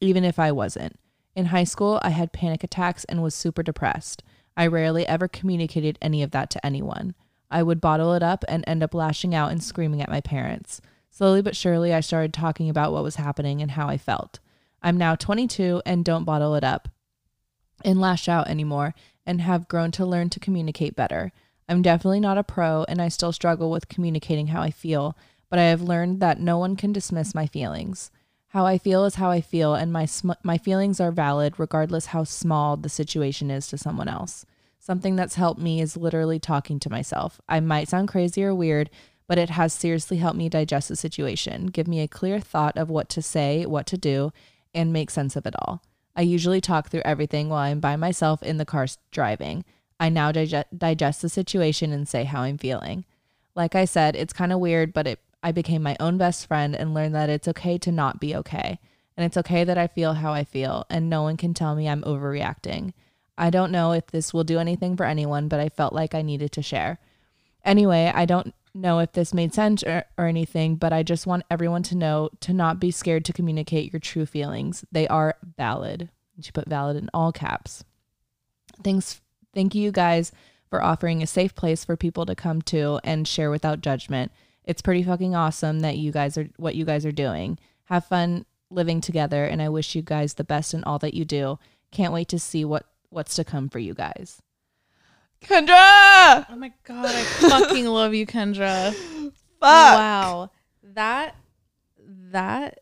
even 0.00 0.24
if 0.24 0.36
I 0.36 0.50
wasn't. 0.50 0.98
In 1.36 1.46
high 1.46 1.62
school, 1.62 2.00
I 2.02 2.10
had 2.10 2.32
panic 2.32 2.64
attacks 2.64 3.04
and 3.04 3.22
was 3.22 3.36
super 3.36 3.62
depressed. 3.62 4.24
I 4.56 4.66
rarely 4.66 5.06
ever 5.06 5.28
communicated 5.28 5.96
any 6.02 6.20
of 6.24 6.32
that 6.32 6.50
to 6.50 6.66
anyone. 6.66 7.14
I 7.52 7.62
would 7.62 7.80
bottle 7.80 8.14
it 8.14 8.22
up 8.24 8.44
and 8.48 8.64
end 8.66 8.82
up 8.82 8.94
lashing 8.94 9.32
out 9.32 9.52
and 9.52 9.62
screaming 9.62 10.02
at 10.02 10.10
my 10.10 10.20
parents. 10.20 10.80
Slowly 11.08 11.40
but 11.40 11.54
surely, 11.54 11.94
I 11.94 12.00
started 12.00 12.34
talking 12.34 12.68
about 12.68 12.90
what 12.92 13.04
was 13.04 13.14
happening 13.14 13.62
and 13.62 13.70
how 13.70 13.86
I 13.86 13.96
felt. 13.96 14.40
I'm 14.82 14.98
now 14.98 15.14
22 15.14 15.82
and 15.86 16.04
don't 16.04 16.24
bottle 16.24 16.56
it 16.56 16.64
up 16.64 16.88
and 17.84 18.00
lash 18.00 18.28
out 18.28 18.48
anymore 18.48 18.94
and 19.26 19.40
have 19.40 19.68
grown 19.68 19.90
to 19.92 20.06
learn 20.06 20.30
to 20.30 20.40
communicate 20.40 20.96
better. 20.96 21.32
I'm 21.68 21.82
definitely 21.82 22.20
not 22.20 22.38
a 22.38 22.44
pro 22.44 22.84
and 22.88 23.00
I 23.00 23.08
still 23.08 23.32
struggle 23.32 23.70
with 23.70 23.88
communicating 23.88 24.48
how 24.48 24.62
I 24.62 24.70
feel, 24.70 25.16
but 25.48 25.58
I 25.58 25.64
have 25.64 25.82
learned 25.82 26.20
that 26.20 26.40
no 26.40 26.58
one 26.58 26.76
can 26.76 26.92
dismiss 26.92 27.34
my 27.34 27.46
feelings. 27.46 28.10
How 28.48 28.66
I 28.66 28.78
feel 28.78 29.04
is 29.04 29.14
how 29.14 29.30
I 29.30 29.40
feel 29.40 29.74
and 29.74 29.92
my 29.92 30.04
sm- 30.04 30.32
my 30.42 30.58
feelings 30.58 31.00
are 31.00 31.12
valid 31.12 31.58
regardless 31.58 32.06
how 32.06 32.24
small 32.24 32.76
the 32.76 32.88
situation 32.88 33.50
is 33.50 33.68
to 33.68 33.78
someone 33.78 34.08
else. 34.08 34.44
Something 34.78 35.16
that's 35.16 35.36
helped 35.36 35.60
me 35.60 35.80
is 35.80 35.96
literally 35.96 36.38
talking 36.38 36.80
to 36.80 36.90
myself. 36.90 37.40
I 37.48 37.60
might 37.60 37.88
sound 37.88 38.08
crazy 38.08 38.44
or 38.44 38.54
weird, 38.54 38.90
but 39.28 39.38
it 39.38 39.50
has 39.50 39.72
seriously 39.72 40.18
helped 40.18 40.36
me 40.36 40.48
digest 40.48 40.88
the 40.88 40.96
situation, 40.96 41.66
give 41.66 41.86
me 41.86 42.00
a 42.00 42.08
clear 42.08 42.40
thought 42.40 42.76
of 42.76 42.90
what 42.90 43.08
to 43.10 43.22
say, 43.22 43.64
what 43.64 43.86
to 43.86 43.96
do, 43.96 44.32
and 44.74 44.92
make 44.92 45.10
sense 45.10 45.36
of 45.36 45.46
it 45.46 45.54
all. 45.60 45.82
I 46.14 46.22
usually 46.22 46.60
talk 46.60 46.90
through 46.90 47.02
everything 47.04 47.48
while 47.48 47.60
I'm 47.60 47.80
by 47.80 47.96
myself 47.96 48.42
in 48.42 48.58
the 48.58 48.64
car 48.64 48.86
driving. 49.10 49.64
I 49.98 50.08
now 50.08 50.32
dige- 50.32 50.64
digest 50.76 51.22
the 51.22 51.28
situation 51.28 51.92
and 51.92 52.08
say 52.08 52.24
how 52.24 52.42
I'm 52.42 52.58
feeling. 52.58 53.04
Like 53.54 53.74
I 53.74 53.84
said, 53.84 54.16
it's 54.16 54.32
kind 54.32 54.52
of 54.52 54.58
weird, 54.58 54.92
but 54.92 55.06
it, 55.06 55.20
I 55.42 55.52
became 55.52 55.82
my 55.82 55.96
own 56.00 56.18
best 56.18 56.46
friend 56.46 56.74
and 56.74 56.94
learned 56.94 57.14
that 57.14 57.30
it's 57.30 57.48
okay 57.48 57.78
to 57.78 57.92
not 57.92 58.20
be 58.20 58.34
okay. 58.36 58.78
And 59.16 59.26
it's 59.26 59.36
okay 59.36 59.64
that 59.64 59.78
I 59.78 59.86
feel 59.86 60.14
how 60.14 60.32
I 60.32 60.44
feel, 60.44 60.86
and 60.88 61.10
no 61.10 61.22
one 61.22 61.36
can 61.36 61.52
tell 61.52 61.74
me 61.74 61.88
I'm 61.88 62.02
overreacting. 62.02 62.92
I 63.36 63.50
don't 63.50 63.72
know 63.72 63.92
if 63.92 64.06
this 64.06 64.32
will 64.32 64.44
do 64.44 64.58
anything 64.58 64.96
for 64.96 65.04
anyone, 65.04 65.48
but 65.48 65.60
I 65.60 65.68
felt 65.68 65.92
like 65.92 66.14
I 66.14 66.22
needed 66.22 66.52
to 66.52 66.62
share. 66.62 66.98
Anyway, 67.64 68.10
I 68.14 68.24
don't 68.24 68.54
know 68.74 68.98
if 68.98 69.12
this 69.12 69.34
made 69.34 69.54
sense 69.54 69.82
or, 69.82 70.04
or 70.16 70.26
anything, 70.26 70.76
but 70.76 70.92
I 70.92 71.02
just 71.02 71.26
want 71.26 71.44
everyone 71.50 71.82
to 71.84 71.96
know 71.96 72.30
to 72.40 72.52
not 72.52 72.80
be 72.80 72.90
scared 72.90 73.24
to 73.26 73.32
communicate 73.32 73.92
your 73.92 74.00
true 74.00 74.26
feelings. 74.26 74.84
They 74.90 75.06
are 75.08 75.36
valid. 75.56 76.10
She 76.40 76.52
put 76.52 76.68
valid 76.68 76.96
in 76.96 77.10
all 77.12 77.32
caps. 77.32 77.84
Thanks. 78.82 79.20
Thank 79.54 79.74
you 79.74 79.92
guys 79.92 80.32
for 80.70 80.82
offering 80.82 81.22
a 81.22 81.26
safe 81.26 81.54
place 81.54 81.84
for 81.84 81.96
people 81.96 82.24
to 82.24 82.34
come 82.34 82.62
to 82.62 82.98
and 83.04 83.28
share 83.28 83.50
without 83.50 83.82
judgment. 83.82 84.32
It's 84.64 84.80
pretty 84.80 85.02
fucking 85.02 85.34
awesome 85.34 85.80
that 85.80 85.98
you 85.98 86.12
guys 86.12 86.38
are 86.38 86.48
what 86.56 86.74
you 86.74 86.84
guys 86.84 87.04
are 87.04 87.12
doing. 87.12 87.58
Have 87.84 88.06
fun 88.06 88.46
living 88.70 89.02
together 89.02 89.44
and 89.44 89.60
I 89.60 89.68
wish 89.68 89.94
you 89.94 90.00
guys 90.02 90.34
the 90.34 90.44
best 90.44 90.72
in 90.72 90.82
all 90.84 90.98
that 91.00 91.14
you 91.14 91.26
do. 91.26 91.58
Can't 91.90 92.12
wait 92.12 92.28
to 92.28 92.38
see 92.38 92.64
what 92.64 92.86
what's 93.10 93.34
to 93.34 93.44
come 93.44 93.68
for 93.68 93.78
you 93.78 93.92
guys. 93.92 94.40
Kendra! 95.42 96.46
Oh 96.48 96.56
my 96.56 96.72
god, 96.84 97.06
I 97.06 97.22
fucking 97.24 97.86
love 97.86 98.14
you, 98.14 98.26
Kendra. 98.26 98.94
Fuck. 98.94 99.32
Wow. 99.60 100.50
That 100.82 101.36
that 102.30 102.80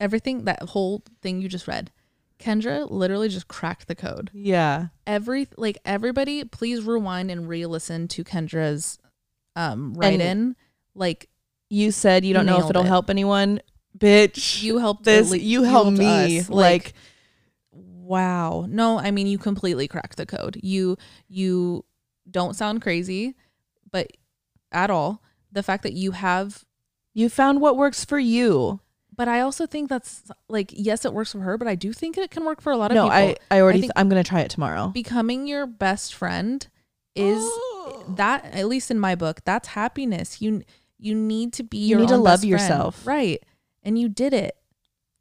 everything 0.00 0.44
that 0.44 0.62
whole 0.62 1.02
thing 1.22 1.40
you 1.40 1.48
just 1.48 1.66
read. 1.68 1.90
Kendra 2.38 2.90
literally 2.90 3.28
just 3.28 3.48
cracked 3.48 3.88
the 3.88 3.94
code. 3.94 4.30
Yeah. 4.34 4.88
Every 5.06 5.48
like 5.56 5.78
everybody 5.84 6.44
please 6.44 6.82
rewind 6.84 7.30
and 7.30 7.48
re-listen 7.48 8.08
to 8.08 8.24
Kendra's 8.24 8.98
um 9.54 9.94
write 9.94 10.20
in. 10.20 10.54
Like 10.94 11.28
You 11.70 11.90
said 11.92 12.24
you 12.24 12.34
don't 12.34 12.46
know 12.46 12.58
if 12.62 12.68
it'll 12.70 12.84
it. 12.84 12.88
help 12.88 13.08
anyone. 13.10 13.60
Bitch. 13.96 14.62
you 14.62 14.76
helped 14.78 15.04
this 15.04 15.30
le- 15.30 15.38
you 15.38 15.62
helped 15.62 15.96
me. 15.98 16.40
us. 16.40 16.50
like 16.50 16.92
wow. 18.06 18.66
No, 18.68 18.98
I 18.98 19.10
mean 19.10 19.26
you 19.26 19.38
completely 19.38 19.88
cracked 19.88 20.16
the 20.16 20.26
code. 20.26 20.58
You 20.62 20.96
you 21.28 21.84
don't 22.30 22.54
sound 22.56 22.82
crazy, 22.82 23.34
but 23.90 24.10
at 24.72 24.90
all. 24.90 25.22
The 25.52 25.62
fact 25.62 25.82
that 25.84 25.92
you 25.94 26.10
have 26.12 26.64
you 27.14 27.28
found 27.28 27.60
what 27.60 27.76
works 27.76 28.04
for 28.04 28.18
you. 28.18 28.80
but 29.16 29.26
I 29.28 29.40
also 29.40 29.66
think 29.66 29.88
that's 29.88 30.22
like 30.48 30.70
yes, 30.74 31.04
it 31.04 31.12
works 31.14 31.32
for 31.32 31.40
her, 31.40 31.56
but 31.56 31.66
I 31.68 31.74
do 31.74 31.92
think 31.92 32.18
it 32.18 32.30
can 32.30 32.44
work 32.44 32.60
for 32.60 32.72
a 32.72 32.76
lot 32.76 32.90
of 32.90 32.94
No, 32.94 33.04
people. 33.04 33.16
I 33.16 33.36
I 33.56 33.60
already 33.62 33.78
I 33.78 33.80
think- 33.82 33.92
I'm 33.96 34.08
going 34.10 34.22
to 34.22 34.28
try 34.28 34.40
it 34.40 34.50
tomorrow. 34.50 34.88
Becoming 34.88 35.46
your 35.46 35.66
best 35.66 36.14
friend 36.14 36.66
is 37.14 37.38
oh. 37.40 38.04
that 38.16 38.44
at 38.52 38.66
least 38.68 38.90
in 38.90 38.98
my 38.98 39.14
book, 39.14 39.40
that's 39.46 39.68
happiness. 39.68 40.42
You 40.42 40.62
you 40.98 41.14
need 41.14 41.54
to 41.54 41.62
be 41.62 41.78
You 41.78 41.96
need 41.96 42.08
to 42.08 42.18
love 42.18 42.40
friend. 42.40 42.50
yourself. 42.50 43.06
Right. 43.06 43.42
And 43.82 43.98
you 43.98 44.08
did 44.10 44.34
it. 44.34 44.56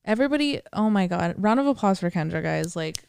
Everybody, 0.06 0.62
oh 0.72 0.89
my 0.89 1.08
god. 1.08 1.36
Round 1.38 1.60
of 1.60 1.68
applause 1.68 2.00
for 2.00 2.12
Kendra, 2.12 2.41
guys. 2.41 2.76
Like 2.76 3.04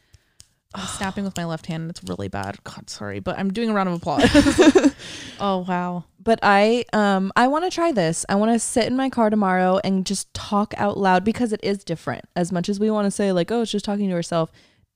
I'm 0.74 0.86
snapping 0.86 1.24
with 1.24 1.36
my 1.36 1.44
left 1.44 1.66
hand 1.66 1.82
and 1.82 1.90
it's 1.90 2.02
really 2.04 2.28
bad. 2.28 2.62
God, 2.64 2.90
sorry, 2.90 3.20
but 3.20 3.38
I'm 3.38 3.52
doing 3.52 3.70
a 3.70 3.74
round 3.74 3.88
of 3.88 3.94
applause. 3.94 4.24
oh 5.40 5.64
wow. 5.68 6.04
but 6.22 6.38
I 6.42 6.84
um 6.92 7.32
I 7.36 7.48
want 7.48 7.64
to 7.64 7.70
try 7.70 7.92
this. 7.92 8.26
I 8.28 8.34
want 8.34 8.52
to 8.52 8.58
sit 8.58 8.86
in 8.86 8.96
my 8.96 9.08
car 9.08 9.30
tomorrow 9.30 9.80
and 9.84 10.04
just 10.04 10.32
talk 10.34 10.74
out 10.76 10.98
loud 10.98 11.24
because 11.24 11.52
it 11.52 11.60
is 11.62 11.84
different. 11.84 12.24
As 12.34 12.50
much 12.50 12.68
as 12.68 12.80
we 12.80 12.90
want 12.90 13.06
to 13.06 13.10
say 13.10 13.32
like, 13.32 13.50
oh, 13.50 13.62
it's 13.62 13.70
just 13.70 13.84
talking 13.84 14.08
to 14.08 14.14
yourself, 14.14 14.50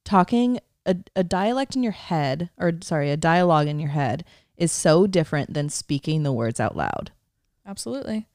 talking 0.04 0.58
a, 0.86 0.96
a 1.14 1.22
dialect 1.22 1.76
in 1.76 1.82
your 1.82 1.92
head 1.92 2.50
or 2.58 2.72
sorry, 2.82 3.10
a 3.10 3.16
dialogue 3.16 3.68
in 3.68 3.78
your 3.78 3.90
head 3.90 4.24
is 4.56 4.72
so 4.72 5.06
different 5.06 5.54
than 5.54 5.68
speaking 5.68 6.22
the 6.22 6.32
words 6.32 6.60
out 6.60 6.76
loud. 6.76 7.12
Absolutely. 7.66 8.26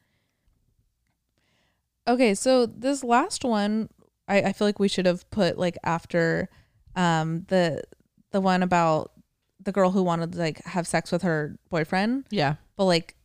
Okay, 2.08 2.36
so 2.36 2.66
this 2.66 3.04
last 3.04 3.44
one, 3.44 3.90
I, 4.28 4.42
I 4.42 4.54
feel 4.54 4.68
like 4.68 4.80
we 4.80 4.88
should 4.88 5.06
have 5.06 5.30
put 5.32 5.58
like 5.58 5.78
after 5.84 6.50
um 6.96 7.46
the 7.48 7.84
the 8.32 8.42
one 8.42 8.64
about 8.64 9.12
the 9.62 9.72
girl 9.72 9.92
who 9.92 10.04
wanted 10.04 10.34
to 10.34 10.38
like 10.38 10.64
have 10.66 10.88
sex 10.88 11.12
with 11.12 11.24
her 11.24 11.58
boyfriend. 11.70 12.26
Yeah. 12.30 12.56
But 12.76 12.86
like 12.86 13.16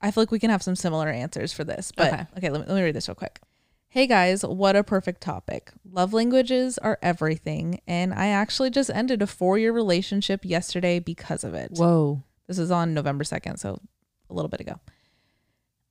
I 0.00 0.10
feel 0.10 0.22
like 0.22 0.30
we 0.30 0.38
can 0.38 0.50
have 0.50 0.62
some 0.62 0.76
similar 0.76 1.08
answers 1.08 1.52
for 1.52 1.64
this. 1.64 1.90
But 1.96 2.12
Okay. 2.12 2.26
okay, 2.36 2.50
let, 2.50 2.60
me, 2.60 2.66
let 2.66 2.76
me 2.76 2.82
read 2.82 2.94
this 2.94 3.08
real 3.08 3.14
quick. 3.14 3.40
Hey 3.88 4.06
guys, 4.06 4.44
what 4.44 4.76
a 4.76 4.82
perfect 4.84 5.20
topic. 5.20 5.70
Love 5.88 6.12
languages 6.12 6.78
are 6.78 6.98
everything, 7.00 7.80
and 7.86 8.12
I 8.12 8.26
actually 8.26 8.70
just 8.70 8.90
ended 8.90 9.22
a 9.22 9.26
four 9.26 9.56
year 9.56 9.72
relationship 9.72 10.44
yesterday 10.44 10.98
because 10.98 11.44
of 11.44 11.54
it. 11.54 11.70
Whoa. 11.72 12.22
This 12.48 12.58
is 12.58 12.70
on 12.70 12.92
November 12.92 13.24
2nd, 13.24 13.58
so 13.58 13.80
a 14.28 14.34
little 14.34 14.48
bit 14.48 14.60
ago. 14.60 14.80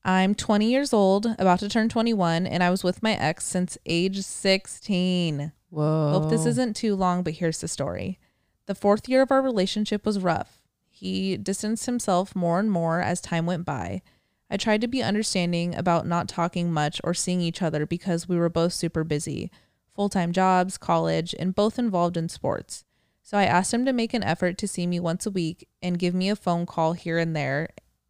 I'm 0.06 0.36
20 0.36 0.70
years 0.70 0.92
old, 0.92 1.28
about 1.40 1.60
to 1.60 1.70
turn 1.70 1.88
21, 1.88 2.46
and 2.46 2.62
I 2.62 2.70
was 2.70 2.84
with 2.84 3.02
my 3.02 3.14
ex 3.14 3.46
since 3.46 3.78
age 3.86 4.22
16. 4.22 5.54
Whoa. 5.70 6.12
Hope 6.12 6.30
this 6.30 6.46
isn't 6.46 6.76
too 6.76 6.96
long, 6.96 7.24
but 7.24 7.34
here's 7.36 7.62
the 7.62 7.68
story. 7.70 8.20
The 8.66 8.76
fourth 8.76 9.08
year 9.08 9.22
of 9.22 9.32
our 9.32 9.42
relationship 9.42 10.06
was 10.06 10.20
rough. 10.20 10.60
He 10.90 11.38
distanced 11.38 11.86
himself 11.86 12.36
more 12.36 12.60
and 12.60 12.70
more 12.70 13.02
as 13.02 13.22
time 13.22 13.46
went 13.46 13.66
by. 13.66 14.02
I 14.50 14.58
tried 14.58 14.82
to 14.82 14.88
be 14.88 15.02
understanding 15.02 15.74
about 15.74 16.06
not 16.06 16.28
talking 16.28 16.72
much 16.72 17.00
or 17.04 17.14
seeing 17.14 17.42
each 17.42 17.62
other 17.62 17.86
because 17.86 18.28
we 18.28 18.38
were 18.38 18.50
both 18.50 18.74
super 18.74 19.04
busy 19.04 19.52
full 19.96 20.10
time 20.10 20.32
jobs, 20.32 20.78
college, 20.78 21.34
and 21.40 21.56
both 21.56 21.80
involved 21.80 22.18
in 22.18 22.28
sports. 22.28 22.84
So 23.22 23.38
I 23.38 23.46
asked 23.46 23.74
him 23.74 23.86
to 23.86 23.94
make 23.94 24.14
an 24.14 24.24
effort 24.24 24.58
to 24.58 24.68
see 24.68 24.86
me 24.86 25.00
once 25.00 25.26
a 25.26 25.32
week 25.32 25.68
and 25.82 26.00
give 26.00 26.14
me 26.14 26.30
a 26.30 26.36
phone 26.36 26.66
call 26.66 26.94
here 26.94 27.18
and 27.18 27.36
there 27.36 27.70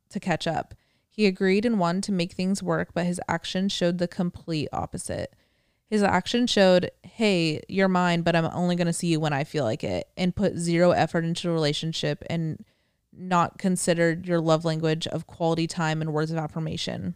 to 0.10 0.20
catch 0.20 0.48
up. 0.48 0.74
He 1.16 1.28
agreed 1.28 1.64
and 1.64 1.80
wanted 1.80 2.04
to 2.06 2.12
make 2.12 2.32
things 2.32 2.64
work, 2.64 2.90
but 2.96 3.06
his 3.06 3.22
actions 3.28 3.72
showed 3.72 4.00
the 4.00 4.08
complete 4.08 4.68
opposite. 4.74 5.36
His 5.88 6.02
action 6.02 6.48
showed, 6.48 6.90
hey, 7.04 7.62
you're 7.70 7.88
mine, 7.88 8.24
but 8.24 8.36
I'm 8.36 8.46
only 8.46 8.76
going 8.76 8.88
to 8.88 8.94
see 8.94 9.10
you 9.10 9.20
when 9.20 9.32
I 9.32 9.44
feel 9.44 9.64
like 9.64 9.84
it, 9.84 10.08
and 10.18 10.36
put 10.36 10.58
zero 10.58 10.90
effort 10.90 11.24
into 11.24 11.44
the 11.44 11.54
relationship 11.54 12.24
and 12.32 12.66
not 13.16 13.60
considered 13.60 14.26
your 14.26 14.42
love 14.42 14.66
language 14.66 15.06
of 15.06 15.28
quality 15.28 15.68
time 15.68 16.02
and 16.02 16.12
words 16.12 16.32
of 16.32 16.40
affirmation. 16.40 17.14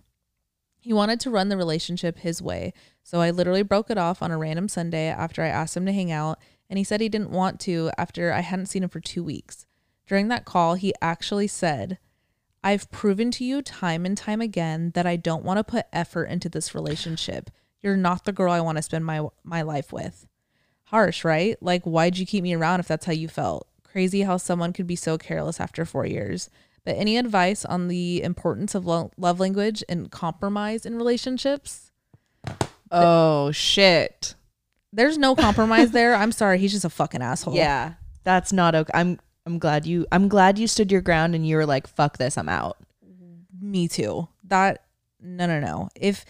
He 0.78 0.94
wanted 0.94 1.20
to 1.22 1.32
run 1.32 1.50
the 1.50 1.58
relationship 1.58 2.20
his 2.20 2.40
way, 2.40 2.74
so 3.02 3.20
I 3.20 3.32
literally 3.32 3.64
broke 3.64 3.90
it 3.90 3.98
off 3.98 4.22
on 4.22 4.30
a 4.30 4.38
random 4.38 4.68
Sunday 4.68 5.08
after 5.08 5.42
I 5.42 5.48
asked 5.48 5.76
him 5.76 5.88
to 5.88 5.92
hang 5.92 6.12
out, 6.12 6.38
and 6.70 6.78
he 6.78 6.84
said 6.84 7.02
he 7.02 7.10
didn't 7.10 7.32
want 7.32 7.60
to 7.62 7.90
after 7.98 8.32
I 8.32 8.42
hadn't 8.42 8.68
seen 8.68 8.84
him 8.84 8.90
for 8.90 9.00
two 9.00 9.24
weeks. 9.24 9.66
During 10.06 10.28
that 10.28 10.46
call, 10.46 10.76
he 10.76 10.94
actually 11.02 11.48
said, 11.48 11.98
I've 12.64 12.90
proven 12.92 13.32
to 13.32 13.44
you 13.44 13.62
time 13.62 14.06
and 14.06 14.18
time 14.18 14.42
again 14.42 14.92
that 14.96 15.06
I 15.06 15.16
don't 15.16 15.46
want 15.46 15.58
to 15.58 15.64
put 15.64 15.86
effort 15.94 16.26
into 16.26 16.50
this 16.50 16.76
relationship. 16.76 17.50
You're 17.82 17.98
not 17.98 18.26
the 18.26 18.34
girl 18.34 18.52
I 18.52 18.62
want 18.62 18.78
to 18.78 18.82
spend 18.82 19.06
my 19.06 19.26
my 19.44 19.62
life 19.62 19.94
with. 19.94 20.28
Harsh, 20.86 21.24
right? 21.24 21.62
Like 21.62 21.84
why'd 21.84 22.18
you 22.18 22.26
keep 22.26 22.44
me 22.44 22.54
around 22.54 22.80
if 22.80 22.88
that's 22.88 23.06
how 23.06 23.14
you 23.14 23.28
felt? 23.28 23.68
Crazy 23.84 24.22
how 24.22 24.38
someone 24.38 24.74
could 24.74 24.88
be 24.88 24.96
so 24.96 25.18
careless 25.18 25.60
after 25.60 25.86
4 25.86 26.06
years. 26.06 26.50
But 26.84 26.96
any 26.98 27.18
advice 27.18 27.66
on 27.66 27.90
the 27.90 28.24
importance 28.24 28.74
of 28.74 28.86
lo- 28.86 29.12
love 29.18 29.40
language 29.40 29.84
and 29.90 30.10
compromise 30.10 30.86
in 30.86 30.96
relationships? 30.96 31.92
Oh 32.92 33.52
shit. 33.52 34.36
There's 34.94 35.18
no 35.18 35.36
compromise 35.36 35.92
there. 35.92 36.16
I'm 36.16 36.32
sorry, 36.32 36.60
he's 36.60 36.72
just 36.72 36.86
a 36.86 36.90
fucking 36.90 37.22
asshole. 37.22 37.56
Yeah. 37.56 37.94
That's 38.24 38.52
not 38.52 38.76
okay. 38.76 38.92
I'm 38.94 39.20
I'm 39.48 39.60
glad 39.60 39.86
you 39.86 40.06
I'm 40.12 40.28
glad 40.28 40.60
you 40.60 40.68
stood 40.68 40.92
your 40.92 41.02
ground 41.02 41.34
and 41.34 41.48
you 41.48 41.56
were 41.56 41.66
like 41.66 41.88
fuck 41.88 42.18
this, 42.18 42.38
I'm 42.38 42.50
out. 42.50 42.78
me 43.62 43.88
too. 43.88 44.28
That 44.44 44.84
no 45.22 45.48
no 45.48 45.62
no. 45.62 45.90
If 45.96 46.26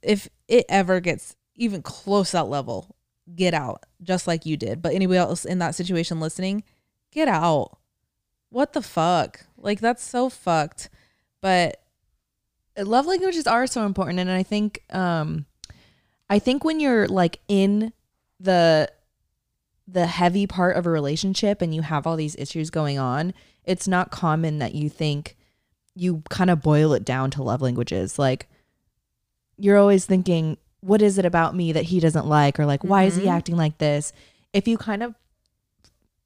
if 0.00 0.28
it 0.48 0.64
ever 0.70 1.00
gets 1.00 1.36
even 1.56 1.82
close 1.82 2.32
that 2.32 2.48
level, 2.48 2.96
get 3.36 3.52
out 3.52 3.84
just 4.02 4.26
like 4.26 4.46
you 4.46 4.56
did. 4.56 4.80
But 4.80 4.94
anybody 4.94 5.18
else 5.18 5.44
in 5.44 5.58
that 5.58 5.74
situation 5.74 6.20
listening, 6.20 6.64
get 7.10 7.28
out. 7.28 7.76
What 8.48 8.72
the 8.72 8.82
fuck? 8.82 9.44
Like 9.58 9.80
that's 9.80 10.02
so 10.02 10.30
fucked. 10.30 10.88
But 11.42 11.82
love 12.78 13.04
languages 13.04 13.46
are 13.46 13.66
so 13.66 13.84
important 13.84 14.18
and 14.18 14.30
i 14.30 14.42
think 14.42 14.82
um 14.94 15.44
i 16.30 16.38
think 16.38 16.64
when 16.64 16.80
you're 16.80 17.06
like 17.06 17.38
in 17.46 17.92
the 18.40 18.90
the 19.88 20.06
heavy 20.06 20.46
part 20.46 20.76
of 20.76 20.86
a 20.86 20.90
relationship 20.90 21.60
and 21.60 21.74
you 21.74 21.82
have 21.82 22.06
all 22.06 22.16
these 22.16 22.36
issues 22.36 22.70
going 22.70 22.98
on 22.98 23.34
it's 23.64 23.86
not 23.88 24.10
common 24.10 24.58
that 24.58 24.74
you 24.74 24.88
think 24.88 25.36
you 25.94 26.22
kind 26.30 26.50
of 26.50 26.62
boil 26.62 26.92
it 26.94 27.04
down 27.04 27.30
to 27.30 27.42
love 27.42 27.60
languages 27.60 28.18
like 28.18 28.48
you're 29.58 29.78
always 29.78 30.06
thinking 30.06 30.56
what 30.80 31.02
is 31.02 31.18
it 31.18 31.24
about 31.24 31.54
me 31.54 31.72
that 31.72 31.84
he 31.84 32.00
doesn't 32.00 32.26
like 32.26 32.58
or 32.58 32.66
like 32.66 32.82
why 32.84 33.04
is 33.04 33.16
he 33.16 33.24
Mhm. 33.24 33.32
acting 33.32 33.56
like 33.56 33.78
this 33.78 34.12
if 34.52 34.66
you 34.68 34.78
kind 34.78 35.02
of 35.02 35.14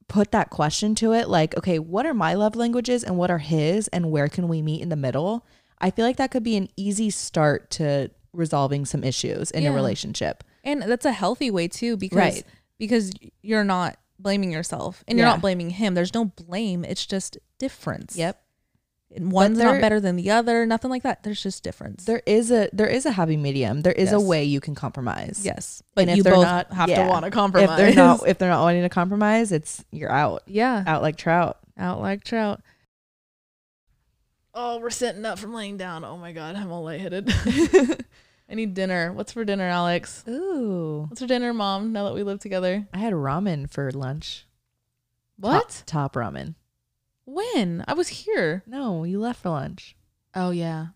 put 0.09 0.31
that 0.31 0.51
question 0.51 0.95
to 0.95 1.13
it 1.13 1.29
like 1.29 1.57
okay 1.57 1.79
what 1.79 2.07
are 2.07 2.15
my 2.15 2.35
love 2.35 2.55
languages 2.55 3.03
and 3.03 3.17
what 3.17 3.31
are 3.31 3.39
his 3.39 3.89
and 3.89 4.11
where 4.13 4.29
can 4.29 4.47
we 4.49 4.63
meet 4.63 4.81
in 4.81 4.89
the 4.89 4.97
middle 4.97 5.45
i 5.81 5.91
feel 5.91 6.05
like 6.05 6.17
that 6.17 6.31
could 6.31 6.45
be 6.45 6.57
an 6.57 6.69
easy 6.77 7.11
start 7.11 7.71
to 7.71 8.09
resolving 8.33 8.85
some 8.85 9.03
issues 9.03 9.51
in 9.51 9.63
Yeah. 9.65 9.71
a 9.71 9.73
relationship 9.73 10.45
And 10.63 10.83
that's 10.83 11.07
a 11.07 11.13
healthy 11.13 11.51
way 11.51 11.69
too 11.69 11.97
because 11.97 12.17
Right. 12.19 12.45
Because 12.79 13.11
you're 13.43 13.65
not 13.65 13.97
blaming 14.19 14.51
yourself 14.53 15.05
and 15.09 15.19
you're 15.19 15.27
Yeah. 15.27 15.33
not 15.33 15.41
blaming 15.41 15.71
him. 15.71 15.95
There's 15.95 16.15
no 16.15 16.25
blame. 16.27 16.85
It's 16.85 17.05
just 17.07 17.39
difference. 17.59 18.17
yep 18.17 18.41
And 19.15 19.31
one's 19.31 19.59
there- 19.59 19.73
not 19.73 19.81
better 19.81 20.01
than 20.01 20.17
the 20.17 20.31
other. 20.31 20.67
Nothing 20.67 20.91
like 20.91 21.03
that. 21.05 21.23
There's 21.23 21.43
just 21.43 21.63
difference. 21.63 22.05
there 22.07 22.23
is 22.27 22.51
a 22.51 22.69
there 22.73 22.87
is 22.89 23.07
a 23.07 23.13
happy 23.13 23.37
medium 23.37 23.83
there 23.83 23.93
is 23.93 24.13
a 24.13 24.21
way 24.21 24.45
you 24.45 24.61
can 24.61 24.75
compromise 24.75 25.41
yes, 25.45 25.83
And 25.97 26.07
but 26.07 26.09
if 26.11 26.17
you 26.19 26.23
they're 26.23 26.35
both 26.35 26.45
not- 26.45 26.73
have 26.73 26.89
yeah. 26.89 27.05
to 27.05 27.09
want 27.09 27.25
to 27.25 27.31
compromise. 27.31 27.71
if 27.71 27.77
they're 27.77 27.95
not 27.95 28.27
if 28.29 28.39
they're 28.39 28.51
not 28.51 28.63
wanting 28.63 28.83
to 28.83 28.89
compromise 28.89 29.53
it's 29.53 29.85
you're 29.93 30.11
out 30.13 30.43
yeah, 30.47 30.83
out 30.87 31.03
like 31.03 31.17
trout 31.17 31.59
out 31.79 32.01
like 32.01 32.25
trout. 32.25 32.61
Oh, 34.55 34.79
we're 34.79 34.89
sitting 34.91 35.25
up 35.27 35.39
from 35.39 35.53
laying 35.53 35.77
down. 35.77 36.03
Oh 36.05 36.17
my 36.17 36.33
god, 36.33 36.57
I'm 36.57 36.73
all 36.73 36.83
lightheaded. 36.85 37.29
I 38.49 38.55
need 38.55 38.75
dinner. 38.75 39.13
What's 39.13 39.33
for 39.33 39.45
dinner, 39.45 39.65
Alex? 39.65 40.25
ooh 40.29 41.07
What's 41.09 41.21
for 41.21 41.27
dinner, 41.27 41.53
Mom? 41.53 41.93
Now 41.93 42.05
that 42.05 42.15
we 42.15 42.23
live 42.23 42.41
together. 42.41 42.87
i 42.93 42.99
had 42.99 43.13
ramen 43.13 43.69
for 43.71 43.91
lunch 43.91 44.47
What? 45.37 45.83
top, 45.87 46.13
top 46.13 46.15
ramen 46.15 46.55
When? 47.25 47.85
I 47.89 47.95
was 47.95 48.09
here. 48.09 48.63
no 48.67 49.05
you 49.05 49.19
left 49.21 49.43
for 49.43 49.51
lunch 49.51 49.97
Oh 50.35 50.51
yeah. 50.51 50.89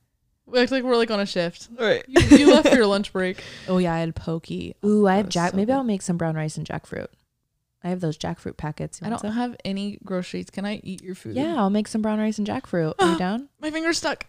We 0.46 0.58
act 0.58 0.72
like 0.72 0.82
we're 0.82 0.96
like 0.96 1.10
on 1.12 1.20
a 1.20 1.26
shift. 1.26 1.68
Right. 1.78 2.04
You, 2.08 2.38
you 2.38 2.46
left 2.52 2.68
for 2.68 2.74
your 2.74 2.86
lunch 2.86 3.12
break. 3.12 3.42
Oh 3.68 3.78
yeah, 3.78 3.94
I 3.94 3.98
had 4.00 4.14
pokey. 4.16 4.74
Oh, 4.82 4.88
ooh, 4.88 5.06
I 5.06 5.16
have 5.16 5.28
jack. 5.28 5.52
so 5.52 5.56
maybe 5.56 5.66
good. 5.66 5.76
I'll 5.76 5.84
make 5.84 6.02
some 6.02 6.16
brown 6.16 6.34
rice 6.34 6.56
and 6.56 6.66
jackfruit. 6.66 7.06
I 7.82 7.88
have 7.88 8.00
those 8.00 8.18
jackfruit 8.18 8.56
packets. 8.56 9.00
I 9.02 9.08
don't 9.08 9.20
some? 9.20 9.32
have 9.32 9.56
any 9.64 9.98
groceries. 10.04 10.50
Can 10.50 10.66
I 10.66 10.80
eat 10.84 11.02
your 11.02 11.14
food? 11.14 11.36
Yeah, 11.36 11.54
I'll 11.56 11.70
make 11.70 11.88
some 11.88 12.02
brown 12.02 12.18
rice 12.18 12.36
and 12.38 12.46
jackfruit. 12.46 12.94
Are 12.98 13.12
you 13.12 13.18
down? 13.26 13.48
My 13.60 13.70
finger's 13.70 13.96
stuck. 13.98 14.26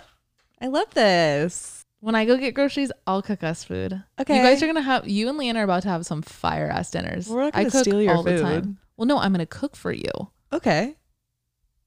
I 0.60 0.68
love 0.68 0.94
this. 0.94 1.84
When 2.06 2.14
I 2.14 2.24
go 2.24 2.36
get 2.36 2.54
groceries, 2.54 2.92
I'll 3.04 3.20
cook 3.20 3.42
us 3.42 3.64
food. 3.64 4.00
Okay. 4.20 4.36
You 4.36 4.40
guys 4.40 4.62
are 4.62 4.66
gonna 4.68 4.80
have 4.80 5.08
you 5.08 5.28
and 5.28 5.36
Leanna 5.36 5.58
are 5.58 5.64
about 5.64 5.82
to 5.82 5.88
have 5.88 6.06
some 6.06 6.22
fire 6.22 6.68
ass 6.68 6.92
dinners. 6.92 7.28
We're 7.28 7.42
not 7.42 7.56
I 7.56 7.62
gonna 7.62 7.70
cook 7.72 7.80
steal 7.80 8.00
your 8.00 8.14
all 8.14 8.22
the 8.22 8.40
time. 8.40 8.78
Well, 8.96 9.06
no, 9.06 9.18
I'm 9.18 9.32
gonna 9.32 9.44
cook 9.44 9.74
for 9.74 9.90
you. 9.90 10.12
Okay. 10.52 10.94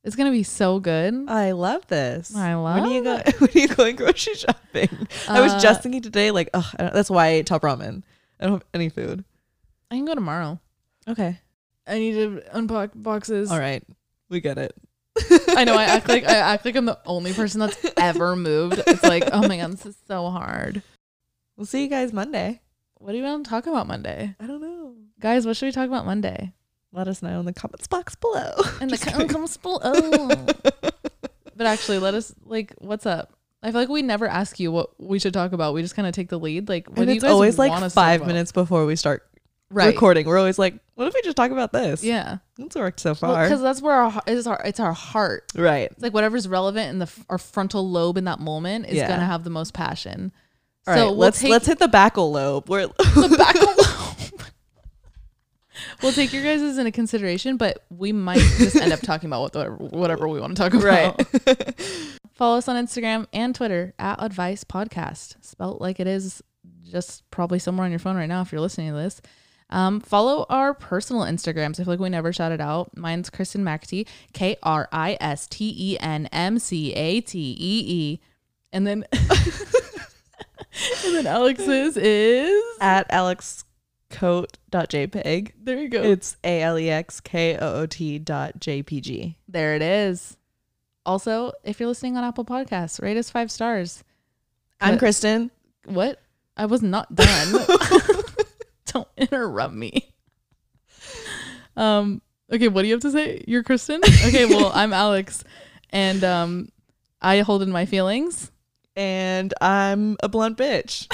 It's 0.03 0.17
gonna 0.17 0.31
be 0.31 0.43
so 0.43 0.81
good. 0.81 1.29
I 1.29 1.51
love 1.53 1.87
this. 1.87 2.35
I 2.35 2.53
When 2.57 2.83
are 2.83 2.87
you 2.89 3.01
love? 3.01 3.21
When 3.39 3.49
are 3.49 3.57
you 3.59 3.67
going 3.69 3.95
grocery 3.95 4.33
shopping? 4.33 4.89
I 5.29 5.39
was 5.39 5.53
Uh, 5.53 5.59
just 5.61 5.83
thinking 5.83 6.01
today, 6.01 6.31
like, 6.31 6.49
oh, 6.53 6.69
that's 6.77 7.09
why 7.09 7.27
I 7.27 7.29
ate 7.29 7.45
top 7.45 7.61
ramen. 7.61 8.03
I 8.41 8.43
don't 8.43 8.55
have 8.55 8.65
any 8.73 8.89
food. 8.89 9.23
I 9.89 9.95
can 9.95 10.03
go 10.03 10.15
tomorrow. 10.15 10.59
Okay. 11.07 11.39
I 11.87 11.97
need 11.97 12.15
to 12.15 12.43
unpack 12.51 12.89
boxes. 12.93 13.49
All 13.51 13.57
right, 13.57 13.83
we 14.27 14.41
get 14.41 14.57
it. 14.57 14.75
I 15.49 15.63
know 15.63 15.75
I 15.75 15.85
act 15.85 16.07
like 16.07 16.25
I 16.25 16.35
act 16.53 16.65
like 16.65 16.75
I'm 16.75 16.85
the 16.85 16.99
only 17.05 17.33
person 17.33 17.59
that's 17.59 17.77
ever 17.97 18.35
moved. 18.35 18.81
It's 18.87 19.03
like, 19.03 19.29
oh 19.31 19.47
my 19.47 19.57
god, 19.57 19.71
this 19.73 19.85
is 19.85 19.97
so 20.07 20.29
hard. 20.29 20.81
We'll 21.57 21.65
see 21.65 21.83
you 21.83 21.89
guys 21.89 22.13
Monday. 22.13 22.61
What 22.99 23.11
do 23.11 23.17
you 23.17 23.23
want 23.23 23.45
to 23.45 23.49
talk 23.49 23.67
about 23.67 23.87
Monday? 23.87 24.35
I 24.39 24.47
don't 24.47 24.61
know. 24.61 24.95
Guys, 25.19 25.45
what 25.45 25.57
should 25.57 25.67
we 25.67 25.71
talk 25.71 25.87
about 25.87 26.05
Monday? 26.05 26.53
Let 26.91 27.07
us 27.07 27.21
know 27.21 27.39
in 27.39 27.45
the 27.45 27.53
comments 27.53 27.87
box 27.87 28.15
below. 28.15 28.53
The 28.79 28.87
Just 28.89 29.05
kidding. 29.05 29.27
comes 29.27 29.57
oh. 29.63 30.47
But 31.55 31.67
actually, 31.67 31.99
let 31.99 32.13
us 32.13 32.33
like, 32.45 32.73
what's 32.79 33.05
up? 33.05 33.33
I 33.61 33.71
feel 33.71 33.81
like 33.81 33.89
we 33.89 34.01
never 34.01 34.27
ask 34.27 34.59
you 34.59 34.71
what 34.71 34.99
we 34.99 35.19
should 35.19 35.33
talk 35.33 35.51
about. 35.51 35.73
We 35.73 35.81
just 35.81 35.95
kind 35.95 36.07
of 36.07 36.13
take 36.13 36.29
the 36.29 36.39
lead. 36.39 36.69
Like, 36.69 36.87
what 36.87 36.99
and 36.99 37.07
do 37.07 37.11
you 37.11 37.17
it's 37.17 37.23
guys 37.23 37.31
always 37.31 37.59
like 37.59 37.71
us 37.71 37.77
to 37.77 37.81
talk 37.81 37.93
five 37.93 38.25
minutes 38.25 38.53
before 38.53 38.85
we 38.85 38.95
start 38.95 39.27
right? 39.69 39.87
recording. 39.87 40.25
We're 40.25 40.37
always 40.37 40.57
like, 40.57 40.75
what 40.99 41.07
if 41.07 41.13
we 41.13 41.21
just 41.21 41.37
talk 41.37 41.51
about 41.51 41.71
this? 41.71 42.03
Yeah, 42.03 42.39
It's 42.57 42.75
worked 42.75 42.99
so 42.99 43.15
far. 43.15 43.43
because 43.43 43.61
that's 43.61 43.81
where 43.81 43.93
our 43.93 44.21
it's 44.27 44.45
our 44.45 44.61
it's 44.65 44.81
our 44.81 44.91
heart. 44.91 45.49
right. 45.55 45.89
It's 45.91 46.03
like 46.03 46.13
whatever's 46.13 46.45
relevant 46.45 46.89
in 46.89 46.99
the 46.99 47.09
our 47.29 47.37
frontal 47.37 47.89
lobe 47.89 48.17
in 48.17 48.25
that 48.25 48.39
moment 48.41 48.87
is 48.87 48.95
Yeah. 48.95 49.07
gonna 49.07 49.25
have 49.25 49.45
the 49.45 49.49
most 49.49 49.73
passion. 49.73 50.33
All 50.85 50.93
right. 50.93 50.99
so 50.99 51.05
we'll 51.07 51.15
let's 51.15 51.39
take 51.39 51.51
let's 51.51 51.67
hit 51.67 51.79
the 51.79 51.87
backal 51.87 52.29
lobe. 52.33 52.67
We're 52.67 52.87
the 52.97 53.35
back 53.37 53.55
lobe. 53.55 54.41
we'll 56.03 56.11
take 56.11 56.33
your 56.33 56.43
guys' 56.43 56.77
into 56.77 56.91
consideration, 56.91 57.55
but 57.55 57.85
we 57.89 58.11
might 58.11 58.39
just 58.57 58.75
end 58.75 58.91
up 58.91 58.99
talking 58.99 59.29
about 59.29 59.53
whatever, 59.55 59.75
whatever 59.75 60.27
we 60.27 60.41
want 60.41 60.57
to 60.57 60.61
talk 60.61 60.73
about. 60.73 61.17
right. 61.47 61.81
Follow 62.33 62.57
us 62.57 62.67
on 62.67 62.75
Instagram 62.85 63.25
and 63.31 63.55
Twitter 63.55 63.93
at 63.99 64.21
Advice 64.21 64.63
Podcast, 64.65 65.35
spelt 65.41 65.79
like 65.79 65.99
it 66.01 66.07
is 66.07 66.41
just 66.83 67.29
probably 67.31 67.59
somewhere 67.59 67.85
on 67.85 67.91
your 67.91 67.99
phone 67.99 68.15
right 68.17 68.27
now 68.27 68.41
if 68.41 68.51
you're 68.51 68.61
listening 68.61 68.89
to 68.91 68.95
this. 68.97 69.21
Um, 69.71 69.99
follow 69.99 70.45
our 70.49 70.73
personal 70.73 71.21
Instagrams. 71.23 71.79
I 71.79 71.83
feel 71.83 71.93
like 71.93 71.99
we 71.99 72.09
never 72.09 72.33
shout 72.33 72.51
it 72.51 72.59
out. 72.61 72.95
Mine's 72.97 73.29
Kristen 73.29 73.63
McAtee, 73.63 74.07
K 74.33 74.57
R 74.63 74.89
I 74.91 75.15
S 75.21 75.45
T 75.47 75.73
E 75.77 75.97
N 75.99 76.27
M 76.31 76.57
C 76.59 76.93
A 76.93 77.21
T 77.21 77.55
E 77.59 77.83
E. 77.87 78.19
And 78.71 78.85
then 78.87 79.05
and 81.05 81.15
then 81.15 81.27
Alex's 81.27 81.97
is 81.97 82.63
At 82.81 83.09
alexkoot.jpg. 83.11 85.51
there 85.63 85.79
you 85.79 85.89
go. 85.89 86.01
It's 86.03 86.37
A 86.43 86.61
L 86.61 86.77
E 86.79 86.89
X 86.89 87.19
K 87.19 87.57
O 87.57 87.81
O 87.81 87.85
T 87.85 88.19
dot 88.19 88.59
JPG. 88.59 89.35
There 89.47 89.75
it 89.75 89.81
is. 89.81 90.37
Also, 91.05 91.51
if 91.63 91.79
you're 91.79 91.89
listening 91.89 92.17
on 92.17 92.23
Apple 92.23 92.45
Podcasts, 92.45 93.01
rate 93.01 93.17
us 93.17 93.29
five 93.29 93.51
stars. 93.51 94.03
I'm 94.81 94.97
Kristen. 94.97 95.51
What? 95.85 96.21
I 96.55 96.65
was 96.65 96.81
not 96.81 97.13
done. 97.15 97.65
Don't 98.93 99.07
interrupt 99.17 99.73
me. 99.73 100.13
Um. 101.75 102.21
Okay. 102.51 102.67
What 102.67 102.81
do 102.81 102.87
you 102.87 102.93
have 102.95 103.01
to 103.03 103.11
say? 103.11 103.43
You're 103.47 103.63
Kristen. 103.63 104.01
Okay. 104.03 104.45
Well, 104.45 104.71
I'm 104.75 104.93
Alex, 104.93 105.43
and 105.91 106.23
um, 106.23 106.69
I 107.21 107.39
hold 107.41 107.61
in 107.61 107.71
my 107.71 107.85
feelings. 107.85 108.51
And 108.95 109.53
I'm 109.61 110.17
a 110.21 110.27
blunt 110.27 110.57
bitch. 110.57 111.07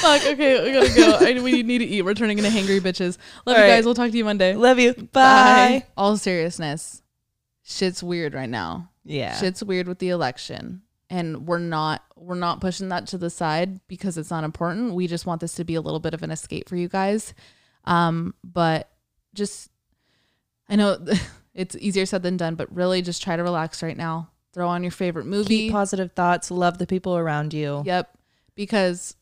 Fuck. 0.00 0.24
Okay. 0.26 0.64
We 0.64 0.72
gotta 0.72 0.94
go. 0.94 1.18
I, 1.20 1.40
we 1.40 1.62
need 1.62 1.78
to 1.78 1.84
eat. 1.84 2.02
We're 2.02 2.14
turning 2.14 2.38
into 2.38 2.50
hangry 2.50 2.80
bitches. 2.80 3.18
Love 3.46 3.54
All 3.54 3.54
you 3.54 3.60
right. 3.60 3.68
guys. 3.76 3.84
We'll 3.84 3.94
talk 3.94 4.10
to 4.10 4.16
you 4.16 4.24
Monday. 4.24 4.54
Love 4.54 4.78
you. 4.78 4.94
Bye. 4.94 5.84
All 5.96 6.16
seriousness, 6.16 7.02
shit's 7.62 8.02
weird 8.02 8.34
right 8.34 8.48
now. 8.48 8.90
Yeah. 9.04 9.36
shit's 9.38 9.62
weird 9.62 9.86
with 9.88 10.00
the 10.00 10.08
election 10.10 10.82
and 11.10 11.46
we're 11.46 11.58
not 11.58 12.02
we're 12.16 12.34
not 12.34 12.60
pushing 12.60 12.88
that 12.88 13.06
to 13.06 13.18
the 13.18 13.30
side 13.30 13.80
because 13.88 14.18
it's 14.18 14.30
not 14.30 14.44
important 14.44 14.94
we 14.94 15.06
just 15.06 15.26
want 15.26 15.40
this 15.40 15.54
to 15.54 15.64
be 15.64 15.74
a 15.74 15.80
little 15.80 16.00
bit 16.00 16.14
of 16.14 16.22
an 16.22 16.30
escape 16.30 16.68
for 16.68 16.76
you 16.76 16.88
guys 16.88 17.34
um 17.84 18.34
but 18.44 18.90
just 19.34 19.70
i 20.68 20.76
know 20.76 20.98
it's 21.54 21.76
easier 21.76 22.04
said 22.06 22.22
than 22.22 22.36
done 22.36 22.54
but 22.54 22.74
really 22.74 23.00
just 23.02 23.22
try 23.22 23.36
to 23.36 23.42
relax 23.42 23.82
right 23.82 23.96
now 23.96 24.28
throw 24.54 24.68
on 24.68 24.82
your 24.82 24.90
favorite 24.90 25.26
movie 25.26 25.56
Keep 25.66 25.72
positive 25.72 26.12
thoughts. 26.12 26.50
Love 26.50 26.78
the 26.78 26.86
people 26.86 27.16
around 27.16 27.54
you. 27.54 27.82
Yep. 27.84 28.10
Because 28.54 29.14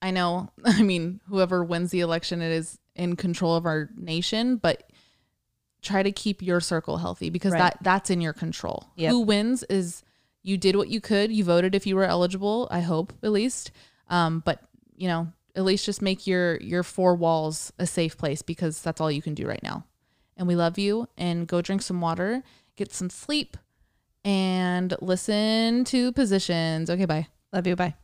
I 0.00 0.12
know, 0.12 0.50
I 0.64 0.82
mean, 0.82 1.20
whoever 1.28 1.62
wins 1.64 1.90
the 1.90 2.00
election, 2.00 2.40
it 2.40 2.52
is 2.52 2.78
in 2.94 3.16
control 3.16 3.56
of 3.56 3.66
our 3.66 3.90
nation, 3.96 4.56
but 4.56 4.90
try 5.82 6.02
to 6.02 6.12
keep 6.12 6.42
your 6.42 6.60
circle 6.60 6.96
healthy 6.96 7.28
because 7.28 7.52
Right. 7.52 7.58
that 7.58 7.78
that's 7.82 8.08
in 8.08 8.20
your 8.20 8.32
control. 8.32 8.86
Yep. 8.96 9.10
Who 9.10 9.20
wins 9.20 9.62
is 9.64 10.02
you 10.46 10.56
did 10.56 10.76
what 10.76 10.88
you 10.88 11.00
could. 11.00 11.32
You 11.32 11.42
voted 11.42 11.74
if 11.74 11.86
you 11.86 11.96
were 11.96 12.04
eligible, 12.04 12.68
I 12.70 12.80
hope 12.80 13.12
at 13.22 13.32
least. 13.32 13.72
Um, 14.08 14.42
but 14.44 14.62
you 14.96 15.08
know, 15.08 15.32
at 15.56 15.64
least 15.64 15.84
just 15.84 16.00
make 16.00 16.26
your 16.26 16.56
your 16.58 16.84
four 16.84 17.16
walls 17.16 17.72
a 17.78 17.86
safe 17.86 18.16
place 18.16 18.42
because 18.42 18.80
that's 18.80 19.00
all 19.00 19.10
you 19.10 19.22
can 19.22 19.34
do 19.34 19.46
right 19.46 19.62
now. 19.62 19.84
And 20.36 20.46
we 20.46 20.54
love 20.54 20.78
you 20.78 21.08
and 21.16 21.48
go 21.48 21.60
drink 21.60 21.82
some 21.82 22.00
water, 22.00 22.44
get 22.76 22.92
some 22.92 23.10
sleep 23.10 23.56
and 24.24 24.94
listen 25.00 25.84
to 25.86 26.12
positions. 26.12 26.90
Okay, 26.90 27.06
bye. 27.06 27.26
Love 27.52 27.66
you. 27.66 27.74
Bye. 27.74 27.96